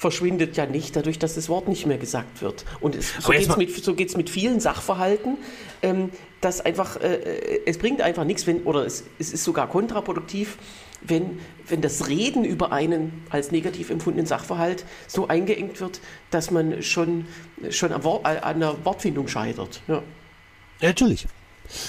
verschwindet 0.03 0.57
ja 0.57 0.65
nicht 0.65 0.97
dadurch, 0.97 1.17
dass 1.17 1.35
das 1.35 1.47
Wort 1.47 1.69
nicht 1.69 1.85
mehr 1.85 1.97
gesagt 1.97 2.41
wird. 2.41 2.65
Und 2.81 2.93
es, 2.93 3.13
so 3.19 3.31
geht 3.31 3.47
es 3.47 3.55
mit, 3.55 3.73
so 3.73 4.17
mit 4.17 4.29
vielen 4.29 4.59
Sachverhalten, 4.59 5.37
ähm, 5.81 6.09
dass 6.41 6.59
einfach, 6.59 6.99
äh, 6.99 7.15
äh, 7.15 7.61
es 7.65 7.77
bringt 7.77 8.01
einfach 8.01 8.25
nichts, 8.25 8.45
wenn, 8.45 8.63
oder 8.63 8.85
es, 8.85 9.05
es 9.17 9.31
ist 9.31 9.45
sogar 9.45 9.69
kontraproduktiv, 9.69 10.57
wenn, 11.01 11.39
wenn 11.69 11.79
das 11.79 12.09
Reden 12.09 12.43
über 12.43 12.73
einen 12.73 13.23
als 13.29 13.51
negativ 13.51 13.89
empfundenen 13.89 14.25
Sachverhalt 14.25 14.83
so 15.07 15.29
eingeengt 15.29 15.79
wird, 15.79 16.01
dass 16.31 16.51
man 16.51 16.83
schon, 16.83 17.25
schon 17.69 17.93
an, 17.93 18.03
Wort, 18.03 18.25
an 18.25 18.59
der 18.59 18.75
Wortfindung 18.83 19.29
scheitert. 19.29 19.81
Ja. 19.87 20.03
ja 20.81 20.89
natürlich. 20.89 21.27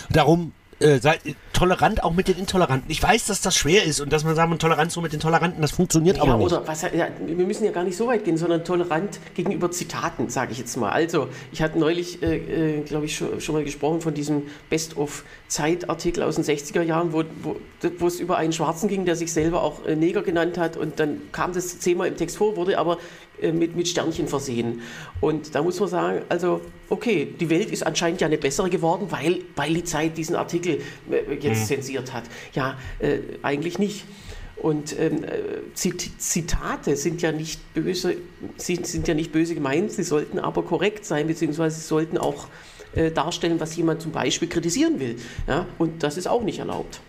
Darum 0.08 0.52
äh, 0.80 0.98
seid 0.98 1.20
tolerant 1.52 2.02
auch 2.02 2.12
mit 2.12 2.28
den 2.28 2.38
Intoleranten. 2.38 2.90
Ich 2.90 3.02
weiß, 3.02 3.26
dass 3.26 3.40
das 3.40 3.56
schwer 3.56 3.84
ist 3.84 4.00
und 4.00 4.12
dass 4.12 4.24
man 4.24 4.34
sagt, 4.34 4.60
Toleranz 4.60 4.94
so 4.94 5.00
mit 5.00 5.12
den 5.12 5.20
Toleranten, 5.20 5.62
das 5.62 5.70
funktioniert 5.70 6.16
ja, 6.16 6.22
aber 6.22 6.36
nicht. 6.36 6.46
Oder 6.46 6.66
was, 6.66 6.82
ja, 6.82 7.08
wir 7.24 7.46
müssen 7.46 7.64
ja 7.64 7.70
gar 7.70 7.84
nicht 7.84 7.96
so 7.96 8.06
weit 8.06 8.24
gehen, 8.24 8.36
sondern 8.36 8.64
tolerant 8.64 9.18
gegenüber 9.34 9.70
Zitaten, 9.70 10.28
sage 10.28 10.52
ich 10.52 10.58
jetzt 10.58 10.76
mal. 10.76 10.90
Also, 10.90 11.28
ich 11.52 11.62
hatte 11.62 11.78
neulich, 11.78 12.22
äh, 12.22 12.78
äh, 12.78 12.80
glaube 12.82 13.06
ich, 13.06 13.16
schon, 13.16 13.40
schon, 13.40 13.54
mal 13.54 13.64
gesprochen 13.64 14.00
von 14.00 14.14
diesem 14.14 14.42
Best-of-Zeit-Artikel 14.70 16.22
aus 16.22 16.36
den 16.36 16.44
60er 16.44 16.82
Jahren, 16.82 17.12
wo, 17.12 17.24
wo, 17.42 18.06
es 18.06 18.20
über 18.20 18.36
einen 18.36 18.52
Schwarzen 18.52 18.88
ging, 18.88 19.04
der 19.04 19.16
sich 19.16 19.32
selber 19.32 19.62
auch 19.62 19.84
äh, 19.86 19.96
Neger 19.96 20.22
genannt 20.22 20.58
hat 20.58 20.76
und 20.76 20.98
dann 21.00 21.20
kam 21.32 21.52
das 21.52 21.78
zehnmal 21.78 22.08
im 22.08 22.16
Text 22.16 22.36
vor, 22.36 22.56
wurde 22.56 22.78
aber 22.78 22.98
mit, 23.52 23.76
mit 23.76 23.88
Sternchen 23.88 24.28
versehen. 24.28 24.82
Und 25.20 25.54
da 25.54 25.62
muss 25.62 25.80
man 25.80 25.88
sagen, 25.88 26.22
also 26.28 26.60
okay, 26.88 27.34
die 27.38 27.50
Welt 27.50 27.70
ist 27.70 27.86
anscheinend 27.86 28.20
ja 28.20 28.26
eine 28.26 28.38
bessere 28.38 28.70
geworden, 28.70 29.08
weil, 29.10 29.40
weil 29.56 29.74
die 29.74 29.84
Zeit 29.84 30.16
diesen 30.16 30.36
Artikel, 30.36 30.80
äh, 31.10 31.34
jetzt 31.34 31.62
mhm. 31.62 31.66
zensiert 31.76 32.12
hat. 32.12 32.24
Ja, 32.54 32.78
äh, 32.98 33.18
eigentlich 33.42 33.78
nicht. 33.78 34.04
Und 34.56 34.98
ähm, 34.98 35.24
äh, 35.24 35.74
Zitate 35.74 36.96
sind 36.96 37.20
ja 37.20 37.32
nicht 37.32 37.74
böse, 37.74 38.16
sind, 38.56 38.86
sind 38.86 39.08
ja 39.08 39.14
nicht 39.14 39.32
böse 39.32 39.54
gemeint, 39.54 39.92
sie 39.92 40.04
sollten 40.04 40.38
aber 40.38 40.62
korrekt 40.62 41.04
sein, 41.04 41.26
beziehungsweise 41.26 41.80
sie 41.80 41.86
sollten 41.86 42.16
auch 42.16 42.48
äh, 42.94 43.10
darstellen, 43.10 43.60
was 43.60 43.76
jemand 43.76 44.00
zum 44.00 44.12
Beispiel 44.12 44.48
kritisieren 44.48 45.00
will. 45.00 45.16
Ja? 45.46 45.66
Und 45.78 46.02
das 46.02 46.16
ist 46.16 46.28
auch 46.28 46.42
nicht 46.42 46.60
erlaubt. 46.60 47.00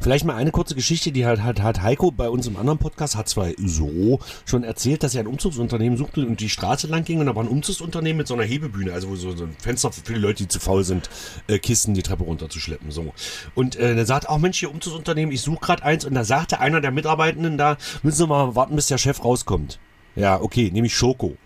Vielleicht 0.00 0.24
mal 0.24 0.34
eine 0.34 0.50
kurze 0.50 0.74
Geschichte, 0.74 1.12
die 1.12 1.26
hat, 1.26 1.42
hat, 1.42 1.60
hat 1.60 1.82
Heiko 1.82 2.10
bei 2.10 2.28
uns 2.28 2.46
im 2.46 2.56
anderen 2.56 2.78
Podcast, 2.78 3.16
hat 3.16 3.28
zwar 3.28 3.48
so 3.58 4.20
schon 4.44 4.64
erzählt, 4.64 5.02
dass 5.02 5.14
er 5.14 5.20
ein 5.20 5.26
Umzugsunternehmen 5.26 5.98
suchte 5.98 6.26
und 6.26 6.40
die 6.40 6.48
Straße 6.48 6.86
lang 6.86 7.04
ging 7.04 7.20
und 7.20 7.26
da 7.26 7.34
war 7.34 7.44
ein 7.44 7.48
Umzugsunternehmen 7.48 8.18
mit 8.18 8.26
so 8.26 8.34
einer 8.34 8.44
Hebebühne, 8.44 8.92
also 8.92 9.14
so, 9.16 9.36
so 9.36 9.44
ein 9.44 9.56
Fenster 9.58 9.92
für 9.92 10.02
viele 10.04 10.18
Leute, 10.18 10.44
die 10.44 10.48
zu 10.48 10.60
faul 10.60 10.84
sind, 10.84 11.10
äh, 11.48 11.58
Kisten 11.58 11.94
die 11.94 12.02
Treppe 12.02 12.24
runterzuschleppen. 12.24 12.90
So. 12.90 13.12
Und 13.54 13.76
äh, 13.76 13.94
der 13.94 14.06
sagt, 14.06 14.28
auch 14.28 14.38
Mensch, 14.38 14.58
hier 14.58 14.70
Umzugsunternehmen, 14.70 15.32
ich 15.32 15.42
suche 15.42 15.60
gerade 15.60 15.82
eins 15.82 16.04
und 16.04 16.14
da 16.14 16.24
sagte 16.24 16.60
einer 16.60 16.80
der 16.80 16.90
Mitarbeitenden 16.90 17.58
da, 17.58 17.76
müssen 18.02 18.18
Sie 18.18 18.26
mal 18.26 18.54
warten, 18.54 18.76
bis 18.76 18.86
der 18.86 18.98
Chef 18.98 19.24
rauskommt. 19.24 19.78
Ja, 20.14 20.40
okay, 20.40 20.70
nämlich 20.72 20.96
Schoko. 20.96 21.36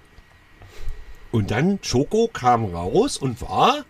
Und 1.33 1.51
dann 1.51 1.78
Schoko 1.83 2.28
kam 2.33 2.64
raus 2.64 3.16
und 3.16 3.41
war 3.41 3.85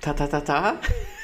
Ta 0.00 0.14
ta 0.14 0.26
ta 0.26 0.40
ta. 0.40 0.80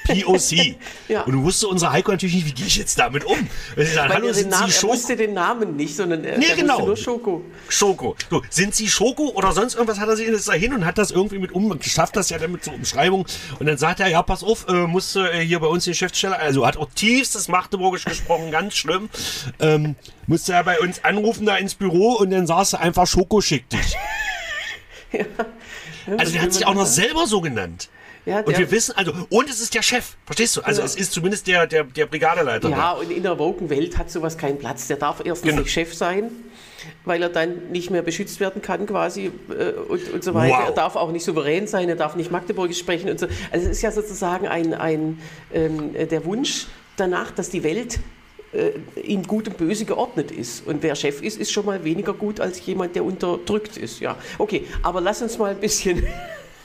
POC. 0.07 0.77
ja. 1.09 1.23
Und 1.23 1.33
du 1.33 1.43
wusste 1.43 1.69
unser 1.69 1.93
Heiko 1.93 2.13
natürlich 2.13 2.35
nicht, 2.35 2.47
wie 2.47 2.53
gehe 2.53 2.67
ich 2.67 2.77
jetzt 2.77 2.99
damit 2.99 3.25
um? 3.25 3.37
Wenn 3.75 3.87
sagt, 3.87 4.13
Hallo, 4.13 4.33
sind 4.33 4.51
Namen, 4.51 4.67
Sie 4.67 4.73
Schoko? 4.73 4.93
Er 4.93 4.97
wusste 4.97 5.17
den 5.17 5.35
Namen 5.35 5.77
nicht, 5.77 5.97
sondern 5.97 6.25
er, 6.25 6.39
nee, 6.39 6.47
genau. 6.57 6.87
nur 6.87 6.97
Schoko. 6.97 7.43
Schoko. 7.69 8.17
So, 8.31 8.43
sind 8.51 8.75
Sie 8.75 8.89
Schoko 8.89 9.31
oder 9.31 9.53
sonst 9.53 9.75
irgendwas? 9.75 9.99
Hat 10.01 10.09
er 10.09 10.17
sich 10.17 10.29
da 10.45 10.53
hin 10.53 10.73
und 10.73 10.85
hat 10.85 10.99
das 10.99 11.11
irgendwie 11.11 11.39
mit 11.39 11.53
um, 11.53 11.79
geschafft 11.79 12.17
das 12.17 12.31
ja 12.31 12.39
dann 12.39 12.53
mit 12.53 12.65
so 12.65 12.71
Umschreibung. 12.71 13.27
Und 13.59 13.67
dann 13.67 13.79
sagt 13.79 14.01
er, 14.01 14.09
ja, 14.09 14.23
pass 14.23 14.43
auf, 14.43 14.67
äh, 14.69 14.87
musste 14.87 15.31
äh, 15.33 15.41
hier 15.45 15.61
bei 15.61 15.67
uns 15.67 15.85
die 15.85 15.91
Geschäftsstelle, 15.91 16.39
also 16.39 16.67
hat 16.67 16.77
auch 16.77 16.89
tiefstes 16.95 17.49
Magdeburgisch 17.49 18.05
gesprochen, 18.05 18.51
ganz 18.51 18.75
schlimm. 18.75 19.09
Ähm, 19.61 19.97
musste 20.27 20.53
er 20.53 20.65
bei 20.65 20.81
uns 20.81 21.05
anrufen 21.05 21.47
da 21.47 21.57
ins 21.57 21.75
Büro 21.75 22.15
und 22.15 22.31
dann 22.31 22.47
saß 22.47 22.75
er 22.75 22.81
einfach 22.81 23.07
Schoko 23.07 23.41
schickt 23.41 23.73
dich. 23.73 23.97
ja. 25.13 25.25
Also 26.19 26.33
der 26.33 26.43
hat 26.43 26.53
sich 26.53 26.67
auch 26.67 26.75
noch 26.75 26.87
selber 26.87 27.27
so 27.27 27.41
genannt. 27.41 27.89
Ja, 28.27 28.41
und 28.41 28.59
wir 28.59 28.70
wissen, 28.72 28.97
also, 28.97 29.12
und 29.31 29.49
es 29.49 29.61
ist 29.61 29.72
der 29.72 29.83
Chef, 29.83 30.16
verstehst 30.24 30.57
du? 30.57 30.61
Also 30.62 30.81
ja. 30.81 30.87
es 30.87 30.97
ist 30.97 31.12
zumindest 31.12 31.47
der, 31.47 31.68
der, 31.68 31.85
der 31.85 32.07
Brigadeleiter. 32.07 32.68
Ja, 32.70 32.93
und 32.93 33.11
in 33.12 33.22
der 33.22 33.39
woken 33.39 33.70
Welt 33.70 33.97
hat 33.97 34.11
sowas 34.11 34.37
keinen 34.37 34.59
Platz. 34.59 34.89
Der 34.89 34.97
darf 34.97 35.22
erstens 35.24 35.51
genau. 35.51 35.62
nicht 35.62 35.72
Chef 35.72 35.95
sein, 35.95 36.31
weil 37.05 37.22
er 37.22 37.29
dann 37.29 37.70
nicht 37.70 37.91
mehr 37.91 38.03
beschützt 38.03 38.41
werden 38.41 38.62
kann 38.62 38.87
quasi 38.87 39.31
äh, 39.49 39.70
und, 39.89 40.12
und 40.12 40.24
so 40.24 40.35
weiter. 40.35 40.59
Wow. 40.59 40.68
Er 40.68 40.72
darf 40.72 40.97
auch 40.97 41.12
nicht 41.12 41.24
souverän 41.24 41.68
sein, 41.68 41.89
er 41.89 41.95
darf 41.95 42.16
nicht 42.16 42.33
Magdeburgisch 42.33 42.81
sprechen 42.81 43.11
und 43.11 43.20
so. 43.20 43.29
Also 43.53 43.66
es 43.66 43.77
ist 43.77 43.83
ja 43.83 43.93
sozusagen 43.93 44.49
ein, 44.49 44.74
ein 44.74 45.20
ähm, 45.55 45.95
der 45.95 46.24
Wunsch 46.24 46.66
danach, 46.97 47.31
dass 47.31 47.49
die 47.49 47.62
Welt 47.62 48.01
äh, 48.53 48.72
in 49.01 49.22
Gut 49.22 49.47
und 49.47 49.57
Böse 49.57 49.85
geordnet 49.85 50.33
ist. 50.33 50.66
Und 50.66 50.83
wer 50.83 50.97
Chef 50.97 51.22
ist, 51.22 51.39
ist 51.39 51.53
schon 51.53 51.64
mal 51.64 51.85
weniger 51.85 52.12
gut 52.12 52.41
als 52.41 52.64
jemand, 52.66 52.97
der 52.97 53.05
unterdrückt 53.05 53.77
ist. 53.77 54.01
Ja, 54.01 54.16
okay, 54.39 54.66
aber 54.83 55.01
lass 55.01 55.22
uns 55.22 55.39
mal 55.39 55.53
ein 55.53 55.61
bisschen 55.61 56.05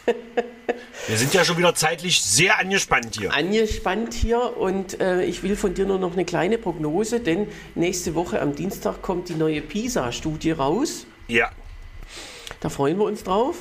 Wir 1.08 1.18
sind 1.18 1.34
ja 1.34 1.44
schon 1.44 1.58
wieder 1.58 1.76
zeitlich 1.76 2.22
sehr 2.22 2.60
angespannt 2.60 3.18
hier. 3.18 3.34
Angespannt 3.34 4.14
hier 4.14 4.58
und 4.58 5.00
äh, 5.00 5.24
ich 5.24 5.44
will 5.44 5.56
von 5.56 5.74
dir 5.74 5.86
nur 5.86 6.00
noch 6.00 6.14
eine 6.14 6.26
kleine 6.26 6.58
Prognose, 6.58 7.20
denn 7.20 7.48
nächste 7.76 8.16
Woche 8.16 8.42
am 8.42 8.56
Dienstag 8.56 9.02
kommt 9.02 9.30
die 9.30 9.36
neue 9.36 9.62
PISA-Studie 9.62 10.52
raus. 10.52 11.06
Ja. 11.28 11.52
Da 12.60 12.70
freuen 12.70 12.98
wir 12.98 13.06
uns 13.06 13.24
drauf. 13.24 13.56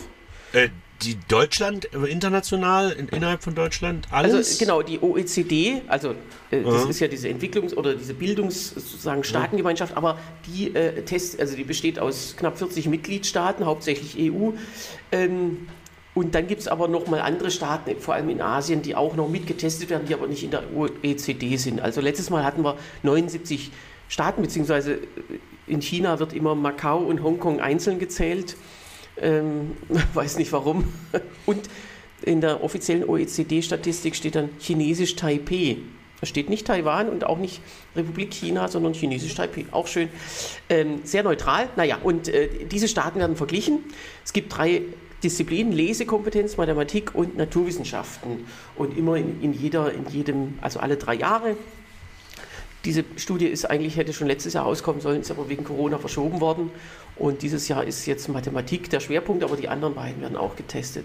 Äh, 0.53 0.69
die 1.03 1.17
Deutschland, 1.29 1.89
äh, 1.95 2.11
international, 2.11 2.93
in, 2.93 3.09
innerhalb 3.09 3.43
von 3.43 3.55
Deutschland, 3.55 4.07
alles? 4.11 4.35
Also 4.35 4.59
genau, 4.59 4.83
die 4.83 5.01
OECD, 5.01 5.83
also 5.87 6.15
äh, 6.51 6.63
das 6.63 6.85
ist 6.85 7.01
ja 7.01 7.09
diese 7.09 7.29
Entwicklungs- 7.29 7.75
oder 7.75 7.95
diese 7.95 8.15
Bildungs-, 8.15 8.71
sozusagen 8.75 9.25
Staatengemeinschaft, 9.25 9.97
aber 9.97 10.19
die 10.47 10.75
äh, 10.75 11.03
Test, 11.03 11.41
also 11.41 11.57
die 11.57 11.65
besteht 11.65 11.99
aus 11.99 12.35
knapp 12.37 12.59
40 12.59 12.87
Mitgliedstaaten, 12.89 13.65
hauptsächlich 13.65 14.17
EU. 14.19 14.51
Ähm, 15.13 15.69
und 16.21 16.35
dann 16.35 16.47
gibt 16.47 16.61
es 16.61 16.69
aber 16.69 16.87
noch 16.87 17.07
mal 17.07 17.23
andere 17.23 17.51
Staaten, 17.51 17.99
vor 17.99 18.13
allem 18.13 18.29
in 18.29 18.43
Asien, 18.43 18.83
die 18.83 18.95
auch 18.95 19.17
noch 19.17 19.31
mitgetestet 19.31 19.89
werden, 19.89 20.07
die 20.07 20.13
aber 20.13 20.27
nicht 20.27 20.45
in 20.45 20.51
der 20.51 20.65
OECD 20.77 21.57
sind. 21.57 21.81
Also 21.81 22.03
letztes 22.03 22.29
Mal 22.29 22.45
hatten 22.45 22.63
wir 22.63 22.77
79 23.05 23.71
Staaten, 24.07 24.43
beziehungsweise 24.43 24.99
in 25.67 25.81
China 25.81 26.19
wird 26.19 26.35
immer 26.35 26.55
Macau 26.55 26.99
und 26.99 27.23
Hongkong 27.23 27.61
einzeln 27.61 27.99
gezählt. 27.99 28.59
Ähm, 29.19 29.71
weiß 30.13 30.37
nicht 30.37 30.53
warum. 30.53 30.93
Und 31.47 31.71
in 32.21 32.43
der 32.43 32.63
offiziellen 32.63 33.09
OECD-Statistik 33.09 34.15
steht 34.15 34.35
dann 34.35 34.51
Chinesisch 34.59 35.17
Taipei. 35.17 35.79
Da 36.21 36.27
steht 36.27 36.51
nicht 36.51 36.67
Taiwan 36.67 37.09
und 37.09 37.25
auch 37.25 37.39
nicht 37.39 37.63
Republik 37.97 38.35
China, 38.35 38.69
sondern 38.69 38.93
Chinesisch 38.93 39.35
Taipei. 39.35 39.65
Auch 39.71 39.87
schön. 39.87 40.11
Ähm, 40.69 41.01
sehr 41.05 41.23
neutral. 41.23 41.71
Naja, 41.77 41.97
und 42.03 42.29
äh, 42.29 42.67
diese 42.67 42.89
Staaten 42.89 43.21
werden 43.21 43.37
verglichen. 43.37 43.79
Es 44.23 44.35
gibt 44.35 44.55
drei 44.55 44.83
Disziplinen, 45.23 45.73
Lesekompetenz, 45.73 46.57
Mathematik 46.57 47.15
und 47.15 47.37
Naturwissenschaften. 47.37 48.47
Und 48.77 48.97
immer 48.97 49.17
in, 49.17 49.41
in, 49.43 49.53
jeder, 49.53 49.93
in 49.93 50.07
jedem, 50.09 50.59
also 50.61 50.81
alle 50.81 50.97
drei 50.97 51.15
Jahre. 51.15 51.57
Diese 52.87 53.05
Studie 53.17 53.47
ist 53.47 53.67
eigentlich, 53.67 53.97
hätte 53.97 54.15
schon 54.15 54.27
letztes 54.27 54.55
Jahr 54.55 54.65
auskommen 54.65 55.03
sollen, 55.03 55.21
ist 55.21 55.31
aber 55.31 55.51
wegen 55.51 55.65
Corona 55.65 55.99
verschoben 55.99 56.41
worden. 56.41 56.71
Und 57.17 57.43
dieses 57.43 57.69
Jahr 57.69 57.85
ist 57.85 58.07
jetzt 58.07 58.29
Mathematik 58.29 58.89
der 58.89 59.01
Schwerpunkt, 59.01 59.45
aber 59.45 59.57
die 59.57 59.69
anderen 59.69 59.95
beiden 59.95 60.23
werden 60.23 60.39
auch 60.39 60.57
getestet. 60.57 61.05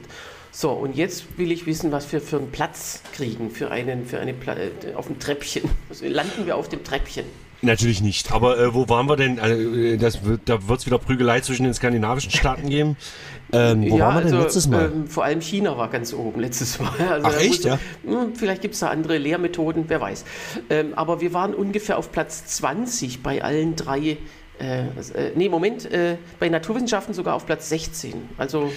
So, 0.51 0.72
und 0.72 0.95
jetzt 0.95 1.38
will 1.38 1.51
ich 1.51 1.66
wissen, 1.66 1.91
was 1.91 2.09
wir 2.13 2.22
für 2.22 2.38
einen 2.38 2.49
Platz 2.49 3.01
kriegen, 3.13 3.51
für, 3.51 3.72
einen, 3.72 4.05
für 4.05 4.20
eine 4.22 4.32
äh, 4.32 4.93
auf 4.95 5.07
dem 5.07 5.20
Treppchen. 5.20 5.63
Also 5.89 6.07
landen 6.07 6.45
wir 6.45 6.55
auf 6.55 6.70
dem 6.70 6.82
Treppchen. 6.86 7.26
Natürlich 7.66 8.01
nicht. 8.01 8.32
Aber 8.32 8.59
äh, 8.59 8.74
wo 8.74 8.88
waren 8.89 9.07
wir 9.07 9.16
denn? 9.16 9.39
Also, 9.39 9.97
das 9.97 10.24
wird, 10.24 10.41
da 10.45 10.68
wird 10.68 10.80
es 10.80 10.86
wieder 10.86 10.99
Prügelei 10.99 11.41
zwischen 11.41 11.63
den 11.63 11.74
skandinavischen 11.74 12.32
Staaten 12.32 12.70
geben. 12.70 12.97
Ähm, 13.51 13.89
wo 13.89 13.97
ja, 13.97 14.05
waren 14.05 14.16
wir 14.16 14.22
denn 14.22 14.34
also, 14.34 14.43
letztes 14.43 14.68
Mal? 14.68 14.86
Ähm, 14.86 15.07
vor 15.07 15.24
allem 15.24 15.41
China 15.41 15.78
war 15.78 15.89
ganz 15.89 16.13
oben 16.13 16.39
letztes 16.39 16.80
Mal. 16.80 16.91
Also 17.09 17.28
Ach 17.28 17.39
echt, 17.39 17.66
ja? 17.66 17.80
Hm, 18.05 18.36
vielleicht 18.36 18.61
gibt 18.61 18.74
es 18.74 18.80
da 18.80 18.89
andere 18.89 19.18
Lehrmethoden, 19.18 19.86
wer 19.88 20.01
weiß. 20.01 20.26
Ähm, 20.70 20.93
aber 20.95 21.22
wir 21.22 21.34
waren 21.34 21.53
ungefähr 21.53 21.97
auf 21.97 22.11
Platz 22.11 22.45
20 22.45 23.24
bei 23.24 23.43
allen 23.43 23.76
drei 23.76 24.18
äh, 24.59 24.84
äh, 24.84 25.32
nee, 25.36 25.49
Moment, 25.49 25.86
äh, 25.91 26.18
bei 26.39 26.49
Naturwissenschaften 26.49 27.13
sogar 27.13 27.36
auf 27.36 27.45
Platz 27.45 27.70
16. 27.70 28.13
Also 28.38 28.72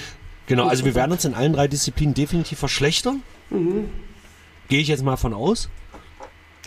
genau, 0.47 0.66
also 0.66 0.84
wir 0.84 0.95
werden 0.95 1.12
uns 1.12 1.24
in 1.24 1.34
allen 1.34 1.53
drei 1.53 1.68
Disziplinen 1.68 2.14
definitiv 2.14 2.59
verschlechtern. 2.59 3.22
Mhm. 3.51 3.89
Gehe 4.68 4.80
ich 4.80 4.89
jetzt 4.89 5.05
mal 5.05 5.16
von 5.16 5.34
aus. 5.34 5.68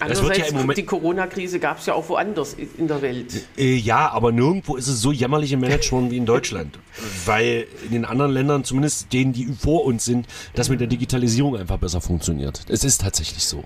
Andererseits, 0.02 0.38
ja 0.38 0.46
im 0.46 0.56
Moment 0.56 0.78
die 0.78 0.86
Corona-Krise 0.86 1.60
gab 1.60 1.80
es 1.80 1.86
ja 1.86 1.94
auch 1.94 2.10
woanders 2.10 2.56
in 2.78 2.88
der 2.88 3.02
Welt. 3.02 3.46
Äh, 3.58 3.76
ja, 3.76 4.10
aber 4.10 4.32
nirgendwo 4.32 4.76
ist 4.76 4.88
es 4.88 5.02
so 5.02 5.12
jämmerlich 5.12 5.52
im 5.52 5.60
Management 5.60 6.12
wie 6.12 6.18
in 6.18 6.26
Deutschland. 6.26 6.80
Weil 7.26 7.68
in 7.86 7.92
den 7.92 8.06
anderen 8.06 8.32
Ländern, 8.32 8.64
zumindest 8.64 9.14
denen, 9.14 9.34
die 9.34 9.46
vor 9.46 9.86
uns 9.86 10.06
sind, 10.06 10.28
das 10.56 10.70
mit 10.70 10.80
der 10.80 10.88
Digitalisierung 10.88 11.56
einfach 11.56 11.78
besser 11.78 12.02
funktioniert. 12.02 12.62
Es 12.68 12.84
ist 12.84 13.02
tatsächlich 13.02 13.46
so. 13.46 13.64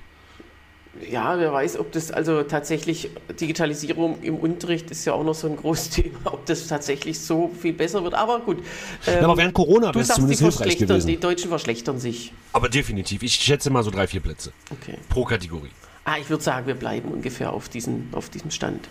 Ja, 1.09 1.37
wer 1.37 1.51
weiß, 1.51 1.77
ob 1.77 1.91
das 1.91 2.09
also 2.09 2.43
tatsächlich 2.43 3.09
Digitalisierung 3.39 4.21
im 4.21 4.35
Unterricht 4.35 4.89
ist 4.91 5.03
ja 5.03 5.13
auch 5.13 5.23
noch 5.23 5.35
so 5.35 5.47
ein 5.47 5.57
großes 5.57 5.89
Thema, 5.91 6.19
ob 6.33 6.45
das 6.45 6.67
tatsächlich 6.67 7.19
so 7.19 7.51
viel 7.59 7.73
besser 7.73 8.03
wird. 8.03 8.13
Aber 8.13 8.39
gut. 8.39 8.59
Ähm, 9.05 9.15
ja, 9.15 9.23
aber 9.23 9.37
während 9.37 9.53
Corona 9.53 9.87
wäre 9.89 9.99
es 9.99 10.07
zumindest 10.07 10.41
hilfreich 10.41 10.77
gewesen. 10.77 11.07
Die 11.07 11.17
Deutschen 11.17 11.49
verschlechtern 11.49 11.99
sich. 11.99 12.33
Aber 12.53 12.69
definitiv. 12.69 13.23
Ich 13.23 13.35
schätze 13.35 13.69
mal 13.69 13.83
so 13.83 13.91
drei, 13.91 14.07
vier 14.07 14.21
Plätze. 14.21 14.53
Okay. 14.71 14.97
Pro 15.09 15.25
Kategorie. 15.25 15.71
Ah, 16.05 16.17
ich 16.19 16.29
würde 16.29 16.43
sagen, 16.43 16.67
wir 16.67 16.75
bleiben 16.75 17.09
ungefähr 17.09 17.51
auf, 17.51 17.67
diesen, 17.67 18.09
auf 18.13 18.29
diesem 18.29 18.51
Stand. 18.51 18.87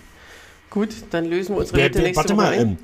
Gut, 0.69 0.91
dann 1.11 1.25
lösen 1.25 1.55
wir 1.55 1.61
unsere 1.61 1.95
wer, 1.95 2.17
Warte 2.17 2.35
mal, 2.35 2.53
ähm, 2.53 2.79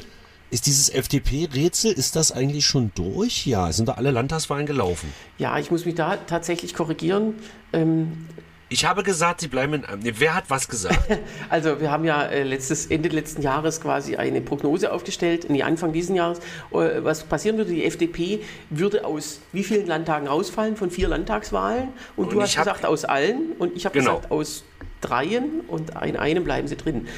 ist 0.50 0.66
dieses 0.66 0.88
FDP-Rätsel, 0.88 1.92
ist 1.92 2.16
das 2.16 2.32
eigentlich 2.32 2.64
schon 2.64 2.92
durch? 2.94 3.46
Ja, 3.46 3.72
sind 3.72 3.88
da 3.88 3.94
alle 3.94 4.12
Landtagswahlen 4.12 4.66
gelaufen? 4.66 5.12
Ja, 5.38 5.58
ich 5.58 5.70
muss 5.70 5.84
mich 5.84 5.96
da 5.96 6.16
tatsächlich 6.16 6.74
korrigieren. 6.74 7.34
Ähm, 7.72 8.26
ich 8.72 8.84
habe 8.84 9.02
gesagt, 9.02 9.40
Sie 9.40 9.48
bleiben 9.48 9.74
in. 9.74 9.84
Nee, 10.00 10.14
wer 10.18 10.34
hat 10.34 10.44
was 10.48 10.68
gesagt? 10.68 11.18
also, 11.50 11.80
wir 11.80 11.90
haben 11.90 12.04
ja 12.04 12.22
äh, 12.22 12.44
letztes, 12.44 12.86
Ende 12.86 13.08
letzten 13.08 13.42
Jahres 13.42 13.80
quasi 13.80 14.14
eine 14.14 14.40
Prognose 14.40 14.92
aufgestellt, 14.92 15.46
nee, 15.50 15.62
Anfang 15.62 15.92
dieses 15.92 16.14
Jahres, 16.14 16.38
äh, 16.70 17.02
was 17.02 17.24
passieren 17.24 17.58
würde. 17.58 17.72
Die 17.72 17.84
FDP 17.84 18.40
würde 18.70 19.04
aus 19.04 19.40
wie 19.52 19.64
vielen 19.64 19.86
Landtagen 19.86 20.28
rausfallen? 20.28 20.76
Von 20.76 20.92
vier 20.92 21.08
Landtagswahlen. 21.08 21.88
Und, 22.16 22.26
und 22.26 22.32
du 22.32 22.40
hast 22.40 22.56
gesagt, 22.56 22.86
aus 22.86 23.04
allen. 23.04 23.52
Und 23.58 23.76
ich 23.76 23.84
habe 23.86 23.98
genau. 23.98 24.16
gesagt, 24.16 24.30
aus 24.30 24.62
dreien. 25.00 25.60
Und 25.66 25.90
in 26.04 26.16
einem 26.16 26.44
bleiben 26.44 26.68
sie 26.68 26.76
drin. 26.76 27.08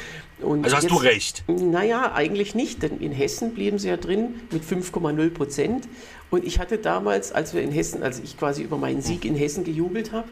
Und 0.41 0.65
also 0.65 0.77
hast 0.77 0.85
jetzt, 0.85 0.93
du 0.93 0.97
recht? 0.97 1.45
Naja, 1.49 2.13
eigentlich 2.15 2.55
nicht, 2.55 2.83
denn 2.83 2.99
in 2.99 3.13
Hessen 3.13 3.55
blieben 3.55 3.79
sie 3.79 3.89
ja 3.89 3.99
drin 3.99 4.41
mit 4.51 4.65
5,0 4.65 5.31
Prozent. 5.31 5.87
Und 6.31 6.45
ich 6.45 6.59
hatte 6.59 6.79
damals, 6.79 7.31
als 7.31 7.53
wir 7.53 7.63
in 7.63 7.71
Hessen, 7.71 8.03
als 8.03 8.21
ich 8.21 8.39
quasi 8.39 8.63
über 8.63 8.79
meinen 8.79 9.03
Sieg 9.03 9.27
in 9.27 9.35
Hessen 9.35 9.65
gejubelt 9.65 10.13
habe, 10.13 10.29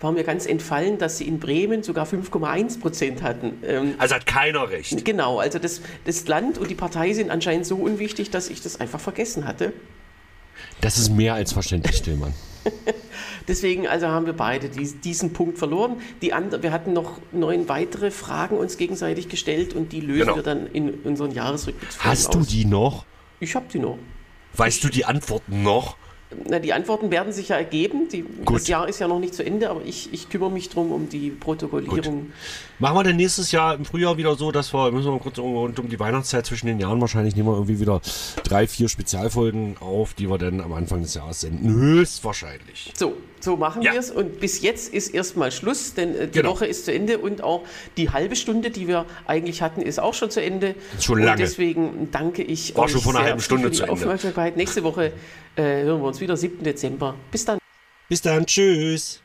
war 0.00 0.12
mir 0.12 0.24
ganz 0.24 0.46
entfallen, 0.46 0.98
dass 0.98 1.18
sie 1.18 1.28
in 1.28 1.38
Bremen 1.38 1.82
sogar 1.82 2.06
5,1 2.06 2.80
Prozent 2.80 3.22
hatten. 3.22 3.58
Ähm, 3.62 3.94
also 3.98 4.14
hat 4.14 4.26
keiner 4.26 4.70
recht. 4.70 5.04
Genau, 5.04 5.38
also 5.38 5.58
das, 5.58 5.82
das 6.04 6.26
Land 6.26 6.58
und 6.58 6.70
die 6.70 6.74
Partei 6.74 7.12
sind 7.12 7.30
anscheinend 7.30 7.66
so 7.66 7.76
unwichtig, 7.76 8.30
dass 8.30 8.48
ich 8.48 8.62
das 8.62 8.80
einfach 8.80 9.00
vergessen 9.00 9.46
hatte. 9.46 9.72
Das 10.80 10.98
ist 10.98 11.10
mehr 11.10 11.34
als 11.34 11.52
verständlich, 11.52 12.02
Tillmann. 12.02 12.32
Deswegen 13.48 13.86
also 13.86 14.08
haben 14.08 14.26
wir 14.26 14.32
beide 14.32 14.68
diesen 14.68 15.32
Punkt 15.32 15.58
verloren. 15.58 15.96
Die 16.22 16.32
andere, 16.32 16.62
wir 16.62 16.72
hatten 16.72 16.92
noch 16.92 17.18
neun 17.32 17.68
weitere 17.68 18.10
Fragen 18.10 18.56
uns 18.56 18.76
gegenseitig 18.76 19.28
gestellt 19.28 19.74
und 19.74 19.92
die 19.92 20.00
lösen 20.00 20.20
genau. 20.20 20.36
wir 20.36 20.42
dann 20.42 20.66
in 20.66 20.94
unseren 21.00 21.32
Jahresrückblick. 21.32 21.90
Hast 21.98 22.28
aus. 22.28 22.34
du 22.34 22.42
die 22.42 22.64
noch? 22.64 23.04
Ich 23.40 23.54
habe 23.54 23.66
die 23.72 23.78
noch. 23.78 23.98
Weißt 24.54 24.78
ich, 24.78 24.82
du 24.82 24.88
die 24.88 25.04
Antworten 25.04 25.62
noch? 25.62 25.96
Na, 26.48 26.58
die 26.60 26.72
Antworten 26.72 27.10
werden 27.10 27.32
sich 27.32 27.48
ja 27.48 27.56
ergeben. 27.56 28.08
Die, 28.08 28.24
das 28.44 28.68
Jahr 28.68 28.88
ist 28.88 29.00
ja 29.00 29.08
noch 29.08 29.18
nicht 29.18 29.34
zu 29.34 29.44
Ende, 29.44 29.68
aber 29.68 29.84
ich, 29.84 30.12
ich 30.12 30.28
kümmere 30.28 30.50
mich 30.50 30.68
darum 30.68 30.92
um 30.92 31.08
die 31.08 31.30
Protokollierung. 31.30 32.20
Gut. 32.22 32.30
Machen 32.78 32.96
wir 32.96 33.04
denn 33.04 33.16
nächstes 33.16 33.50
Jahr 33.50 33.74
im 33.74 33.84
Frühjahr 33.84 34.16
wieder 34.16 34.36
so, 34.36 34.52
dass 34.52 34.72
wir, 34.72 34.92
müssen 34.92 35.12
wir 35.12 35.18
kurz 35.18 35.38
rund 35.38 35.78
um 35.78 35.88
die 35.88 35.98
Weihnachtszeit 35.98 36.46
zwischen 36.46 36.66
den 36.66 36.78
Jahren 36.78 37.00
wahrscheinlich 37.00 37.34
nehmen 37.34 37.48
wir 37.48 37.54
irgendwie 37.54 37.80
wieder 37.80 38.00
drei, 38.44 38.66
vier 38.68 38.88
Spezialfolgen 38.88 39.76
auf, 39.80 40.14
die 40.14 40.30
wir 40.30 40.38
dann 40.38 40.60
am 40.60 40.72
Anfang 40.72 41.02
des 41.02 41.14
Jahres 41.14 41.40
senden. 41.40 41.68
Höchstwahrscheinlich. 41.68 42.92
So, 42.96 43.16
so 43.40 43.56
machen 43.56 43.82
ja. 43.82 43.92
wir 43.92 44.00
es. 44.00 44.10
Und 44.10 44.40
bis 44.40 44.62
jetzt 44.62 44.92
ist 44.92 45.08
erstmal 45.08 45.52
Schluss, 45.52 45.94
denn 45.94 46.14
äh, 46.14 46.26
die 46.26 46.38
genau. 46.38 46.50
Woche 46.50 46.66
ist 46.66 46.84
zu 46.84 46.92
Ende 46.92 47.18
und 47.18 47.42
auch 47.42 47.64
die 47.96 48.10
halbe 48.10 48.36
Stunde, 48.36 48.70
die 48.70 48.88
wir 48.88 49.06
eigentlich 49.26 49.62
hatten, 49.62 49.82
ist 49.82 49.98
auch 50.00 50.14
schon 50.14 50.30
zu 50.30 50.42
Ende. 50.42 50.74
Schon 51.00 51.18
lange. 51.18 51.32
Und 51.32 51.38
deswegen 51.40 52.08
danke 52.10 52.42
ich 52.42 52.76
War 52.76 52.84
euch 52.84 52.92
schon 52.92 53.00
vor 53.00 53.14
einer 53.14 53.24
halben 53.24 53.40
Stunde 53.40 53.68
für 53.72 53.84
die 53.84 53.90
Aufmerksamkeit. 53.90 54.56
Nächste 54.56 54.82
Woche 54.82 55.12
äh, 55.56 55.62
hören 55.62 56.00
wir 56.00 56.08
uns 56.08 56.20
wieder, 56.20 56.36
7. 56.36 56.62
Dezember. 56.62 57.14
Bis 57.30 57.44
dann. 57.44 57.58
Bis 58.08 58.22
dann. 58.22 58.46
Tschüss. 58.46 59.22